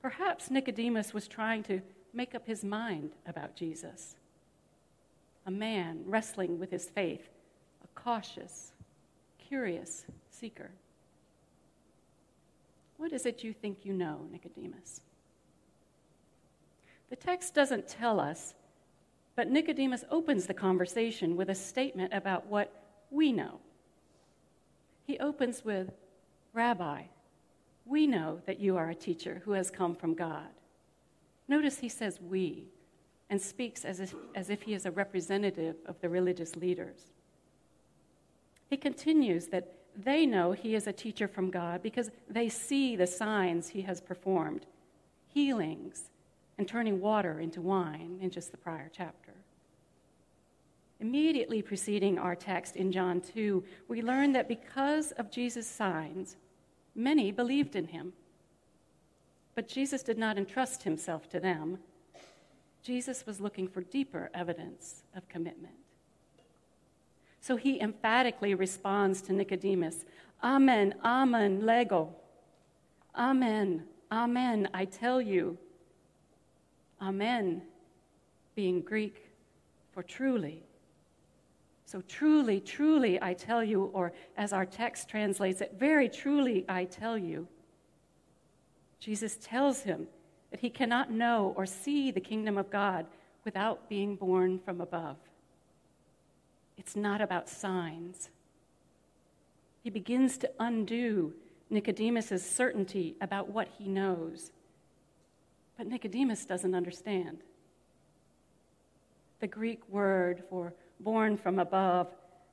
Perhaps 0.02 0.50
Nicodemus 0.50 1.14
was 1.14 1.28
trying 1.28 1.64
to 1.64 1.82
make 2.14 2.34
up 2.34 2.48
his 2.48 2.64
mind 2.64 3.12
about 3.28 3.56
Jesus. 3.56 4.16
A 5.46 5.52
man 5.52 6.02
wrestling 6.06 6.60
with 6.60 6.72
his 6.72 6.90
faith, 6.90 7.30
a 7.84 7.88
cautious, 8.00 8.72
curious 9.38 10.06
seeker. 10.30 10.72
What 13.00 13.14
is 13.14 13.26
it 13.26 13.46
you 13.46 13.54
think 13.54 13.86
you 13.86 13.94
know, 13.94 14.28
Nicodemus? 14.30 15.00
The 17.10 17.16
text 17.16 17.54
doesn't 17.56 17.88
tell 17.88 18.20
us, 18.20 18.56
but 19.38 19.50
Nicodemus 19.50 20.04
opens 20.12 20.46
the 20.46 20.54
conversation 20.54 21.38
with 21.38 21.50
a 21.50 21.56
statement 21.56 22.14
about 22.14 22.48
what 22.48 22.74
we 23.10 23.32
know. 23.32 23.62
He 25.08 25.18
opens 25.18 25.64
with, 25.64 25.92
Rabbi, 26.52 27.04
we 27.86 28.06
know 28.06 28.42
that 28.46 28.60
you 28.60 28.76
are 28.76 28.90
a 28.90 28.96
teacher 28.96 29.42
who 29.46 29.54
has 29.54 29.72
come 29.72 29.96
from 29.96 30.14
God. 30.14 30.50
Notice 31.48 31.80
he 31.80 31.90
says 31.90 32.20
we 32.20 32.66
and 33.30 33.42
speaks 33.42 33.86
as 33.86 34.02
if, 34.02 34.14
as 34.36 34.50
if 34.50 34.64
he 34.64 34.74
is 34.74 34.86
a 34.86 34.92
representative 34.92 35.78
of 35.86 36.02
the 36.02 36.10
religious 36.10 36.58
leaders. 36.58 37.14
He 38.70 38.76
continues 38.76 39.48
that 39.48 39.79
they 40.04 40.26
know 40.26 40.52
he 40.52 40.76
is 40.76 40.88
a 40.88 40.94
teacher 40.94 41.28
from 41.28 41.52
God 41.52 41.82
because 41.82 42.10
they 42.30 42.50
see 42.50 42.96
the 42.96 43.08
signs 43.08 43.70
he 43.70 43.82
has 43.82 44.02
performed 44.02 44.66
healings 45.28 46.10
and 46.58 46.68
turning 46.68 47.00
water 47.00 47.40
into 47.40 47.62
wine 47.62 48.20
in 48.22 48.30
just 48.30 48.52
the 48.52 48.58
prior 48.58 48.90
chapter. 48.96 49.34
Immediately 51.00 51.62
preceding 51.62 52.18
our 52.18 52.36
text 52.36 52.76
in 52.76 52.92
John 52.92 53.22
2, 53.22 53.64
we 53.88 54.02
learn 54.02 54.34
that 54.34 54.50
because 54.50 55.12
of 55.14 55.32
Jesus' 55.32 55.68
signs, 55.68 56.36
many 56.94 57.32
believed 57.32 57.76
in 57.76 57.88
him. 57.88 58.12
But 59.56 59.70
Jesus 59.70 60.04
did 60.04 60.18
not 60.18 60.38
entrust 60.38 60.84
himself 60.84 61.30
to 61.30 61.40
them. 61.40 61.80
Jesus 62.84 63.26
was 63.26 63.40
looking 63.40 63.68
for 63.68 63.82
deeper 63.82 64.30
evidence 64.34 65.04
of 65.16 65.28
commitment. 65.30 65.76
So 67.42 67.56
he 67.56 67.80
emphatically 67.80 68.54
responds 68.54 69.22
to 69.24 69.34
Nicodemus 69.34 70.06
Amen, 70.44 70.96
Amen, 71.04 71.66
Lego. 71.66 72.16
Amen, 73.16 73.84
Amen, 74.12 74.70
I 74.74 74.86
tell 74.86 75.22
you. 75.22 75.58
Amen, 77.02 77.62
being 78.56 78.82
Greek 78.82 79.30
for 79.92 80.04
truly. 80.04 80.64
So 81.86 82.02
truly, 82.02 82.60
truly, 82.60 83.22
I 83.22 83.34
tell 83.34 83.64
you, 83.64 83.86
or 83.86 84.14
as 84.38 84.54
our 84.54 84.66
text 84.66 85.10
translates 85.10 85.60
it, 85.60 85.76
very 85.78 86.08
truly, 86.08 86.64
I 86.70 86.86
tell 86.86 87.18
you. 87.18 87.48
Jesus 89.00 89.38
tells 89.42 89.82
him 89.82 90.08
that 90.52 90.60
he 90.60 90.70
cannot 90.70 91.12
know 91.12 91.54
or 91.58 91.66
see 91.66 92.12
the 92.12 92.20
kingdom 92.20 92.58
of 92.58 92.70
God 92.70 93.06
without 93.44 93.90
being 93.90 94.16
born 94.16 94.60
from 94.60 94.82
above. 94.82 95.18
It's 96.80 96.96
not 96.96 97.20
about 97.20 97.50
signs. 97.50 98.30
He 99.84 99.90
begins 99.90 100.38
to 100.38 100.50
undo 100.60 101.34
Nicodemus' 101.70 102.50
certainty 102.50 103.18
about 103.20 103.50
what 103.50 103.68
he 103.78 103.90
knows. 103.90 104.52
But 105.78 105.88
Nicodemus 105.88 106.46
doesn't 106.46 106.74
understand. 106.74 107.40
The 109.42 109.48
Greek 109.48 109.82
word 109.90 110.42
for 110.50 110.74
born 111.02 111.36
from 111.36 111.60
above, 111.60 112.08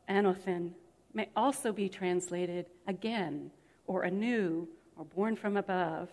anothen, 0.08 0.72
may 1.14 1.28
also 1.36 1.72
be 1.72 1.88
translated 1.88 2.66
again, 2.88 3.52
or 3.86 4.02
anew, 4.02 4.66
or 4.96 5.04
born 5.04 5.36
from 5.36 5.56
above. 5.56 6.10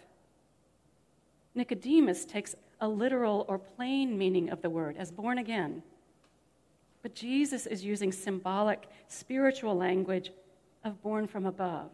Nicodemus 1.56 2.26
takes 2.26 2.54
a 2.80 2.88
literal 2.88 3.46
or 3.50 3.58
plain 3.58 4.18
meaning 4.20 4.52
of 4.52 4.62
the 4.62 4.70
word 4.70 4.98
as 4.98 5.12
born 5.12 5.40
again. 5.40 5.82
But 7.04 7.14
Jesus 7.14 7.68
is 7.68 7.86
using 7.86 8.12
symbolic, 8.12 8.88
spiritual 9.08 9.76
language 9.76 10.32
of 10.84 11.00
born 11.04 11.28
from 11.28 11.46
above. 11.46 11.92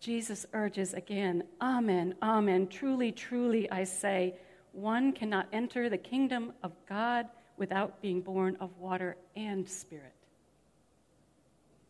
Jesus 0.00 0.46
urges 0.54 0.94
again, 0.94 1.44
Amen, 1.60 2.14
Amen. 2.22 2.66
Truly, 2.68 3.12
truly, 3.12 3.70
I 3.70 3.84
say, 3.84 4.34
one 4.72 5.12
cannot 5.12 5.48
enter 5.52 5.90
the 5.90 5.98
kingdom 5.98 6.54
of 6.62 6.72
God 6.88 7.26
without 7.58 8.00
being 8.00 8.22
born 8.22 8.56
of 8.60 8.70
water 8.78 9.16
and 9.36 9.68
spirit. 9.68 10.14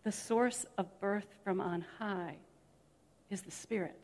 The 0.03 0.13
source 0.13 0.67
of 0.79 0.87
birth 1.01 1.27
from 1.45 1.61
on 1.61 1.85
high 1.99 2.37
is 3.31 3.43
the 3.43 3.51
Spirit. 3.51 3.97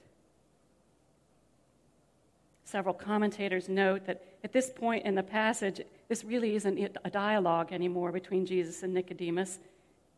Several 2.66 2.94
commentators 2.94 3.68
note 3.68 4.06
that 4.06 4.24
at 4.42 4.52
this 4.52 4.70
point 4.70 5.06
in 5.06 5.14
the 5.14 5.22
passage, 5.22 5.80
this 6.08 6.24
really 6.24 6.56
isn't 6.56 6.98
a 7.04 7.10
dialogue 7.10 7.72
anymore 7.72 8.10
between 8.10 8.44
Jesus 8.44 8.82
and 8.82 8.92
Nicodemus. 8.92 9.60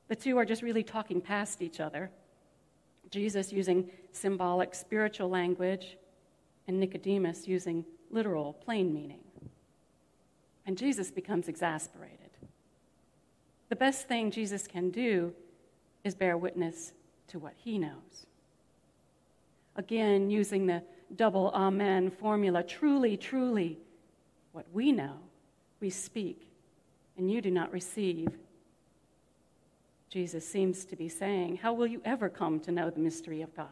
The 0.08 0.16
two 0.16 0.38
are 0.38 0.46
just 0.46 0.62
really 0.62 0.82
talking 0.82 1.20
past 1.20 1.60
each 1.60 1.78
other. 1.78 2.10
Jesus 3.10 3.52
using 3.52 3.90
symbolic 4.12 4.74
spiritual 4.74 5.28
language, 5.28 5.98
and 6.66 6.80
Nicodemus 6.80 7.46
using 7.46 7.84
literal 8.10 8.54
plain 8.54 8.94
meaning. 8.94 9.20
And 10.64 10.78
Jesus 10.78 11.10
becomes 11.10 11.48
exasperated. 11.48 12.30
The 13.68 13.76
best 13.76 14.08
thing 14.08 14.30
Jesus 14.30 14.66
can 14.66 14.88
do 14.88 15.34
is 16.02 16.14
bear 16.14 16.38
witness 16.38 16.94
to 17.28 17.38
what 17.38 17.52
he 17.56 17.78
knows. 17.78 18.26
Again, 19.76 20.30
using 20.30 20.66
the 20.66 20.82
double 21.16 21.50
amen 21.54 22.10
formula 22.10 22.62
truly, 22.62 23.16
truly, 23.16 23.78
what 24.52 24.66
we 24.72 24.92
know, 24.92 25.14
we 25.80 25.90
speak, 25.90 26.48
and 27.16 27.30
you 27.30 27.40
do 27.40 27.50
not 27.50 27.72
receive. 27.72 28.28
Jesus 30.10 30.46
seems 30.46 30.84
to 30.86 30.96
be 30.96 31.08
saying, 31.08 31.58
How 31.58 31.72
will 31.72 31.86
you 31.86 32.00
ever 32.04 32.28
come 32.28 32.60
to 32.60 32.72
know 32.72 32.90
the 32.90 33.00
mystery 33.00 33.42
of 33.42 33.54
God? 33.54 33.66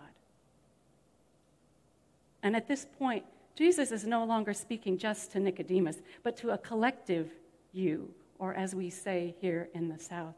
And 2.43 2.55
at 2.55 2.69
this 2.69 2.87
point, 2.99 3.25
Jesus 3.57 3.91
is 3.91 4.07
no 4.07 4.25
longer 4.25 4.53
speaking 4.53 4.99
just 4.99 5.33
to 5.33 5.41
Nicodemus, 5.41 5.97
but 6.23 6.37
to 6.39 6.51
a 6.51 6.59
collective 6.59 7.31
you, 7.73 8.13
or 8.39 8.55
as 8.55 8.75
we 8.75 8.91
say 8.91 9.35
here 9.41 9.69
in 9.75 9.89
the 9.89 9.99
South, 9.99 10.35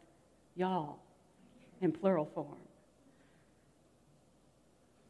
y'all, 0.55 1.01
in 1.81 1.93
plural 1.93 2.27
form. 2.27 2.59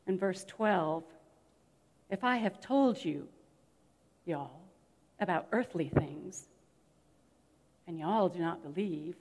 In 0.07 0.19
verse 0.19 0.45
12, 0.49 1.05
if 2.11 2.25
I 2.25 2.37
have 2.37 2.61
told 2.61 3.05
you, 3.05 3.29
y'all, 4.25 4.61
about 5.21 5.47
earthly 5.53 5.89
things, 5.89 6.47
and 7.87 7.99
y'all 7.99 8.29
do 8.29 8.39
not 8.39 8.63
believe, 8.63 9.17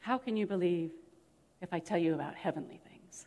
how 0.00 0.18
can 0.18 0.36
you 0.36 0.46
believe 0.46 0.90
if 1.62 1.72
I 1.72 1.78
tell 1.78 1.98
you 1.98 2.14
about 2.14 2.34
heavenly 2.34 2.80
things? 2.88 3.26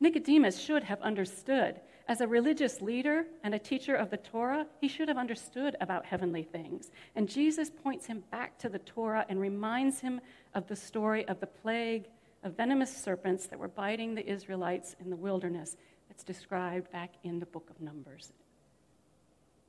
Nicodemus 0.00 0.58
should 0.58 0.84
have 0.84 1.00
understood. 1.00 1.80
As 2.08 2.20
a 2.20 2.26
religious 2.26 2.80
leader 2.80 3.26
and 3.42 3.54
a 3.54 3.58
teacher 3.58 3.94
of 3.94 4.10
the 4.10 4.16
Torah, 4.16 4.66
he 4.80 4.88
should 4.88 5.08
have 5.08 5.18
understood 5.18 5.76
about 5.80 6.06
heavenly 6.06 6.42
things. 6.42 6.90
And 7.14 7.28
Jesus 7.28 7.70
points 7.70 8.06
him 8.06 8.22
back 8.30 8.58
to 8.58 8.68
the 8.68 8.78
Torah 8.78 9.26
and 9.28 9.40
reminds 9.40 10.00
him 10.00 10.20
of 10.54 10.66
the 10.68 10.76
story 10.76 11.26
of 11.28 11.40
the 11.40 11.46
plague 11.46 12.06
of 12.42 12.56
venomous 12.56 12.96
serpents 12.96 13.46
that 13.46 13.58
were 13.58 13.68
biting 13.68 14.14
the 14.14 14.26
Israelites 14.26 14.94
in 15.00 15.10
the 15.10 15.16
wilderness 15.16 15.76
that's 16.08 16.24
described 16.24 16.90
back 16.92 17.14
in 17.22 17.38
the 17.38 17.46
book 17.46 17.68
of 17.70 17.80
Numbers. 17.80 18.32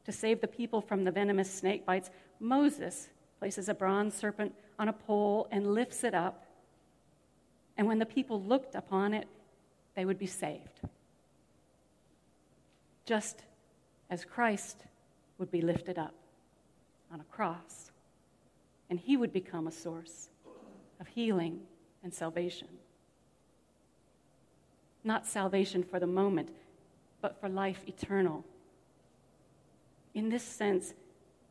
To 0.05 0.11
save 0.11 0.41
the 0.41 0.47
people 0.47 0.81
from 0.81 1.03
the 1.03 1.11
venomous 1.11 1.53
snake 1.53 1.85
bites, 1.85 2.09
Moses 2.39 3.09
places 3.39 3.69
a 3.69 3.73
bronze 3.73 4.13
serpent 4.13 4.53
on 4.77 4.89
a 4.89 4.93
pole 4.93 5.47
and 5.51 5.73
lifts 5.73 6.03
it 6.03 6.13
up. 6.13 6.45
And 7.77 7.87
when 7.87 7.99
the 7.99 8.05
people 8.05 8.41
looked 8.41 8.75
upon 8.75 9.13
it, 9.13 9.27
they 9.95 10.05
would 10.05 10.19
be 10.19 10.27
saved. 10.27 10.81
Just 13.05 13.43
as 14.09 14.25
Christ 14.25 14.83
would 15.37 15.51
be 15.51 15.61
lifted 15.61 15.97
up 15.97 16.13
on 17.11 17.19
a 17.19 17.23
cross, 17.35 17.91
and 18.89 18.99
he 18.99 19.17
would 19.17 19.33
become 19.33 19.67
a 19.67 19.71
source 19.71 20.29
of 20.99 21.07
healing 21.07 21.61
and 22.03 22.13
salvation. 22.13 22.67
Not 25.03 25.25
salvation 25.25 25.83
for 25.83 25.99
the 25.99 26.07
moment, 26.07 26.49
but 27.21 27.39
for 27.39 27.49
life 27.49 27.83
eternal. 27.87 28.43
In 30.13 30.29
this 30.29 30.43
sense, 30.43 30.93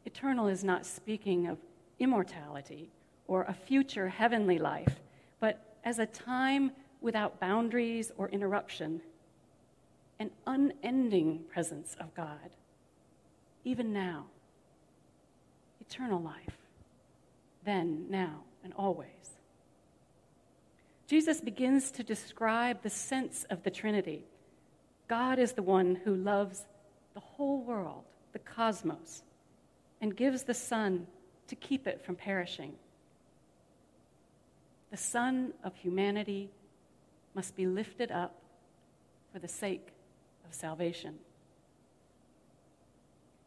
eternal 0.05 0.49
is 0.49 0.65
not 0.65 0.87
speaking 0.87 1.47
of 1.47 1.59
immortality 1.99 2.91
or 3.27 3.43
a 3.43 3.55
future 3.55 4.09
heavenly 4.09 4.59
life, 4.59 4.97
but 5.41 5.77
as 5.85 5.99
a 5.99 6.07
time 6.07 6.73
without 7.01 7.41
boundaries 7.41 8.11
or 8.17 8.29
interruption, 8.31 9.01
an 10.19 10.31
unending 10.47 11.45
presence 11.53 11.97
of 12.01 12.15
God, 12.15 12.51
even 13.65 13.93
now. 13.93 14.27
Eternal 15.81 16.21
life, 16.21 16.59
then, 17.65 18.07
now, 18.11 18.41
and 18.65 18.73
always. 18.75 19.38
Jesus 21.09 21.41
begins 21.41 21.91
to 21.93 22.03
describe 22.03 22.83
the 22.83 22.91
sense 22.91 23.45
of 23.49 23.63
the 23.63 23.71
Trinity. 23.71 24.27
God 25.09 25.39
is 25.39 25.53
the 25.53 25.63
one 25.63 25.95
who 26.05 26.15
loves 26.15 26.67
the 27.15 27.21
whole 27.21 27.63
world, 27.63 28.05
the 28.35 28.39
cosmos, 28.39 29.23
and 30.03 30.15
gives 30.15 30.43
the 30.43 30.53
Son 30.53 31.07
to 31.47 31.57
keep 31.57 31.87
it 31.87 32.05
from 32.05 32.15
perishing. 32.15 32.75
The 34.91 34.99
Son 34.99 35.55
of 35.65 35.75
humanity 35.77 36.51
must 37.35 37.57
be 37.57 37.67
lifted 37.67 38.13
up 38.13 38.35
for 39.33 39.39
the 39.39 39.49
sake 39.49 39.89
of 40.47 40.55
salvation. 40.55 41.15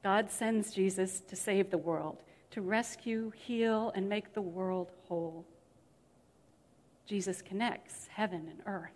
God 0.02 0.32
sends 0.32 0.74
Jesus 0.74 1.20
to 1.28 1.36
save 1.36 1.70
the 1.70 1.78
world, 1.78 2.18
to 2.50 2.62
rescue, 2.62 3.32
heal, 3.36 3.92
and 3.94 4.10
make 4.10 4.34
the 4.34 4.42
world 4.42 4.90
whole. 5.08 5.46
Jesus 7.06 7.42
connects 7.42 8.08
heaven 8.08 8.48
and 8.50 8.62
earth. 8.66 8.92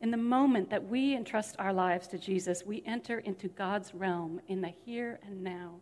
In 0.00 0.10
the 0.10 0.16
moment 0.16 0.70
that 0.70 0.88
we 0.88 1.14
entrust 1.14 1.56
our 1.58 1.72
lives 1.72 2.08
to 2.08 2.18
Jesus, 2.18 2.64
we 2.64 2.82
enter 2.86 3.18
into 3.18 3.48
God's 3.48 3.94
realm 3.94 4.40
in 4.48 4.60
the 4.60 4.72
here 4.84 5.18
and 5.26 5.42
now. 5.42 5.74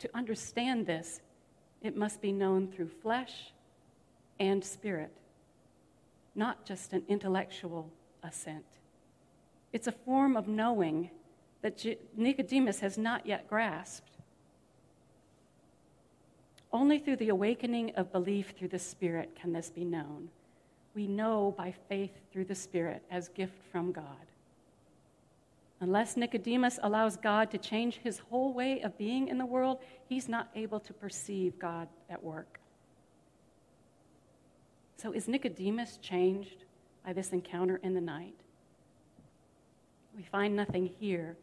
To 0.00 0.10
understand 0.14 0.86
this, 0.86 1.20
it 1.80 1.96
must 1.96 2.20
be 2.20 2.32
known 2.32 2.68
through 2.68 2.88
flesh 2.88 3.52
and 4.40 4.64
spirit, 4.64 5.12
not 6.34 6.64
just 6.64 6.92
an 6.92 7.04
intellectual 7.08 7.88
assent. 8.24 8.64
It's 9.72 9.86
a 9.86 9.92
form 9.92 10.36
of 10.36 10.48
knowing 10.48 11.10
that 11.62 11.84
Nicodemus 12.16 12.80
has 12.80 12.98
not 12.98 13.26
yet 13.26 13.48
grasped. 13.48 14.11
Only 16.72 16.98
through 16.98 17.16
the 17.16 17.28
awakening 17.28 17.92
of 17.96 18.12
belief 18.12 18.54
through 18.58 18.68
the 18.68 18.78
Spirit 18.78 19.36
can 19.40 19.52
this 19.52 19.70
be 19.70 19.84
known. 19.84 20.30
We 20.94 21.06
know 21.06 21.54
by 21.56 21.74
faith 21.88 22.12
through 22.32 22.46
the 22.46 22.54
Spirit 22.54 23.02
as 23.10 23.28
gift 23.28 23.54
from 23.70 23.92
God. 23.92 24.04
Unless 25.80 26.16
Nicodemus 26.16 26.78
allows 26.82 27.16
God 27.16 27.50
to 27.50 27.58
change 27.58 27.96
his 27.96 28.20
whole 28.20 28.52
way 28.52 28.80
of 28.82 28.96
being 28.96 29.28
in 29.28 29.36
the 29.36 29.44
world, 29.44 29.78
he's 30.08 30.28
not 30.28 30.48
able 30.54 30.78
to 30.80 30.92
perceive 30.92 31.58
God 31.58 31.88
at 32.08 32.22
work. 32.22 32.60
So, 34.96 35.10
is 35.10 35.26
Nicodemus 35.26 35.98
changed 36.00 36.64
by 37.04 37.12
this 37.12 37.30
encounter 37.30 37.80
in 37.82 37.94
the 37.94 38.00
night? 38.00 38.36
We 40.16 40.22
find 40.22 40.54
nothing 40.54 40.90
here. 41.00 41.36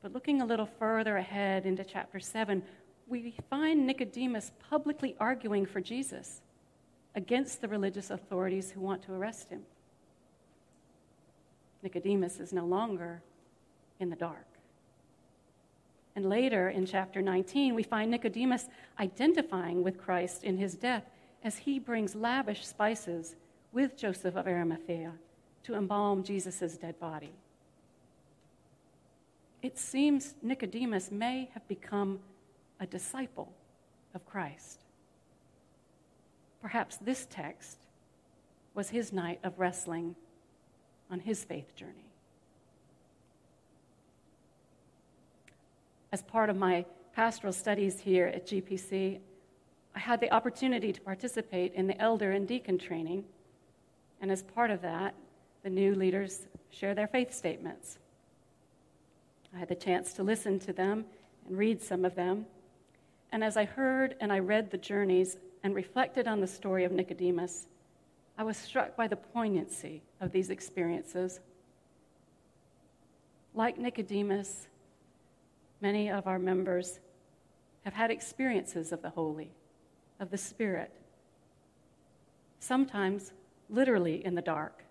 But 0.00 0.12
looking 0.12 0.40
a 0.40 0.46
little 0.46 0.68
further 0.78 1.18
ahead 1.18 1.66
into 1.66 1.84
chapter 1.84 2.20
7, 2.20 2.62
we 3.06 3.34
find 3.50 3.86
Nicodemus 3.86 4.52
publicly 4.70 5.14
arguing 5.20 5.66
for 5.66 5.80
Jesus 5.80 6.40
against 7.14 7.60
the 7.60 7.68
religious 7.68 8.10
authorities 8.10 8.70
who 8.70 8.80
want 8.80 9.02
to 9.02 9.12
arrest 9.12 9.50
him. 9.50 9.62
Nicodemus 11.82 12.40
is 12.40 12.52
no 12.52 12.64
longer 12.64 13.22
in 14.00 14.10
the 14.10 14.16
dark. 14.16 14.46
And 16.16 16.28
later 16.28 16.70
in 16.70 16.86
chapter 16.86 17.20
19, 17.20 17.74
we 17.74 17.82
find 17.82 18.10
Nicodemus 18.10 18.68
identifying 18.98 19.82
with 19.82 19.98
Christ 19.98 20.44
in 20.44 20.56
his 20.56 20.74
death 20.74 21.04
as 21.42 21.58
he 21.58 21.78
brings 21.78 22.14
lavish 22.14 22.66
spices 22.66 23.36
with 23.72 23.96
Joseph 23.96 24.36
of 24.36 24.46
Arimathea 24.46 25.12
to 25.64 25.74
embalm 25.74 26.22
Jesus' 26.22 26.76
dead 26.76 26.98
body. 27.00 27.32
It 29.62 29.78
seems 29.78 30.34
Nicodemus 30.42 31.10
may 31.10 31.50
have 31.54 31.66
become 31.68 32.20
a 32.80 32.86
disciple 32.86 33.52
of 34.14 34.24
Christ. 34.26 34.80
Perhaps 36.60 36.96
this 36.98 37.26
text 37.30 37.78
was 38.74 38.90
his 38.90 39.12
night 39.12 39.40
of 39.44 39.58
wrestling 39.58 40.16
on 41.10 41.20
his 41.20 41.44
faith 41.44 41.76
journey. 41.76 42.10
As 46.12 46.22
part 46.22 46.48
of 46.48 46.56
my 46.56 46.84
pastoral 47.14 47.52
studies 47.52 48.00
here 48.00 48.26
at 48.26 48.46
GPC, 48.46 49.18
I 49.94 49.98
had 49.98 50.20
the 50.20 50.32
opportunity 50.32 50.92
to 50.92 51.00
participate 51.00 51.74
in 51.74 51.86
the 51.86 52.00
elder 52.00 52.32
and 52.32 52.48
deacon 52.48 52.78
training. 52.78 53.24
And 54.20 54.30
as 54.30 54.42
part 54.42 54.70
of 54.70 54.82
that, 54.82 55.14
the 55.62 55.70
new 55.70 55.94
leaders 55.94 56.46
share 56.70 56.94
their 56.94 57.06
faith 57.06 57.32
statements. 57.32 57.98
I 59.54 59.58
had 59.58 59.68
the 59.68 59.74
chance 59.74 60.12
to 60.14 60.22
listen 60.22 60.58
to 60.60 60.72
them 60.72 61.04
and 61.46 61.56
read 61.56 61.80
some 61.80 62.04
of 62.04 62.14
them. 62.14 62.46
And 63.34 63.42
as 63.42 63.56
I 63.56 63.64
heard 63.64 64.14
and 64.20 64.32
I 64.32 64.38
read 64.38 64.70
the 64.70 64.78
journeys 64.78 65.38
and 65.64 65.74
reflected 65.74 66.28
on 66.28 66.40
the 66.40 66.46
story 66.46 66.84
of 66.84 66.92
Nicodemus, 66.92 67.66
I 68.38 68.44
was 68.44 68.56
struck 68.56 68.94
by 68.94 69.08
the 69.08 69.16
poignancy 69.16 70.02
of 70.20 70.30
these 70.30 70.50
experiences. 70.50 71.40
Like 73.52 73.76
Nicodemus, 73.76 74.68
many 75.80 76.12
of 76.12 76.28
our 76.28 76.38
members 76.38 77.00
have 77.84 77.92
had 77.92 78.12
experiences 78.12 78.92
of 78.92 79.02
the 79.02 79.10
holy, 79.10 79.50
of 80.20 80.30
the 80.30 80.38
Spirit, 80.38 80.92
sometimes 82.60 83.32
literally 83.68 84.24
in 84.24 84.36
the 84.36 84.42
dark, 84.42 84.84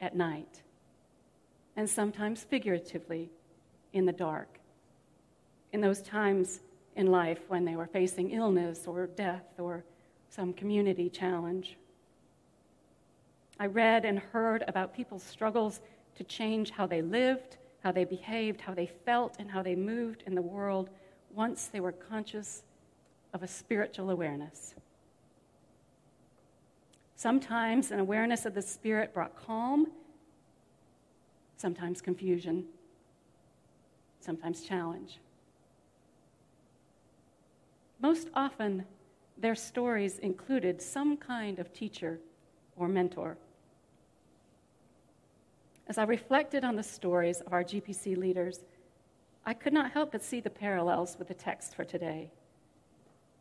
at 0.00 0.16
night, 0.16 0.62
and 1.76 1.90
sometimes 1.90 2.42
figuratively 2.42 3.28
in 3.92 4.06
the 4.06 4.12
dark, 4.12 4.48
in 5.74 5.82
those 5.82 6.00
times 6.00 6.60
in 6.96 7.06
life 7.10 7.40
when 7.48 7.64
they 7.64 7.76
were 7.76 7.86
facing 7.86 8.30
illness 8.30 8.86
or 8.86 9.06
death 9.06 9.44
or 9.58 9.84
some 10.28 10.52
community 10.52 11.08
challenge. 11.08 11.76
I 13.58 13.66
read 13.66 14.04
and 14.04 14.18
heard 14.18 14.64
about 14.68 14.94
people's 14.94 15.22
struggles 15.22 15.80
to 16.16 16.24
change 16.24 16.70
how 16.70 16.86
they 16.86 17.02
lived, 17.02 17.58
how 17.82 17.92
they 17.92 18.04
behaved, 18.04 18.60
how 18.60 18.74
they 18.74 18.86
felt, 18.86 19.36
and 19.38 19.50
how 19.50 19.62
they 19.62 19.74
moved 19.74 20.22
in 20.26 20.34
the 20.34 20.42
world 20.42 20.90
once 21.34 21.66
they 21.66 21.80
were 21.80 21.92
conscious 21.92 22.62
of 23.32 23.42
a 23.42 23.46
spiritual 23.46 24.10
awareness. 24.10 24.74
Sometimes 27.16 27.90
an 27.90 28.00
awareness 28.00 28.46
of 28.46 28.54
the 28.54 28.62
Spirit 28.62 29.12
brought 29.12 29.36
calm, 29.36 29.88
sometimes 31.56 32.00
confusion, 32.00 32.64
sometimes 34.20 34.62
challenge. 34.62 35.18
Most 38.00 38.28
often, 38.34 38.84
their 39.36 39.54
stories 39.54 40.18
included 40.18 40.80
some 40.80 41.16
kind 41.16 41.58
of 41.58 41.72
teacher 41.72 42.18
or 42.76 42.88
mentor. 42.88 43.36
As 45.86 45.98
I 45.98 46.04
reflected 46.04 46.64
on 46.64 46.76
the 46.76 46.82
stories 46.82 47.40
of 47.40 47.52
our 47.52 47.64
GPC 47.64 48.16
leaders, 48.16 48.60
I 49.44 49.54
could 49.54 49.72
not 49.72 49.90
help 49.90 50.12
but 50.12 50.22
see 50.22 50.40
the 50.40 50.50
parallels 50.50 51.16
with 51.18 51.28
the 51.28 51.34
text 51.34 51.74
for 51.74 51.84
today 51.84 52.30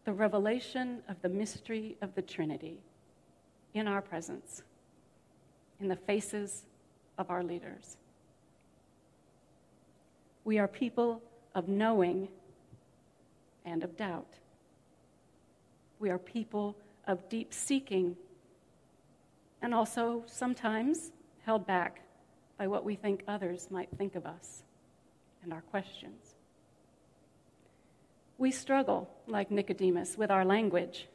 the 0.05 0.13
revelation 0.13 1.03
of 1.07 1.21
the 1.21 1.29
mystery 1.29 1.95
of 2.01 2.15
the 2.15 2.21
Trinity 2.21 2.79
in 3.75 3.87
our 3.87 4.01
presence, 4.01 4.63
in 5.79 5.87
the 5.87 5.95
faces 5.95 6.65
of 7.19 7.29
our 7.29 7.43
leaders. 7.43 7.97
We 10.45 10.57
are 10.57 10.67
people 10.67 11.21
of 11.53 11.67
knowing 11.67 12.29
and 13.65 13.83
of 13.83 13.95
doubt. 13.97 14.39
We 15.99 16.09
are 16.09 16.17
people 16.17 16.75
of 17.05 17.27
deep 17.29 17.53
seeking 17.53 18.15
and 19.61 19.73
also 19.73 20.23
sometimes 20.25 21.11
held 21.45 21.67
back 21.67 22.01
by 22.57 22.67
what 22.67 22.85
we 22.85 22.95
think 22.95 23.23
others 23.27 23.67
might 23.69 23.89
think 23.97 24.15
of 24.15 24.25
us 24.25 24.63
and 25.43 25.53
our 25.53 25.61
questions. 25.61 26.35
We 28.37 28.51
struggle, 28.51 29.09
like 29.27 29.51
Nicodemus, 29.51 30.17
with 30.17 30.31
our 30.31 30.45
language, 30.45 31.07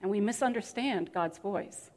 and 0.00 0.10
we 0.10 0.20
misunderstand 0.20 1.12
God's 1.12 1.38
voice. 1.38 1.90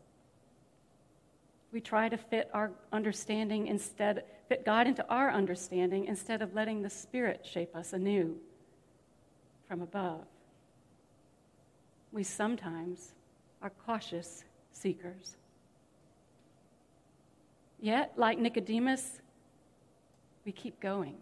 We 1.71 1.79
try 1.79 2.09
to 2.09 2.17
fit 2.17 2.49
our 2.53 2.71
understanding 2.91 3.67
instead, 3.67 4.23
fit 4.49 4.65
God 4.65 4.87
into 4.87 5.07
our 5.09 5.31
understanding 5.31 6.05
instead 6.05 6.41
of 6.41 6.53
letting 6.53 6.81
the 6.81 6.89
Spirit 6.89 7.45
shape 7.45 7.75
us 7.75 7.93
anew 7.93 8.35
from 9.67 9.81
above. 9.81 10.25
We 12.13 12.23
sometimes 12.23 13.13
are 13.63 13.71
cautious 13.85 14.45
seekers. 14.71 15.35
Yet, 17.81 18.13
like 18.15 18.37
Nicodemus, 18.37 19.19
we 20.45 20.51
keep 20.51 20.79
going. 20.79 21.15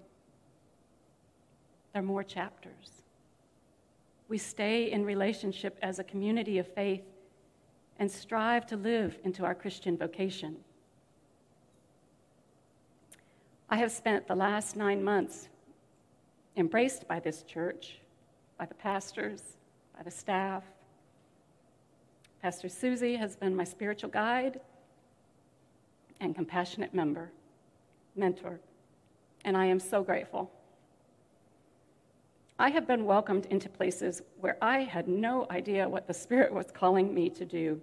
There 1.94 2.02
are 2.02 2.06
more 2.06 2.24
chapters. 2.24 3.04
We 4.28 4.38
stay 4.38 4.92
in 4.92 5.06
relationship 5.06 5.80
as 5.82 5.98
a 5.98 6.04
community 6.04 6.58
of 6.58 6.68
faith 6.68 7.04
and 7.98 8.12
strive 8.12 8.66
to 8.68 8.76
live 8.76 9.18
into 9.24 9.46
our 9.46 9.56
Christian 9.56 9.98
vocation. 9.98 10.58
I 13.70 13.78
have 13.78 13.92
spent 13.92 14.28
the 14.28 14.36
last 14.36 14.76
nine 14.76 15.02
months 15.02 15.48
embraced 16.58 17.08
by 17.08 17.22
this 17.22 17.44
church, 17.44 18.00
by 18.58 18.66
the 18.66 18.76
pastors, 18.76 19.42
by 19.96 20.04
the 20.04 20.12
staff. 20.12 20.64
Pastor 22.42 22.70
Susie 22.70 23.18
has 23.18 23.36
been 23.36 23.56
my 23.56 23.64
spiritual 23.64 24.10
guide 24.10 24.60
and 26.20 26.34
compassionate 26.34 26.92
member, 26.92 27.32
mentor, 28.16 28.60
and 29.46 29.56
I 29.56 29.66
am 29.66 29.80
so 29.80 30.02
grateful. 30.02 30.52
I 32.58 32.70
have 32.72 32.88
been 32.88 33.06
welcomed 33.06 33.46
into 33.48 33.70
places 33.70 34.24
where 34.40 34.58
I 34.60 34.80
had 34.80 35.08
no 35.08 35.46
idea 35.52 35.88
what 35.88 36.08
the 36.08 36.16
Spirit 36.16 36.52
was 36.52 36.66
calling 36.74 37.14
me 37.14 37.30
to 37.30 37.46
do. 37.46 37.80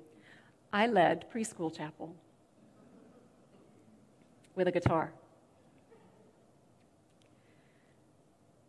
I 0.72 0.88
led 0.88 1.30
preschool 1.30 1.72
chapel 1.72 2.16
with 4.56 4.66
a 4.66 4.72
guitar. 4.72 5.12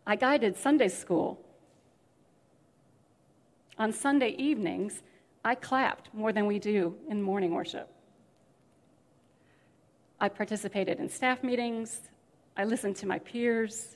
I 0.05 0.15
guided 0.15 0.55
Sunday 0.55 0.89
school. 0.89 1.39
On 3.79 3.91
Sunday 3.91 4.35
evenings, 4.37 5.01
I 5.43 5.55
clapped 5.55 6.13
more 6.13 6.33
than 6.33 6.45
we 6.45 6.59
do 6.59 6.95
in 7.07 7.21
morning 7.21 7.53
worship. 7.53 7.89
I 10.19 10.27
participated 10.27 10.99
in 10.99 11.09
staff 11.09 11.43
meetings. 11.43 12.01
I 12.57 12.65
listened 12.65 12.97
to 12.97 13.07
my 13.07 13.19
peers. 13.19 13.95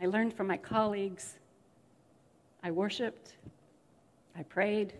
I 0.00 0.06
learned 0.06 0.34
from 0.34 0.46
my 0.46 0.58
colleagues. 0.58 1.38
I 2.62 2.70
worshiped. 2.70 3.36
I 4.36 4.42
prayed. 4.42 4.92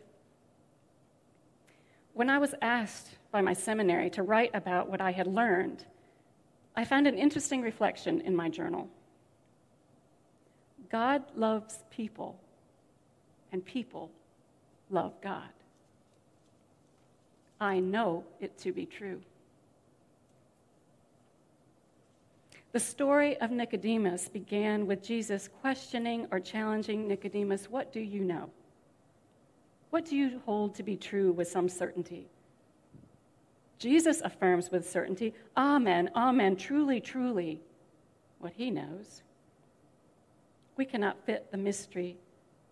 When 2.15 2.31
I 2.31 2.39
was 2.39 2.55
asked 2.63 3.09
by 3.31 3.43
my 3.43 3.53
seminary 3.53 4.09
to 4.11 4.23
write 4.23 4.53
about 4.55 4.89
what 4.89 5.01
I 5.01 5.11
had 5.11 5.27
learned, 5.27 5.85
I 6.77 6.85
found 6.85 7.07
an 7.07 7.19
interesting 7.19 7.61
reflection 7.61 8.21
in 8.21 8.35
my 8.35 8.49
journal. 8.49 8.89
God 10.91 11.25
loves 11.35 11.83
people, 11.91 12.41
and 13.53 13.65
people 13.65 14.11
love 14.91 15.21
God. 15.21 15.51
I 17.61 17.81
know 17.81 18.25
it 18.41 18.57
to 18.59 18.73
be 18.73 18.87
true. 18.87 19.21
The 22.73 22.81
story 22.81 23.37
of 23.39 23.53
Nicodemus 23.53 24.29
began 24.29 24.87
with 24.87 25.01
Jesus 25.01 25.49
questioning 25.61 26.27
or 26.33 26.41
challenging 26.41 27.07
Nicodemus, 27.07 27.71
What 27.71 27.93
do 27.93 28.01
you 28.01 28.25
know? 28.25 28.51
What 29.91 30.05
do 30.05 30.17
you 30.17 30.41
hold 30.45 30.75
to 30.75 30.83
be 30.83 30.97
true 30.97 31.31
with 31.31 31.47
some 31.47 31.69
certainty? 31.69 32.27
Jesus 33.79 34.21
affirms 34.23 34.73
with 34.73 34.91
certainty, 34.91 35.35
Amen, 35.57 36.11
Amen, 36.17 36.57
truly, 36.57 37.01
truly, 37.01 37.61
what 38.41 38.53
he 38.57 38.73
knows. 38.73 39.23
We 40.77 40.85
cannot 40.85 41.25
fit 41.25 41.53
the 41.53 41.59
mystery 41.59 42.17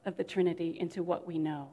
of 0.04 0.16
the 0.16 0.24
Trinity 0.24 0.76
into 0.80 1.04
what 1.04 1.28
we 1.28 1.38
know. 1.38 1.68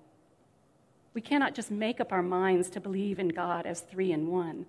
We 1.13 1.21
cannot 1.21 1.55
just 1.55 1.71
make 1.71 1.99
up 1.99 2.11
our 2.11 2.21
minds 2.21 2.69
to 2.71 2.79
believe 2.79 3.19
in 3.19 3.29
God 3.29 3.65
as 3.65 3.81
three 3.81 4.11
in 4.11 4.27
one. 4.27 4.65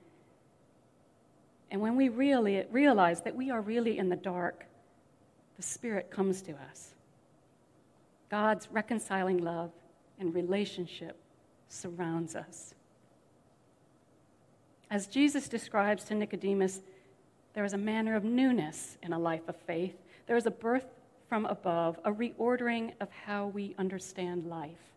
And 1.71 1.81
when 1.81 1.97
we 1.97 2.09
really 2.09 2.65
realize 2.71 3.23
that 3.23 3.37
we 3.37 3.51
are 3.51 3.61
really 3.61 3.99
in 3.99 4.09
the 4.09 4.17
dark, 4.17 4.67
the 5.57 5.63
Spirit 5.63 6.11
comes 6.11 6.43
to 6.43 6.53
us. 6.71 6.95
God's 8.31 8.69
reconciling 8.71 9.39
love 9.39 9.71
and 10.19 10.35
relationship 10.35 11.17
surrounds 11.69 12.35
us. 12.35 12.75
As 14.91 15.07
Jesus 15.07 15.49
describes 15.49 16.05
to 16.05 16.15
Nicodemus, 16.15 16.81
there 17.55 17.65
is 17.65 17.73
a 17.73 17.79
manner 17.79 18.17
of 18.17 18.25
newness 18.25 18.99
in 19.03 19.13
a 19.13 19.19
life 19.19 19.49
of 19.49 19.57
faith. 19.57 19.95
There 20.27 20.37
is 20.37 20.47
a 20.47 20.51
birth 20.51 20.87
from 21.29 21.47
above, 21.47 21.99
a 22.05 22.11
reordering 22.11 22.93
of 23.01 23.09
how 23.11 23.47
we 23.47 23.75
understand 23.79 24.47
life. 24.47 24.90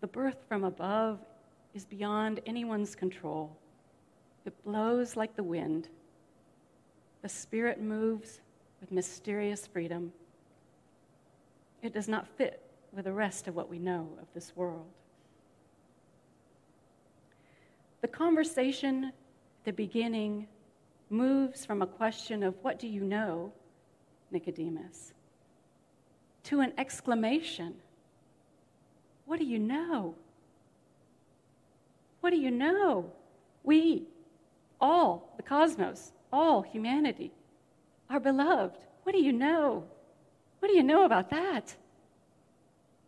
The 0.00 0.06
birth 0.06 0.38
from 0.48 0.64
above 0.64 1.18
is 1.74 1.84
beyond 1.84 2.40
anyone's 2.46 2.94
control. 2.94 3.56
It 4.44 4.64
blows 4.64 5.16
like 5.16 5.36
the 5.36 5.42
wind. 5.42 5.88
The 7.22 7.28
Spirit 7.28 7.80
moves 7.80 8.40
with 8.80 8.92
mysterious 8.92 9.66
freedom. 9.66 10.12
It 11.82 11.92
does 11.92 12.08
not 12.08 12.26
fit 12.26 12.62
with 12.92 13.04
the 13.04 13.12
rest 13.12 13.48
of 13.48 13.54
what 13.54 13.68
we 13.68 13.78
know 13.78 14.08
of 14.20 14.26
this 14.34 14.54
world. 14.54 14.86
The 18.00 18.08
conversation 18.08 19.04
at 19.04 19.14
the 19.64 19.72
beginning 19.72 20.46
moves 21.10 21.64
from 21.64 21.82
a 21.82 21.86
question 21.86 22.42
of, 22.42 22.54
What 22.62 22.78
do 22.78 22.86
you 22.86 23.02
know, 23.02 23.52
Nicodemus, 24.30 25.12
to 26.44 26.60
an 26.60 26.72
exclamation, 26.78 27.74
What 29.26 29.38
do 29.38 29.44
you 29.44 29.58
know? 29.58 30.14
What 32.20 32.30
do 32.30 32.36
you 32.36 32.50
know? 32.50 33.12
We, 33.62 34.04
all, 34.80 35.34
the 35.36 35.42
cosmos, 35.42 36.12
all 36.32 36.62
humanity, 36.62 37.32
are 38.08 38.20
beloved. 38.20 38.76
What 39.02 39.12
do 39.14 39.22
you 39.22 39.32
know? 39.32 39.84
What 40.60 40.68
do 40.68 40.76
you 40.76 40.82
know 40.82 41.04
about 41.04 41.30
that? 41.30 41.76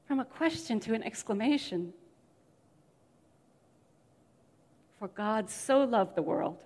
From 0.06 0.20
a 0.20 0.24
question 0.24 0.80
to 0.80 0.94
an 0.94 1.02
exclamation. 1.02 1.92
For 4.98 5.08
God 5.08 5.48
so 5.48 5.84
loved 5.84 6.16
the 6.16 6.22
world 6.22 6.62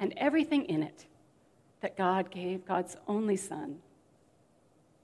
and 0.00 0.12
everything 0.16 0.64
in 0.64 0.82
it 0.82 1.06
that 1.80 1.96
God 1.96 2.30
gave 2.30 2.66
God's 2.66 2.96
only 3.06 3.36
Son 3.36 3.78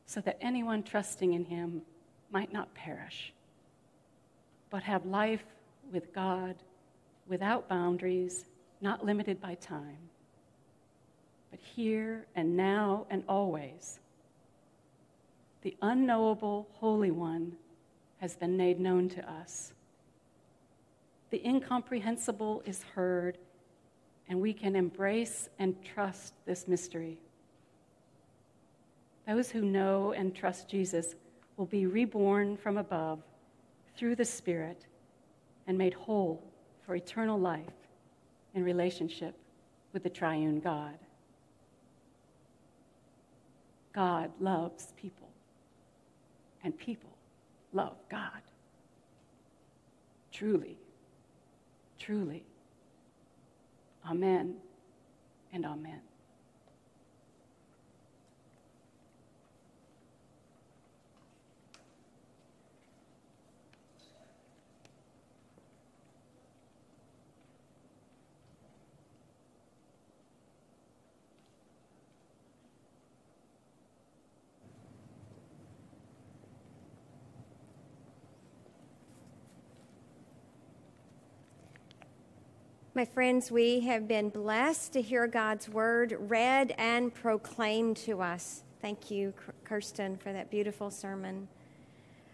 so 0.07 0.21
that 0.23 0.39
anyone 0.41 0.83
trusting 0.83 1.35
in 1.35 1.45
him 1.45 1.83
might 2.31 2.53
not 2.53 2.75
perish, 2.75 3.33
but 4.71 4.83
have 4.83 5.07
life 5.07 5.45
with 5.93 6.13
God 6.13 6.57
without 7.27 7.69
boundaries, 7.69 8.45
not 8.81 9.05
limited 9.05 9.41
by 9.41 9.55
time, 9.57 9.99
but 11.51 11.61
here 11.61 12.27
and 12.35 12.57
now 12.57 13.07
and 13.11 13.23
always. 13.29 14.01
The 15.63 15.77
unknowable 15.83 16.69
Holy 16.75 17.11
One 17.11 17.53
has 18.19 18.37
been 18.37 18.57
made 18.57 18.81
known 18.81 19.09
to 19.11 19.31
us. 19.31 19.73
The 21.31 21.47
incomprehensible 21.47 22.63
is 22.65 22.83
heard, 22.83 23.39
and 24.29 24.41
we 24.41 24.53
can 24.53 24.77
embrace 24.77 25.49
and 25.59 25.77
trust 25.85 26.35
this 26.47 26.67
mystery. 26.69 27.19
Those 29.27 29.51
who 29.51 29.61
know 29.61 30.13
and 30.13 30.35
trust 30.35 30.69
Jesus 30.69 31.15
will 31.59 31.67
be 31.67 31.85
reborn 31.85 32.57
from 32.57 32.79
above 32.79 33.19
through 33.97 34.15
the 34.15 34.25
Spirit 34.25 34.87
and 35.67 35.77
made 35.77 35.93
whole 35.93 36.43
for 36.87 36.95
eternal 36.95 37.39
life 37.39 37.67
in 38.55 38.65
relationship 38.65 39.35
with 39.93 40.05
the 40.05 40.09
triune 40.09 40.61
God. 40.61 40.95
God 43.93 44.31
loves 44.39 44.93
people, 44.97 45.29
and 46.63 46.79
people 46.79 47.11
love 47.73 47.97
God. 48.09 48.43
Truly, 50.31 50.79
truly. 51.99 52.45
Amen 54.09 54.55
and 55.53 55.67
amen. 55.67 56.08
My 82.99 83.05
friends, 83.05 83.49
we 83.53 83.79
have 83.83 84.09
been 84.09 84.29
blessed 84.29 84.93
to 84.95 85.01
hear 85.01 85.29
God's 85.29 85.69
word 85.69 86.17
read 86.19 86.75
and 86.79 87.15
proclaimed 87.15 87.97
to 87.99 88.21
us. 88.21 88.65
Thank 88.83 89.09
you, 89.09 89.33
Kirsten, 89.63 90.17
for 90.17 90.33
that 90.33 90.51
beautiful 90.51 90.91
sermon. 90.91 91.47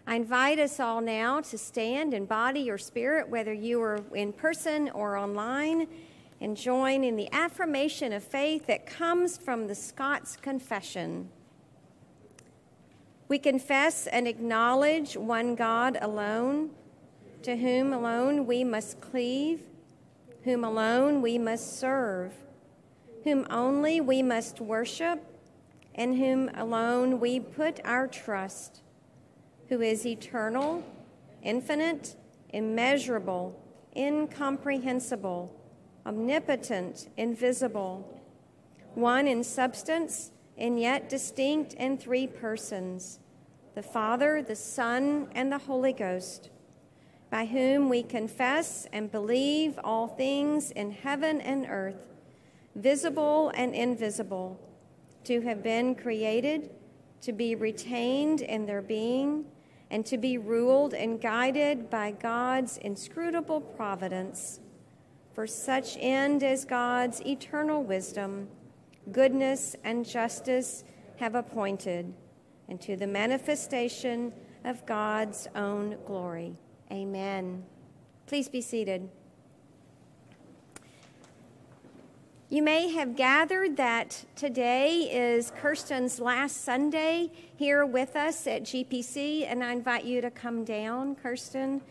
I 0.07 0.15
invite 0.15 0.57
us 0.57 0.79
all 0.79 1.01
now 1.01 1.39
to 1.41 1.57
stand 1.59 2.15
in 2.15 2.25
body 2.25 2.71
or 2.71 2.79
spirit, 2.79 3.29
whether 3.29 3.53
you 3.53 3.79
are 3.79 3.99
in 4.15 4.33
person 4.33 4.89
or 4.89 5.15
online, 5.17 5.85
and 6.41 6.57
join 6.57 7.03
in 7.03 7.15
the 7.15 7.31
affirmation 7.31 8.11
of 8.11 8.23
faith 8.23 8.65
that 8.65 8.87
comes 8.87 9.37
from 9.37 9.67
the 9.67 9.75
Scots 9.75 10.35
Confession. 10.35 11.29
We 13.27 13.37
confess 13.37 14.07
and 14.07 14.27
acknowledge 14.27 15.15
one 15.15 15.53
God 15.53 15.99
alone, 16.01 16.71
to 17.43 17.55
whom 17.55 17.93
alone 17.93 18.47
we 18.47 18.63
must 18.63 18.99
cleave 18.99 19.61
whom 20.45 20.63
alone 20.63 21.21
we 21.21 21.37
must 21.37 21.79
serve, 21.79 22.31
whom 23.23 23.45
only 23.49 23.99
we 23.99 24.21
must 24.21 24.61
worship, 24.61 25.19
and 25.95 26.17
whom 26.17 26.49
alone 26.55 27.19
we 27.19 27.39
put 27.39 27.79
our 27.83 28.07
trust, 28.07 28.81
who 29.69 29.81
is 29.81 30.05
eternal, 30.05 30.83
infinite, 31.41 32.15
immeasurable, 32.49 33.59
incomprehensible, 33.95 35.51
omnipotent, 36.05 37.09
invisible, 37.17 38.21
one 38.93 39.27
in 39.27 39.43
substance 39.43 40.31
and 40.57 40.79
yet 40.79 41.09
distinct 41.09 41.73
in 41.73 41.97
three 41.97 42.27
persons 42.27 43.19
the 43.73 43.83
Father, 43.83 44.41
the 44.41 44.55
Son, 44.55 45.27
and 45.35 45.51
the 45.51 45.57
Holy 45.57 45.91
Ghost 45.91 46.49
by 47.29 47.45
whom 47.45 47.89
we 47.89 48.03
confess 48.03 48.87
and 48.93 49.11
believe 49.11 49.79
all 49.83 50.07
things 50.07 50.71
in 50.71 50.91
heaven 50.91 51.41
and 51.41 51.65
earth, 51.69 52.07
visible 52.75 53.51
and 53.55 53.73
invisible, 53.73 54.59
to 55.23 55.41
have 55.41 55.63
been 55.63 55.95
created, 55.95 56.69
to 57.21 57.33
be 57.33 57.55
retained 57.55 58.41
in 58.41 58.65
their 58.65 58.81
being, 58.81 59.45
and 59.89 60.05
to 60.05 60.17
be 60.17 60.37
ruled 60.37 60.93
and 60.93 61.21
guided 61.21 61.89
by 61.89 62.11
God's 62.11 62.77
inscrutable 62.77 63.61
providence. 63.61 64.59
For 65.33 65.47
such 65.47 65.97
end 65.99 66.43
as 66.43 66.63
God's 66.63 67.21
eternal 67.25 67.83
wisdom, 67.83 68.47
goodness, 69.11 69.75
and 69.83 70.05
justice 70.05 70.83
have 71.17 71.35
appointed, 71.35 72.13
and 72.67 72.79
to 72.81 72.95
the 72.95 73.07
manifestation 73.07 74.33
of 74.63 74.85
God's 74.85 75.47
own 75.55 75.97
glory. 76.05 76.55
Amen. 76.91 77.63
Please 78.27 78.47
be 78.47 78.61
seated. 78.61 79.09
You 82.47 82.61
may 82.61 82.89
have 82.93 83.15
gathered 83.15 83.75
that 83.77 84.23
today 84.35 85.09
is 85.11 85.51
Kirsten's 85.59 86.19
last 86.19 86.63
Sunday 86.63 87.31
here 87.55 87.87
with 87.87 88.15
us 88.15 88.45
at 88.45 88.63
GPC, 88.63 89.49
and 89.49 89.63
I 89.63 89.71
invite 89.71 90.05
you 90.05 90.21
to 90.21 90.29
come 90.29 90.63
down, 90.63 91.15
Kirsten. 91.15 91.81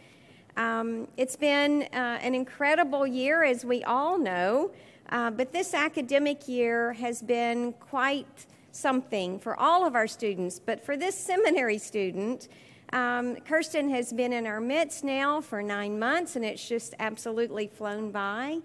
Um, 0.57 1.09
it's 1.16 1.34
been 1.34 1.82
uh, 1.92 2.18
an 2.22 2.36
incredible 2.36 3.05
year, 3.05 3.42
as 3.42 3.64
we 3.64 3.82
all 3.82 4.16
know, 4.16 4.70
uh, 5.09 5.32
but 5.32 5.53
this 5.53 5.74
academic 5.74 6.47
year 6.47 6.92
has 6.92 7.20
been 7.20 7.72
quite 7.74 8.47
something 8.70 9.40
for 9.40 9.59
all 9.59 9.84
of 9.84 9.97
our 9.97 10.07
students. 10.07 10.61
But 10.61 10.84
for 10.84 10.97
this 10.97 11.16
seminary 11.16 11.78
student, 11.78 12.49
um, 12.93 13.37
Kirsten 13.37 13.91
has 13.91 14.12
been 14.12 14.32
in 14.32 14.47
our 14.47 14.61
midst 14.61 15.05
now 15.05 15.41
for 15.41 15.62
nine 15.62 15.99
months, 15.99 16.37
and 16.37 16.45
it's 16.45 16.66
just 16.68 16.95
absolutely 16.99 17.66
flown 17.66 18.11
by. 18.11 18.59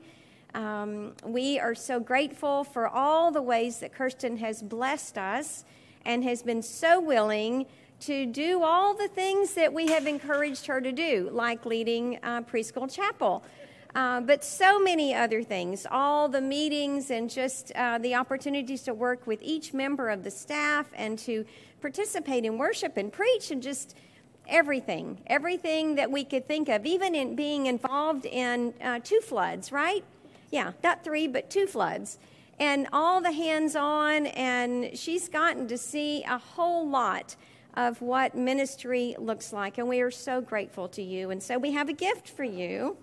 Um, 0.53 1.13
we 1.23 1.59
are 1.59 1.75
so 1.75 1.99
grateful 1.99 2.63
for 2.63 2.87
all 2.87 3.31
the 3.31 3.41
ways 3.41 3.79
that 3.79 3.93
Kirsten 3.93 4.37
has 4.37 4.61
blessed 4.61 5.17
us 5.17 5.63
and 6.05 6.23
has 6.23 6.41
been 6.41 6.61
so 6.61 6.99
willing 6.99 7.65
to 8.01 8.25
do 8.25 8.63
all 8.63 8.93
the 8.93 9.09
things 9.09 9.53
that 9.55 9.73
we 9.73 9.87
have 9.87 10.07
encouraged 10.07 10.65
her 10.67 10.79
to 10.79 10.91
do, 10.91 11.29
like 11.31 11.65
leading 11.65 12.17
uh, 12.23 12.41
preschool 12.41 12.91
chapel. 12.91 13.43
Uh, 13.95 14.21
but 14.21 14.43
so 14.43 14.79
many 14.79 15.13
other 15.15 15.41
things, 15.41 15.85
all 15.89 16.29
the 16.29 16.41
meetings 16.41 17.09
and 17.09 17.29
just 17.29 17.71
uh, 17.75 17.97
the 17.97 18.13
opportunities 18.13 18.83
to 18.83 18.93
work 18.93 19.25
with 19.25 19.39
each 19.41 19.73
member 19.73 20.09
of 20.09 20.23
the 20.23 20.31
staff 20.31 20.87
and 20.95 21.17
to 21.17 21.43
participate 21.81 22.45
in 22.45 22.57
worship 22.57 22.97
and 22.97 23.11
preach 23.11 23.49
and 23.51 23.63
just 23.63 23.95
everything, 24.49 25.19
everything 25.27 25.95
that 25.95 26.11
we 26.11 26.23
could 26.23 26.47
think 26.47 26.67
of, 26.69 26.85
even 26.85 27.15
in 27.15 27.35
being 27.35 27.67
involved 27.67 28.25
in 28.25 28.73
uh, 28.81 28.99
two 29.03 29.21
floods, 29.21 29.71
right? 29.71 30.03
Yeah, 30.51 30.71
not 30.83 31.03
three, 31.03 31.27
but 31.27 31.49
two 31.49 31.67
floods. 31.67 32.17
and 32.59 32.87
all 32.91 33.21
the 33.21 33.31
hands 33.31 33.75
on, 33.75 34.27
and 34.27 34.97
she's 34.97 35.29
gotten 35.29 35.67
to 35.67 35.77
see 35.77 36.23
a 36.23 36.37
whole 36.37 36.87
lot 36.87 37.35
of 37.75 38.01
what 38.01 38.35
ministry 38.35 39.15
looks 39.17 39.53
like. 39.53 39.77
And 39.77 39.87
we 39.87 40.01
are 40.01 40.11
so 40.11 40.41
grateful 40.41 40.89
to 40.89 41.01
you. 41.01 41.31
And 41.31 41.41
so 41.41 41.57
we 41.57 41.71
have 41.71 41.87
a 41.87 41.93
gift 41.93 42.27
for 42.29 42.43
you. 42.43 42.97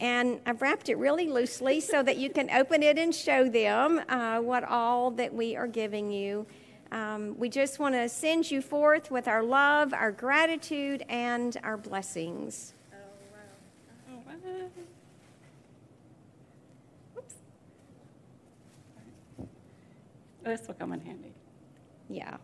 And 0.00 0.40
I've 0.44 0.60
wrapped 0.60 0.88
it 0.88 0.96
really 0.96 1.28
loosely 1.28 1.80
so 1.80 2.02
that 2.02 2.16
you 2.16 2.28
can 2.28 2.50
open 2.50 2.82
it 2.82 2.98
and 2.98 3.14
show 3.14 3.48
them 3.48 4.00
uh, 4.08 4.40
what 4.40 4.64
all 4.64 5.12
that 5.12 5.32
we 5.32 5.54
are 5.54 5.68
giving 5.68 6.10
you. 6.10 6.44
Um, 6.92 7.38
we 7.38 7.48
just 7.48 7.78
want 7.78 7.94
to 7.94 8.06
send 8.06 8.50
you 8.50 8.60
forth 8.60 9.10
with 9.10 9.26
our 9.26 9.42
love, 9.42 9.94
our 9.94 10.12
gratitude, 10.12 11.02
and 11.08 11.56
our 11.64 11.78
blessings. 11.78 12.74
Oh, 12.92 14.18
wow. 14.26 14.42
Oops. 17.16 17.34
This 20.44 20.68
will 20.68 20.74
come 20.74 20.92
in 20.92 21.00
handy. 21.00 21.32
Yeah. 22.10 22.36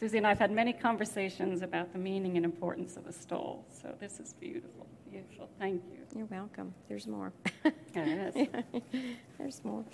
Susie 0.00 0.16
and 0.16 0.26
I 0.26 0.30
have 0.30 0.38
had 0.38 0.50
many 0.50 0.72
conversations 0.72 1.60
about 1.60 1.92
the 1.92 1.98
meaning 1.98 2.36
and 2.36 2.46
importance 2.46 2.96
of 2.96 3.06
a 3.06 3.12
stole, 3.12 3.66
so 3.70 3.94
this 4.00 4.18
is 4.18 4.32
beautiful, 4.40 4.86
beautiful. 5.10 5.50
Thank 5.58 5.82
you. 5.92 5.98
You're 6.16 6.26
welcome. 6.26 6.72
There's 6.88 7.06
more. 7.06 7.32
Is. 7.94 8.34
There's 9.38 9.62
more. 9.62 9.84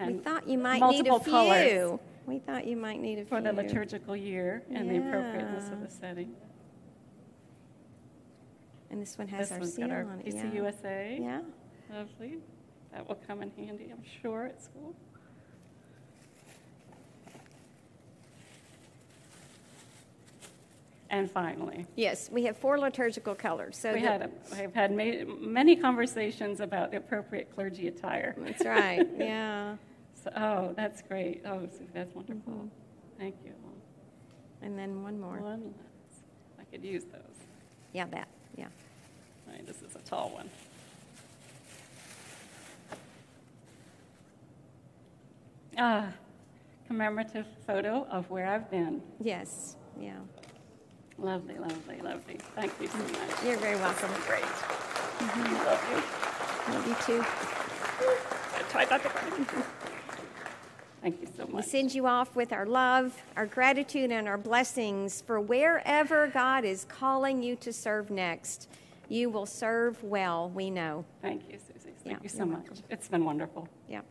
We 0.00 0.06
And 0.14 0.24
thought 0.24 0.48
you 0.48 0.58
might 0.58 0.80
need 0.90 1.06
a 1.06 1.10
multiple 1.10 1.18
few. 1.20 2.00
We 2.26 2.38
thought 2.38 2.66
you 2.66 2.76
might 2.76 3.00
need 3.00 3.18
a 3.18 3.24
for 3.24 3.40
few. 3.40 3.44
the 3.44 3.52
liturgical 3.52 4.16
year 4.16 4.62
and 4.70 4.88
the 4.90 4.96
appropriateness 4.98 5.66
of 5.70 5.78
Yeah. 5.80 5.84
the 5.86 5.90
setting. 5.90 6.34
And 8.90 9.00
this 9.00 9.16
one 9.18 9.28
has 9.28 9.48
This 9.48 9.52
our 9.52 9.58
one's 9.58 9.74
seal 9.74 9.88
got 9.88 9.96
our 9.96 10.02
on 10.04 10.20
it. 10.20 10.34
Yeah. 10.34 10.52
USA. 10.52 11.18
Yeah. 11.20 11.42
Lovely. 11.92 12.38
That 12.92 13.06
will 13.08 13.18
come 13.26 13.42
in 13.42 13.50
handy, 13.52 13.88
I'm 13.92 14.02
sure, 14.22 14.46
at 14.46 14.60
school. 14.62 14.94
And 21.12 21.28
finally, 21.28 21.86
Yes, 21.96 22.30
we 22.30 22.44
have 22.44 22.56
four 22.56 22.78
liturgical 22.78 23.34
colors. 23.34 23.76
So 23.76 23.92
we 23.92 24.00
the- 24.00 24.06
had, 24.06 24.22
a- 24.22 24.30
we've 24.60 24.74
had 24.74 24.92
ma- 24.92 25.24
many 25.40 25.74
conversations 25.74 26.60
about 26.60 26.92
the 26.92 26.98
appropriate 26.98 27.50
clergy 27.52 27.88
attire. 27.88 28.34
That's 28.38 28.64
right. 28.64 29.08
Yeah. 29.18 29.76
So, 30.22 30.30
oh, 30.36 30.74
that's 30.76 31.02
great. 31.02 31.42
Oh, 31.46 31.66
Susie, 31.70 31.86
that's 31.94 32.14
wonderful. 32.14 32.52
Mm-hmm. 32.52 32.66
Thank 33.18 33.36
you. 33.44 33.52
And 34.62 34.78
then 34.78 35.02
one 35.02 35.18
more. 35.18 35.38
One, 35.38 35.74
I 36.58 36.64
could 36.64 36.84
use 36.84 37.04
those. 37.04 37.22
Yeah, 37.92 38.06
that. 38.06 38.28
Yeah. 38.56 38.66
All 39.46 39.54
right, 39.54 39.66
this 39.66 39.76
is 39.82 39.96
a 39.96 40.00
tall 40.00 40.30
one. 40.30 40.50
Ah, 45.78 46.08
commemorative 46.86 47.46
photo 47.66 48.06
of 48.10 48.28
where 48.30 48.46
I've 48.46 48.70
been. 48.70 49.00
Yes. 49.18 49.76
Yeah. 49.98 50.18
Lovely, 51.16 51.56
lovely, 51.56 52.00
lovely. 52.02 52.38
Thank 52.54 52.72
you 52.80 52.88
so 52.88 52.98
much. 52.98 53.44
You're 53.44 53.56
very 53.56 53.76
welcome. 53.76 54.10
Great. 54.26 54.42
Love 54.42 55.86
you. 55.90 56.74
Love 56.74 56.86
you 56.86 56.94
too. 57.06 57.24
I 58.56 58.62
tried 58.70 58.90
not 58.90 59.02
to 59.02 59.08
cry. 59.08 59.64
Thank 61.02 61.20
you 61.22 61.28
so 61.36 61.46
much. 61.46 61.64
We 61.64 61.70
send 61.70 61.94
you 61.94 62.06
off 62.06 62.36
with 62.36 62.52
our 62.52 62.66
love, 62.66 63.22
our 63.36 63.46
gratitude, 63.46 64.10
and 64.12 64.28
our 64.28 64.36
blessings 64.36 65.22
for 65.22 65.40
wherever 65.40 66.26
God 66.26 66.64
is 66.64 66.84
calling 66.84 67.42
you 67.42 67.56
to 67.56 67.72
serve 67.72 68.10
next. 68.10 68.68
You 69.08 69.30
will 69.30 69.46
serve 69.46 70.02
well, 70.04 70.50
we 70.50 70.70
know. 70.70 71.04
Thank 71.22 71.42
you, 71.50 71.58
Susie. 71.58 71.94
Thank 72.04 72.16
Yeah, 72.16 72.22
you 72.22 72.28
so 72.28 72.44
much. 72.44 72.58
welcome. 72.64 72.84
It's 72.90 73.08
been 73.08 73.24
wonderful. 73.24 73.66
Yeah. 73.88 74.02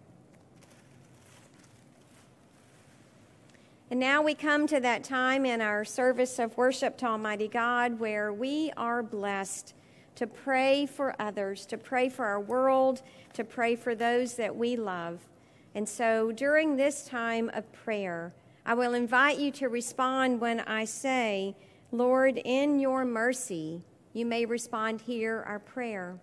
And 3.91 3.99
now 3.99 4.21
we 4.21 4.35
come 4.35 4.67
to 4.67 4.79
that 4.79 5.03
time 5.03 5.45
in 5.45 5.61
our 5.61 5.85
service 5.85 6.37
of 6.37 6.55
worship 6.57 6.97
to 6.97 7.05
Almighty 7.07 7.47
God 7.47 7.99
where 7.99 8.33
we 8.33 8.71
are 8.77 9.01
blessed 9.01 9.73
to 10.15 10.27
pray 10.27 10.85
for 10.85 11.15
others, 11.19 11.65
to 11.67 11.77
pray 11.77 12.09
for 12.09 12.25
our 12.25 12.39
world, 12.39 13.01
to 13.33 13.43
pray 13.43 13.75
for 13.75 13.95
those 13.95 14.35
that 14.35 14.55
we 14.55 14.75
love. 14.75 15.28
And 15.75 15.87
so 15.87 16.31
during 16.31 16.75
this 16.75 17.05
time 17.05 17.49
of 17.53 17.71
prayer, 17.71 18.33
I 18.65 18.73
will 18.73 18.93
invite 18.93 19.39
you 19.39 19.51
to 19.53 19.67
respond 19.67 20.41
when 20.41 20.59
I 20.61 20.85
say, 20.85 21.55
Lord, 21.91 22.39
in 22.43 22.79
your 22.79 23.05
mercy, 23.05 23.81
you 24.13 24.25
may 24.25 24.45
respond, 24.45 25.01
Hear 25.01 25.43
our 25.47 25.59
prayer. 25.59 26.19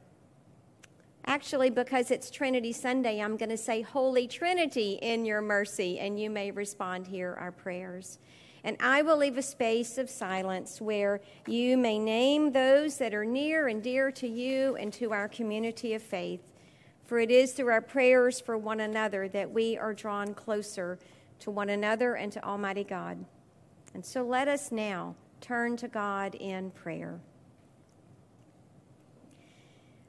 Actually, 1.25 1.71
because 1.71 2.13
it's 2.13 2.31
Trinity 2.31 2.73
Sunday, 2.73 3.21
I'm 3.21 3.37
going 3.37 3.51
to 3.51 3.57
say, 3.57 3.83
Holy 3.83 4.29
Trinity, 4.29 4.99
in 5.03 5.25
your 5.25 5.43
mercy, 5.43 5.99
and 5.99 6.21
you 6.21 6.31
may 6.31 6.53
respond, 6.53 7.09
Hear 7.09 7.35
our 7.35 7.51
prayers. 7.51 8.19
And 8.63 8.77
I 8.81 9.03
will 9.03 9.17
leave 9.17 9.39
a 9.39 9.43
space 9.43 9.97
of 9.97 10.11
silence 10.11 10.81
where 10.81 11.21
you 11.47 11.77
may 11.77 11.99
name 11.99 12.53
those 12.53 12.99
that 12.99 13.15
are 13.15 13.25
near 13.25 13.69
and 13.69 13.83
dear 13.83 14.11
to 14.13 14.29
you 14.29 14.77
and 14.77 14.93
to 14.95 15.13
our 15.13 15.29
community 15.29 15.95
of 15.95 16.03
faith. 16.03 16.41
For 17.07 17.19
it 17.21 17.31
is 17.31 17.53
through 17.53 17.71
our 17.71 17.81
prayers 17.81 18.41
for 18.41 18.59
one 18.59 18.81
another 18.81 19.29
that 19.29 19.53
we 19.53 19.79
are 19.79 19.95
drawn 19.95 20.35
closer 20.35 20.99
to 21.41 21.51
one 21.51 21.71
another 21.71 22.15
and 22.15 22.33
to 22.33 22.45
Almighty 22.45 22.85
God. 22.85 23.25
And 23.95 24.05
so 24.05 24.23
let 24.23 24.49
us 24.49 24.73
now 24.73 25.15
turn 25.41 25.77
to 25.77 25.89
God 25.89 26.35
in 26.35 26.73
prayer. 26.73 27.21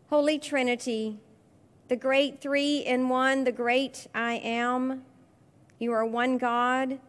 Holy 0.10 0.40
Trinity, 0.40 1.20
the 1.88 1.96
great 1.96 2.42
three 2.42 2.80
in 2.80 3.10
one, 3.10 3.44
the 3.44 3.52
great 3.52 4.08
I 4.16 4.36
am, 4.36 5.04
you 5.80 5.92
are 5.92 6.06
one 6.06 6.38
God, 6.38 7.00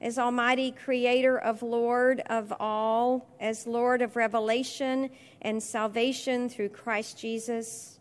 as 0.00 0.18
Almighty 0.18 0.72
Creator 0.72 1.38
of 1.38 1.62
Lord 1.62 2.20
of 2.26 2.52
all, 2.58 3.28
as 3.38 3.66
Lord 3.66 4.02
of 4.02 4.16
revelation 4.16 5.10
and 5.42 5.62
salvation 5.62 6.48
through 6.48 6.70
Christ 6.70 7.18
Jesus, 7.18 7.97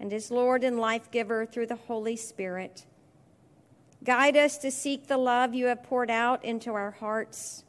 and 0.00 0.12
as 0.12 0.30
Lord 0.30 0.64
and 0.64 0.78
life 0.78 1.10
giver 1.10 1.46
through 1.46 1.66
the 1.66 1.76
Holy 1.76 2.16
Spirit. 2.16 2.86
Guide 4.02 4.36
us 4.36 4.58
to 4.58 4.70
seek 4.70 5.06
the 5.06 5.16
love 5.16 5.54
you 5.54 5.66
have 5.66 5.82
poured 5.82 6.10
out 6.10 6.44
into 6.44 6.72
our 6.74 6.90
hearts, 6.90 7.64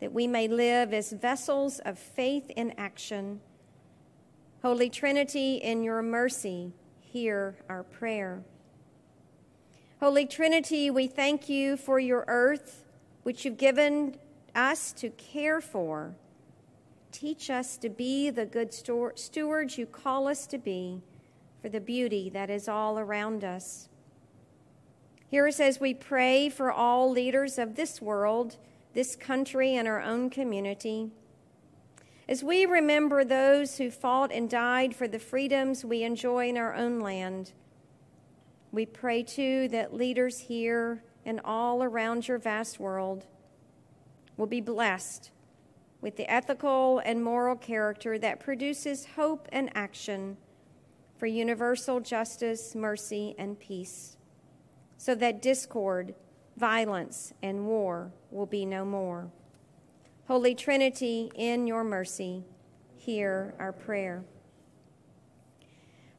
that 0.00 0.12
we 0.12 0.26
may 0.26 0.46
live 0.46 0.92
as 0.92 1.12
vessels 1.12 1.78
of 1.80 1.98
faith 1.98 2.50
in 2.50 2.74
action. 2.76 3.40
Holy 4.62 4.90
Trinity, 4.90 5.54
in 5.54 5.82
your 5.82 6.02
mercy, 6.02 6.74
hear 7.00 7.56
our 7.68 7.82
prayer. 7.82 8.42
Holy 10.00 10.26
Trinity, 10.26 10.90
we 10.90 11.06
thank 11.06 11.48
you 11.48 11.76
for 11.76 11.98
your 11.98 12.24
earth, 12.28 12.84
which 13.22 13.44
you've 13.44 13.56
given 13.56 14.16
us 14.54 14.92
to 14.92 15.10
care 15.10 15.60
for. 15.60 16.14
Teach 17.12 17.48
us 17.48 17.76
to 17.78 17.88
be 17.88 18.30
the 18.30 18.46
good 18.46 18.72
stewards 18.72 19.78
you 19.78 19.86
call 19.86 20.28
us 20.28 20.46
to 20.46 20.58
be 20.58 21.02
for 21.60 21.68
the 21.68 21.80
beauty 21.80 22.30
that 22.30 22.50
is 22.50 22.68
all 22.68 22.98
around 22.98 23.44
us. 23.44 23.88
Hear 25.28 25.46
us 25.46 25.60
as 25.60 25.78
we 25.78 25.94
pray 25.94 26.48
for 26.48 26.72
all 26.72 27.10
leaders 27.10 27.58
of 27.58 27.76
this 27.76 28.00
world, 28.02 28.56
this 28.94 29.14
country, 29.14 29.76
and 29.76 29.86
our 29.86 30.00
own 30.00 30.30
community. 30.30 31.10
As 32.28 32.42
we 32.42 32.66
remember 32.66 33.24
those 33.24 33.78
who 33.78 33.90
fought 33.90 34.32
and 34.32 34.48
died 34.48 34.94
for 34.94 35.06
the 35.06 35.18
freedoms 35.18 35.84
we 35.84 36.02
enjoy 36.02 36.48
in 36.48 36.56
our 36.56 36.74
own 36.74 37.00
land, 37.00 37.52
we 38.72 38.86
pray 38.86 39.22
too 39.22 39.68
that 39.68 39.94
leaders 39.94 40.38
here 40.38 41.02
and 41.24 41.40
all 41.44 41.82
around 41.82 42.26
your 42.26 42.38
vast 42.38 42.80
world 42.80 43.26
will 44.36 44.46
be 44.46 44.60
blessed 44.60 45.30
with 46.00 46.16
the 46.16 46.30
ethical 46.32 47.00
and 47.00 47.22
moral 47.22 47.56
character 47.56 48.18
that 48.18 48.40
produces 48.40 49.06
hope 49.16 49.48
and 49.52 49.70
action 49.76 50.36
for 51.20 51.26
universal 51.26 52.00
justice, 52.00 52.74
mercy, 52.74 53.34
and 53.36 53.60
peace, 53.60 54.16
so 54.96 55.14
that 55.14 55.42
discord, 55.42 56.14
violence, 56.56 57.34
and 57.42 57.66
war 57.66 58.10
will 58.30 58.46
be 58.46 58.64
no 58.64 58.86
more. 58.86 59.30
Holy 60.26 60.54
Trinity, 60.54 61.30
in 61.34 61.66
your 61.66 61.84
mercy, 61.84 62.42
hear 62.96 63.54
our 63.58 63.70
prayer. 63.70 64.24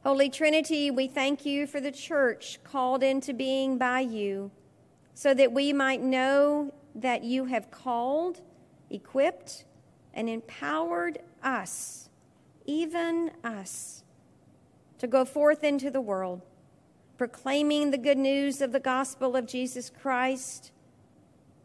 Holy 0.04 0.30
Trinity, 0.30 0.88
we 0.92 1.08
thank 1.08 1.44
you 1.44 1.66
for 1.66 1.80
the 1.80 1.90
church 1.90 2.60
called 2.62 3.02
into 3.02 3.34
being 3.34 3.78
by 3.78 3.98
you, 3.98 4.52
so 5.14 5.34
that 5.34 5.50
we 5.50 5.72
might 5.72 6.00
know 6.00 6.72
that 6.94 7.24
you 7.24 7.46
have 7.46 7.72
called, 7.72 8.40
equipped, 8.88 9.64
and 10.14 10.28
empowered 10.28 11.18
us, 11.42 12.08
even 12.66 13.32
us, 13.42 14.01
to 15.02 15.08
go 15.08 15.24
forth 15.24 15.64
into 15.64 15.90
the 15.90 16.00
world, 16.00 16.42
proclaiming 17.18 17.90
the 17.90 17.98
good 17.98 18.16
news 18.16 18.60
of 18.60 18.70
the 18.70 18.78
gospel 18.78 19.34
of 19.34 19.48
Jesus 19.48 19.90
Christ 19.90 20.70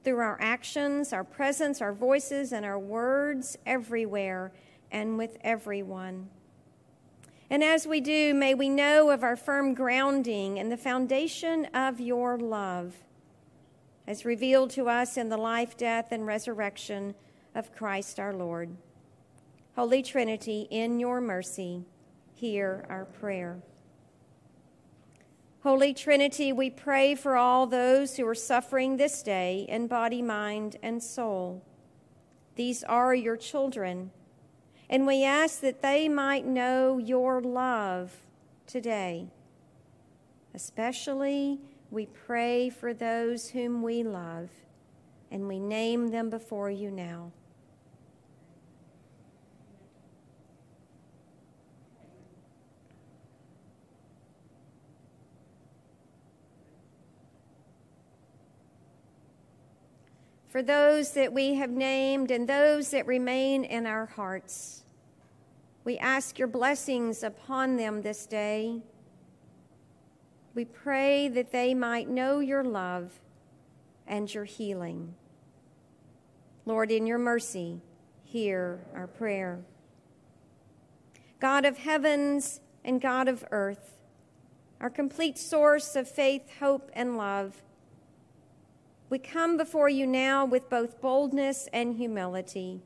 through 0.03 0.17
our 0.17 0.39
actions, 0.41 1.13
our 1.13 1.23
presence, 1.23 1.79
our 1.79 1.93
voices, 1.93 2.51
and 2.51 2.65
our 2.65 2.79
words 2.79 3.55
everywhere 3.63 4.51
and 4.91 5.19
with 5.19 5.38
everyone. 5.41 6.29
And 7.47 7.63
as 7.63 7.85
we 7.85 8.01
do, 8.01 8.33
may 8.33 8.55
we 8.55 8.69
know 8.69 9.11
of 9.11 9.21
our 9.23 9.35
firm 9.35 9.75
grounding 9.75 10.57
and 10.57 10.71
the 10.71 10.75
foundation 10.75 11.65
of 11.75 11.99
your 11.99 12.39
love, 12.39 12.95
as 14.07 14.25
revealed 14.25 14.71
to 14.71 14.89
us 14.89 15.15
in 15.15 15.29
the 15.29 15.38
life, 15.38 15.77
death, 15.77 16.07
and 16.09 16.25
resurrection 16.25 17.13
of 17.53 17.71
Christ 17.75 18.19
our 18.19 18.33
Lord. 18.33 18.75
Holy 19.75 20.01
Trinity, 20.01 20.67
in 20.71 20.99
your 20.99 21.21
mercy, 21.21 21.85
hear 22.38 22.85
our 22.89 23.05
prayer. 23.05 23.59
Holy 25.63 25.93
Trinity, 25.93 26.53
we 26.53 26.69
pray 26.69 27.13
for 27.13 27.35
all 27.35 27.67
those 27.67 28.15
who 28.15 28.25
are 28.27 28.35
suffering 28.35 28.97
this 28.97 29.21
day 29.21 29.65
in 29.67 29.88
body, 29.88 30.21
mind, 30.21 30.77
and 30.81 31.03
soul. 31.03 31.63
These 32.55 32.83
are 32.83 33.13
your 33.13 33.38
children 33.38 34.11
and 34.89 35.05
we 35.05 35.23
ask 35.23 35.59
that 35.61 35.81
they 35.81 36.07
might 36.07 36.45
know 36.45 36.97
your 36.97 37.41
love 37.41 38.21
today. 38.65 39.27
Especially, 40.53 41.59
we 41.91 42.05
pray 42.05 42.69
for 42.69 42.93
those 42.93 43.49
whom 43.49 43.81
we 43.81 44.03
love, 44.03 44.49
and 45.29 45.47
we 45.47 45.59
name 45.59 46.09
them 46.09 46.29
before 46.29 46.71
you 46.71 46.89
now. 46.89 47.31
For 60.47 60.61
those 60.61 61.11
that 61.11 61.33
we 61.33 61.55
have 61.55 61.71
named 61.71 62.31
and 62.31 62.47
those 62.47 62.91
that 62.91 63.05
remain 63.05 63.63
in 63.63 63.85
our 63.85 64.05
hearts. 64.05 64.83
We 65.83 65.97
ask 65.97 66.37
your 66.39 66.47
blessings 66.47 67.23
upon 67.23 67.77
them 67.77 68.01
this 68.01 68.25
day. 68.25 68.81
We 70.53 70.65
pray 70.65 71.27
that 71.27 71.51
they 71.51 71.73
might 71.73 72.09
know 72.09 72.39
your 72.39 72.63
love 72.63 73.19
and 74.07 74.33
your 74.33 74.45
healing. 74.45 75.13
Lord, 76.65 76.91
in 76.91 77.07
your 77.07 77.19
mercy, 77.19 77.81
hear 78.23 78.79
our 78.93 79.07
prayer. 79.07 79.59
God 81.39 81.65
of 81.65 81.77
heavens 81.77 82.59
and 82.83 82.99
God 82.99 83.27
of 83.27 83.45
earth, 83.51 84.01
our 84.81 84.89
complete 84.89 85.37
source 85.37 85.95
of 85.95 86.09
faith, 86.09 86.49
hope, 86.59 86.89
and 86.93 87.17
love, 87.17 87.61
we 89.09 89.19
come 89.19 89.55
before 89.55 89.87
you 89.87 90.05
now 90.05 90.45
with 90.45 90.69
both 90.69 90.99
boldness 90.99 91.69
and 91.71 91.95
humility. 91.95 92.81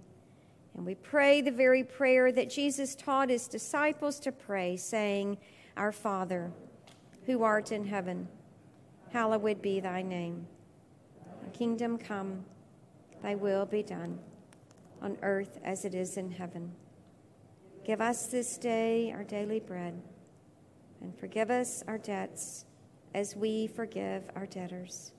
And 0.75 0.85
we 0.85 0.93
pray 0.93 1.41
the 1.41 1.51
very 1.51 1.83
prayer 1.83 2.31
that 2.31 2.49
Jesus 2.49 2.93
taught 2.93 3.29
his 3.29 3.47
disciples 3.47 4.19
to 4.19 4.31
pray, 4.31 4.77
saying, 4.77 5.37
Our 5.75 5.91
Father, 5.91 6.51
who 7.25 7.41
art 7.41 7.71
in 7.71 7.85
heaven, 7.85 8.27
hallowed 9.11 9.61
be 9.63 9.79
thy 9.79 10.03
name. 10.03 10.45
Thy 11.41 11.49
kingdom 11.49 11.97
come, 11.97 12.45
thy 13.23 13.33
will 13.33 13.65
be 13.65 13.81
done, 13.81 14.19
on 15.01 15.17
earth 15.23 15.59
as 15.63 15.85
it 15.85 15.95
is 15.95 16.17
in 16.17 16.29
heaven. 16.29 16.71
Give 17.83 17.99
us 17.99 18.27
this 18.27 18.59
day 18.59 19.11
our 19.11 19.23
daily 19.23 19.59
bread, 19.59 19.99
and 21.01 21.17
forgive 21.17 21.49
us 21.49 21.83
our 21.87 21.97
debts 21.97 22.65
as 23.15 23.35
we 23.35 23.65
forgive 23.65 24.29
our 24.35 24.45
debtors 24.45 25.13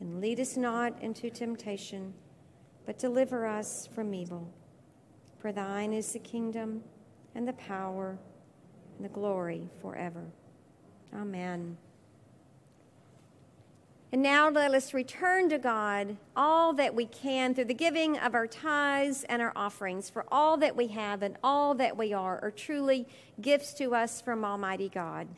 and 0.00 0.20
lead 0.20 0.40
us 0.40 0.56
not 0.56 1.00
into 1.02 1.30
temptation, 1.30 2.14
but 2.84 2.98
deliver 2.98 3.46
us 3.46 3.88
from 3.94 4.14
evil. 4.14 4.52
For 5.38 5.52
thine 5.52 5.92
is 5.92 6.12
the 6.12 6.18
kingdom, 6.18 6.82
and 7.34 7.46
the 7.46 7.52
power, 7.54 8.18
and 8.96 9.04
the 9.04 9.10
glory 9.10 9.68
forever. 9.80 10.24
Amen. 11.14 11.76
And 14.12 14.22
now 14.22 14.48
let 14.48 14.72
us 14.72 14.94
return 14.94 15.48
to 15.50 15.58
God 15.58 16.16
all 16.34 16.72
that 16.74 16.94
we 16.94 17.06
can 17.06 17.54
through 17.54 17.66
the 17.66 17.74
giving 17.74 18.16
of 18.16 18.34
our 18.34 18.46
tithes 18.46 19.24
and 19.24 19.42
our 19.42 19.52
offerings, 19.54 20.08
for 20.08 20.24
all 20.32 20.56
that 20.58 20.76
we 20.76 20.86
have 20.88 21.22
and 21.22 21.36
all 21.42 21.74
that 21.74 21.96
we 21.96 22.12
are 22.12 22.42
are 22.42 22.50
truly 22.50 23.06
gifts 23.40 23.74
to 23.74 23.94
us 23.94 24.20
from 24.20 24.44
Almighty 24.44 24.88
God. 24.88 25.28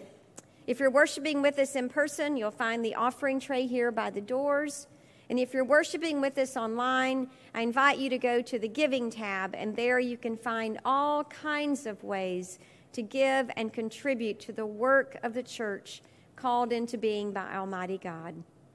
If 0.69 0.81
you're 0.81 0.91
worshiping 0.91 1.41
with 1.41 1.59
us 1.59 1.77
in 1.77 1.89
person, 1.89 2.37
you'll 2.37 2.51
find 2.51 2.85
the 2.85 2.95
offering 2.95 3.41
tray 3.41 3.67
here 3.67 3.91
by 3.91 4.11
the 4.11 4.21
doors. 4.21 4.87
And 5.31 5.39
if 5.39 5.55
you're 5.55 5.65
worshiping 5.65 6.21
with 6.21 6.37
us 6.37 6.59
online, 6.59 7.31
I 7.55 7.63
invite 7.63 7.97
you 7.97 8.11
to 8.11 8.19
go 8.19 8.43
to 8.43 8.59
the 8.59 8.69
Giving 8.69 9.09
tab, 9.09 9.55
and 9.57 9.75
there 9.75 9.99
you 9.99 10.19
can 10.19 10.37
find 10.37 10.79
all 10.85 11.25
kinds 11.25 11.87
of 11.87 12.05
ways 12.05 12.59
to 12.93 13.01
give 13.01 13.51
and 13.57 13.73
contribute 13.73 14.41
to 14.41 14.53
the 14.53 14.67
work 14.67 15.17
of 15.23 15.33
the 15.33 15.43
church 15.43 16.03
called 16.37 16.71
into 16.71 16.99
being 16.99 17.33
by 17.33 17.57
Almighty 17.57 17.97
God. 17.97 18.35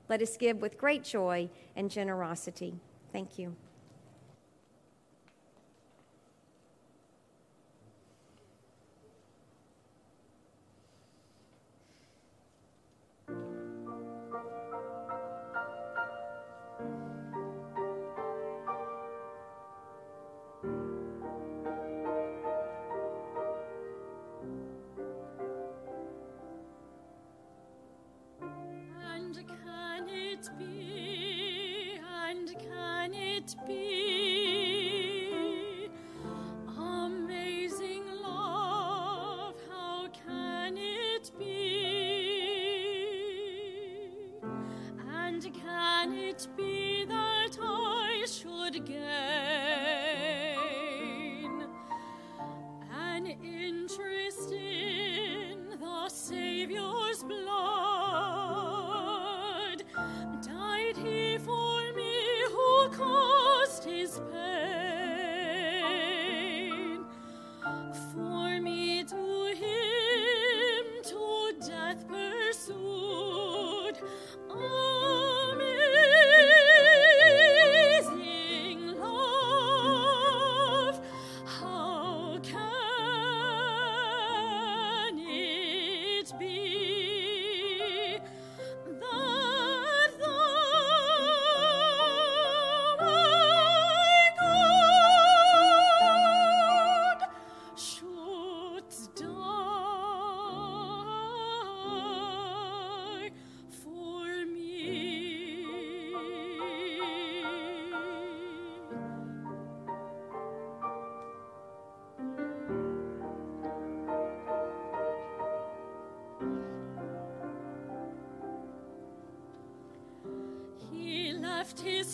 Let 0.09 0.19
us 0.23 0.35
give 0.35 0.63
with 0.63 0.79
great 0.79 1.03
joy 1.03 1.47
and 1.75 1.91
generosity. 1.91 2.73
Thank 3.11 3.37
you. 3.37 3.55
Love 33.61 33.92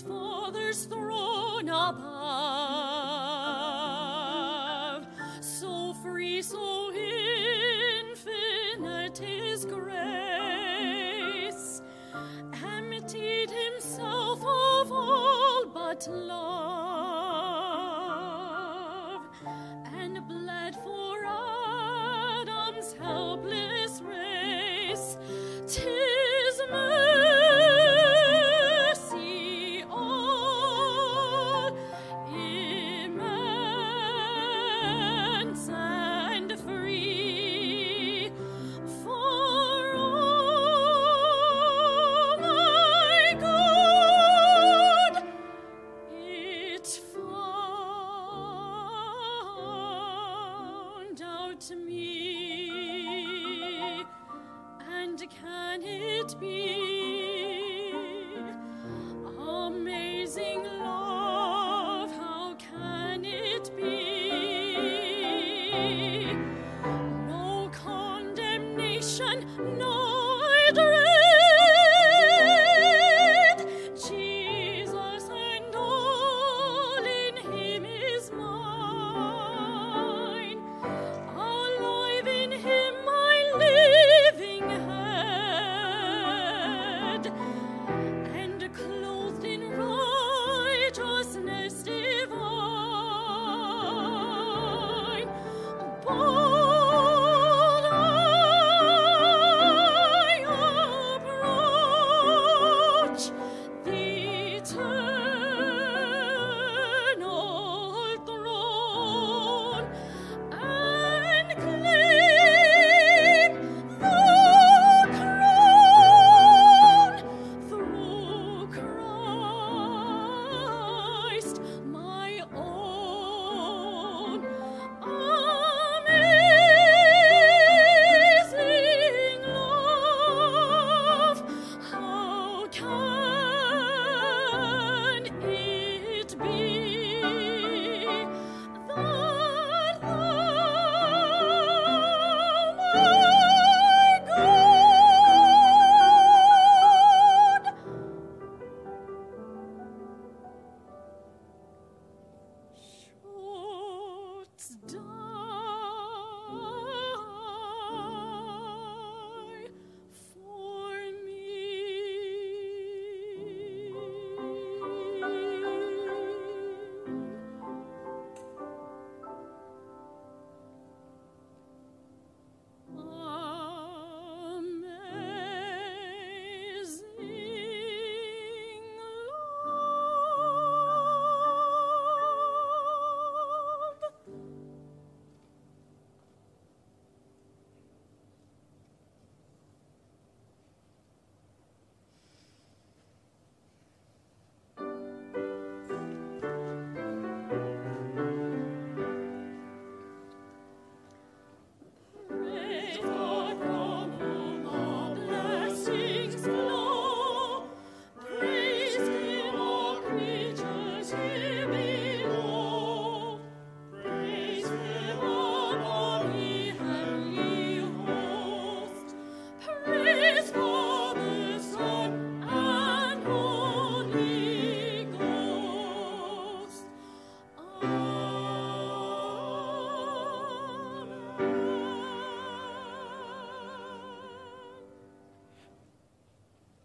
and 0.06 0.29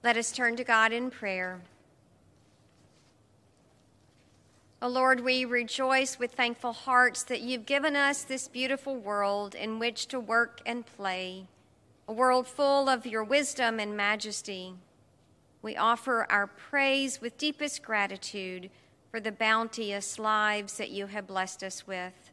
Let 0.04 0.18
us 0.18 0.32
turn 0.32 0.56
to 0.56 0.64
God 0.64 0.92
in 0.92 1.10
prayer. 1.10 1.62
O 4.82 4.86
Lord, 4.86 5.20
we 5.20 5.46
rejoice 5.46 6.18
with 6.18 6.32
thankful 6.32 6.74
hearts 6.74 7.22
that 7.22 7.40
you've 7.40 7.64
given 7.64 7.96
us 7.96 8.22
this 8.22 8.46
beautiful 8.46 8.96
world 8.96 9.54
in 9.54 9.78
which 9.78 10.06
to 10.08 10.20
work 10.20 10.60
and 10.66 10.84
play, 10.84 11.46
a 12.06 12.12
world 12.12 12.46
full 12.46 12.90
of 12.90 13.06
your 13.06 13.24
wisdom 13.24 13.80
and 13.80 13.96
majesty. 13.96 14.74
We 15.62 15.74
offer 15.74 16.26
our 16.28 16.48
praise 16.48 17.22
with 17.22 17.38
deepest 17.38 17.82
gratitude 17.82 18.68
for 19.10 19.20
the 19.20 19.32
bounteous 19.32 20.18
lives 20.18 20.76
that 20.76 20.90
you 20.90 21.06
have 21.06 21.26
blessed 21.26 21.62
us 21.62 21.86
with. 21.86 22.30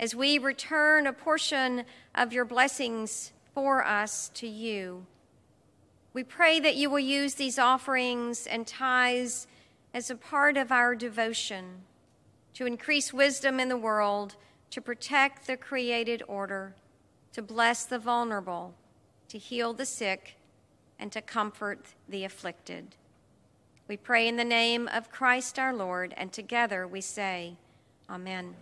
As 0.00 0.14
we 0.14 0.38
return 0.38 1.06
a 1.06 1.12
portion 1.12 1.84
of 2.14 2.32
your 2.32 2.46
blessings 2.46 3.32
for 3.52 3.86
us 3.86 4.30
to 4.36 4.48
you, 4.48 5.04
we 6.12 6.24
pray 6.24 6.58
that 6.60 6.76
you 6.76 6.90
will 6.90 6.98
use 6.98 7.34
these 7.34 7.58
offerings 7.58 8.46
and 8.46 8.66
tithes 8.66 9.46
as 9.94 10.10
a 10.10 10.16
part 10.16 10.56
of 10.56 10.72
our 10.72 10.94
devotion 10.94 11.82
to 12.54 12.66
increase 12.66 13.12
wisdom 13.12 13.60
in 13.60 13.68
the 13.68 13.76
world, 13.76 14.36
to 14.70 14.80
protect 14.80 15.46
the 15.46 15.56
created 15.56 16.22
order, 16.26 16.74
to 17.32 17.42
bless 17.42 17.84
the 17.84 17.98
vulnerable, 17.98 18.74
to 19.28 19.38
heal 19.38 19.72
the 19.72 19.86
sick, 19.86 20.36
and 20.98 21.12
to 21.12 21.22
comfort 21.22 21.94
the 22.08 22.24
afflicted. 22.24 22.96
We 23.86 23.96
pray 23.96 24.26
in 24.26 24.36
the 24.36 24.44
name 24.44 24.88
of 24.88 25.10
Christ 25.10 25.58
our 25.58 25.72
Lord, 25.72 26.12
and 26.16 26.32
together 26.32 26.86
we 26.86 27.00
say, 27.00 27.56
Amen. 28.10 28.54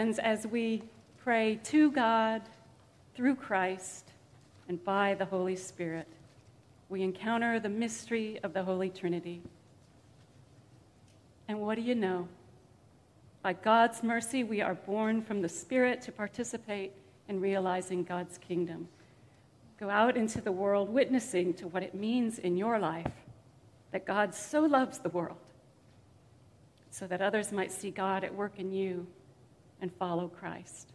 Friends, 0.00 0.18
as 0.18 0.46
we 0.46 0.82
pray 1.22 1.60
to 1.62 1.90
God 1.90 2.40
through 3.14 3.34
Christ 3.34 4.12
and 4.66 4.82
by 4.82 5.12
the 5.12 5.26
Holy 5.26 5.56
Spirit, 5.56 6.08
we 6.88 7.02
encounter 7.02 7.60
the 7.60 7.68
mystery 7.68 8.40
of 8.42 8.54
the 8.54 8.62
Holy 8.62 8.88
Trinity. 8.88 9.42
And 11.48 11.60
what 11.60 11.74
do 11.74 11.82
you 11.82 11.94
know? 11.94 12.28
By 13.42 13.52
God's 13.52 14.02
mercy, 14.02 14.42
we 14.42 14.62
are 14.62 14.72
born 14.72 15.20
from 15.20 15.42
the 15.42 15.50
Spirit 15.50 16.00
to 16.00 16.12
participate 16.12 16.92
in 17.28 17.38
realizing 17.38 18.02
God's 18.02 18.38
kingdom. 18.38 18.88
Go 19.78 19.90
out 19.90 20.16
into 20.16 20.40
the 20.40 20.50
world 20.50 20.88
witnessing 20.88 21.52
to 21.52 21.68
what 21.68 21.82
it 21.82 21.94
means 21.94 22.38
in 22.38 22.56
your 22.56 22.78
life 22.78 23.12
that 23.92 24.06
God 24.06 24.34
so 24.34 24.62
loves 24.62 24.96
the 24.96 25.10
world 25.10 25.36
so 26.90 27.06
that 27.06 27.20
others 27.20 27.52
might 27.52 27.70
see 27.70 27.90
God 27.90 28.24
at 28.24 28.34
work 28.34 28.54
in 28.56 28.72
you 28.72 29.06
and 29.80 29.92
follow 29.92 30.28
Christ. 30.28 30.92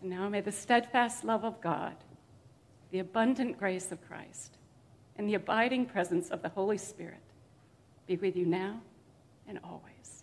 And 0.00 0.10
now 0.10 0.28
may 0.28 0.40
the 0.40 0.52
steadfast 0.52 1.24
love 1.24 1.44
of 1.44 1.60
God, 1.60 1.96
the 2.90 3.00
abundant 3.00 3.58
grace 3.58 3.92
of 3.92 4.06
Christ, 4.06 4.56
and 5.16 5.28
the 5.28 5.34
abiding 5.34 5.86
presence 5.86 6.30
of 6.30 6.42
the 6.42 6.48
Holy 6.48 6.78
Spirit 6.78 7.22
be 8.06 8.16
with 8.16 8.36
you 8.36 8.46
now 8.46 8.80
and 9.48 9.58
always. 9.64 10.17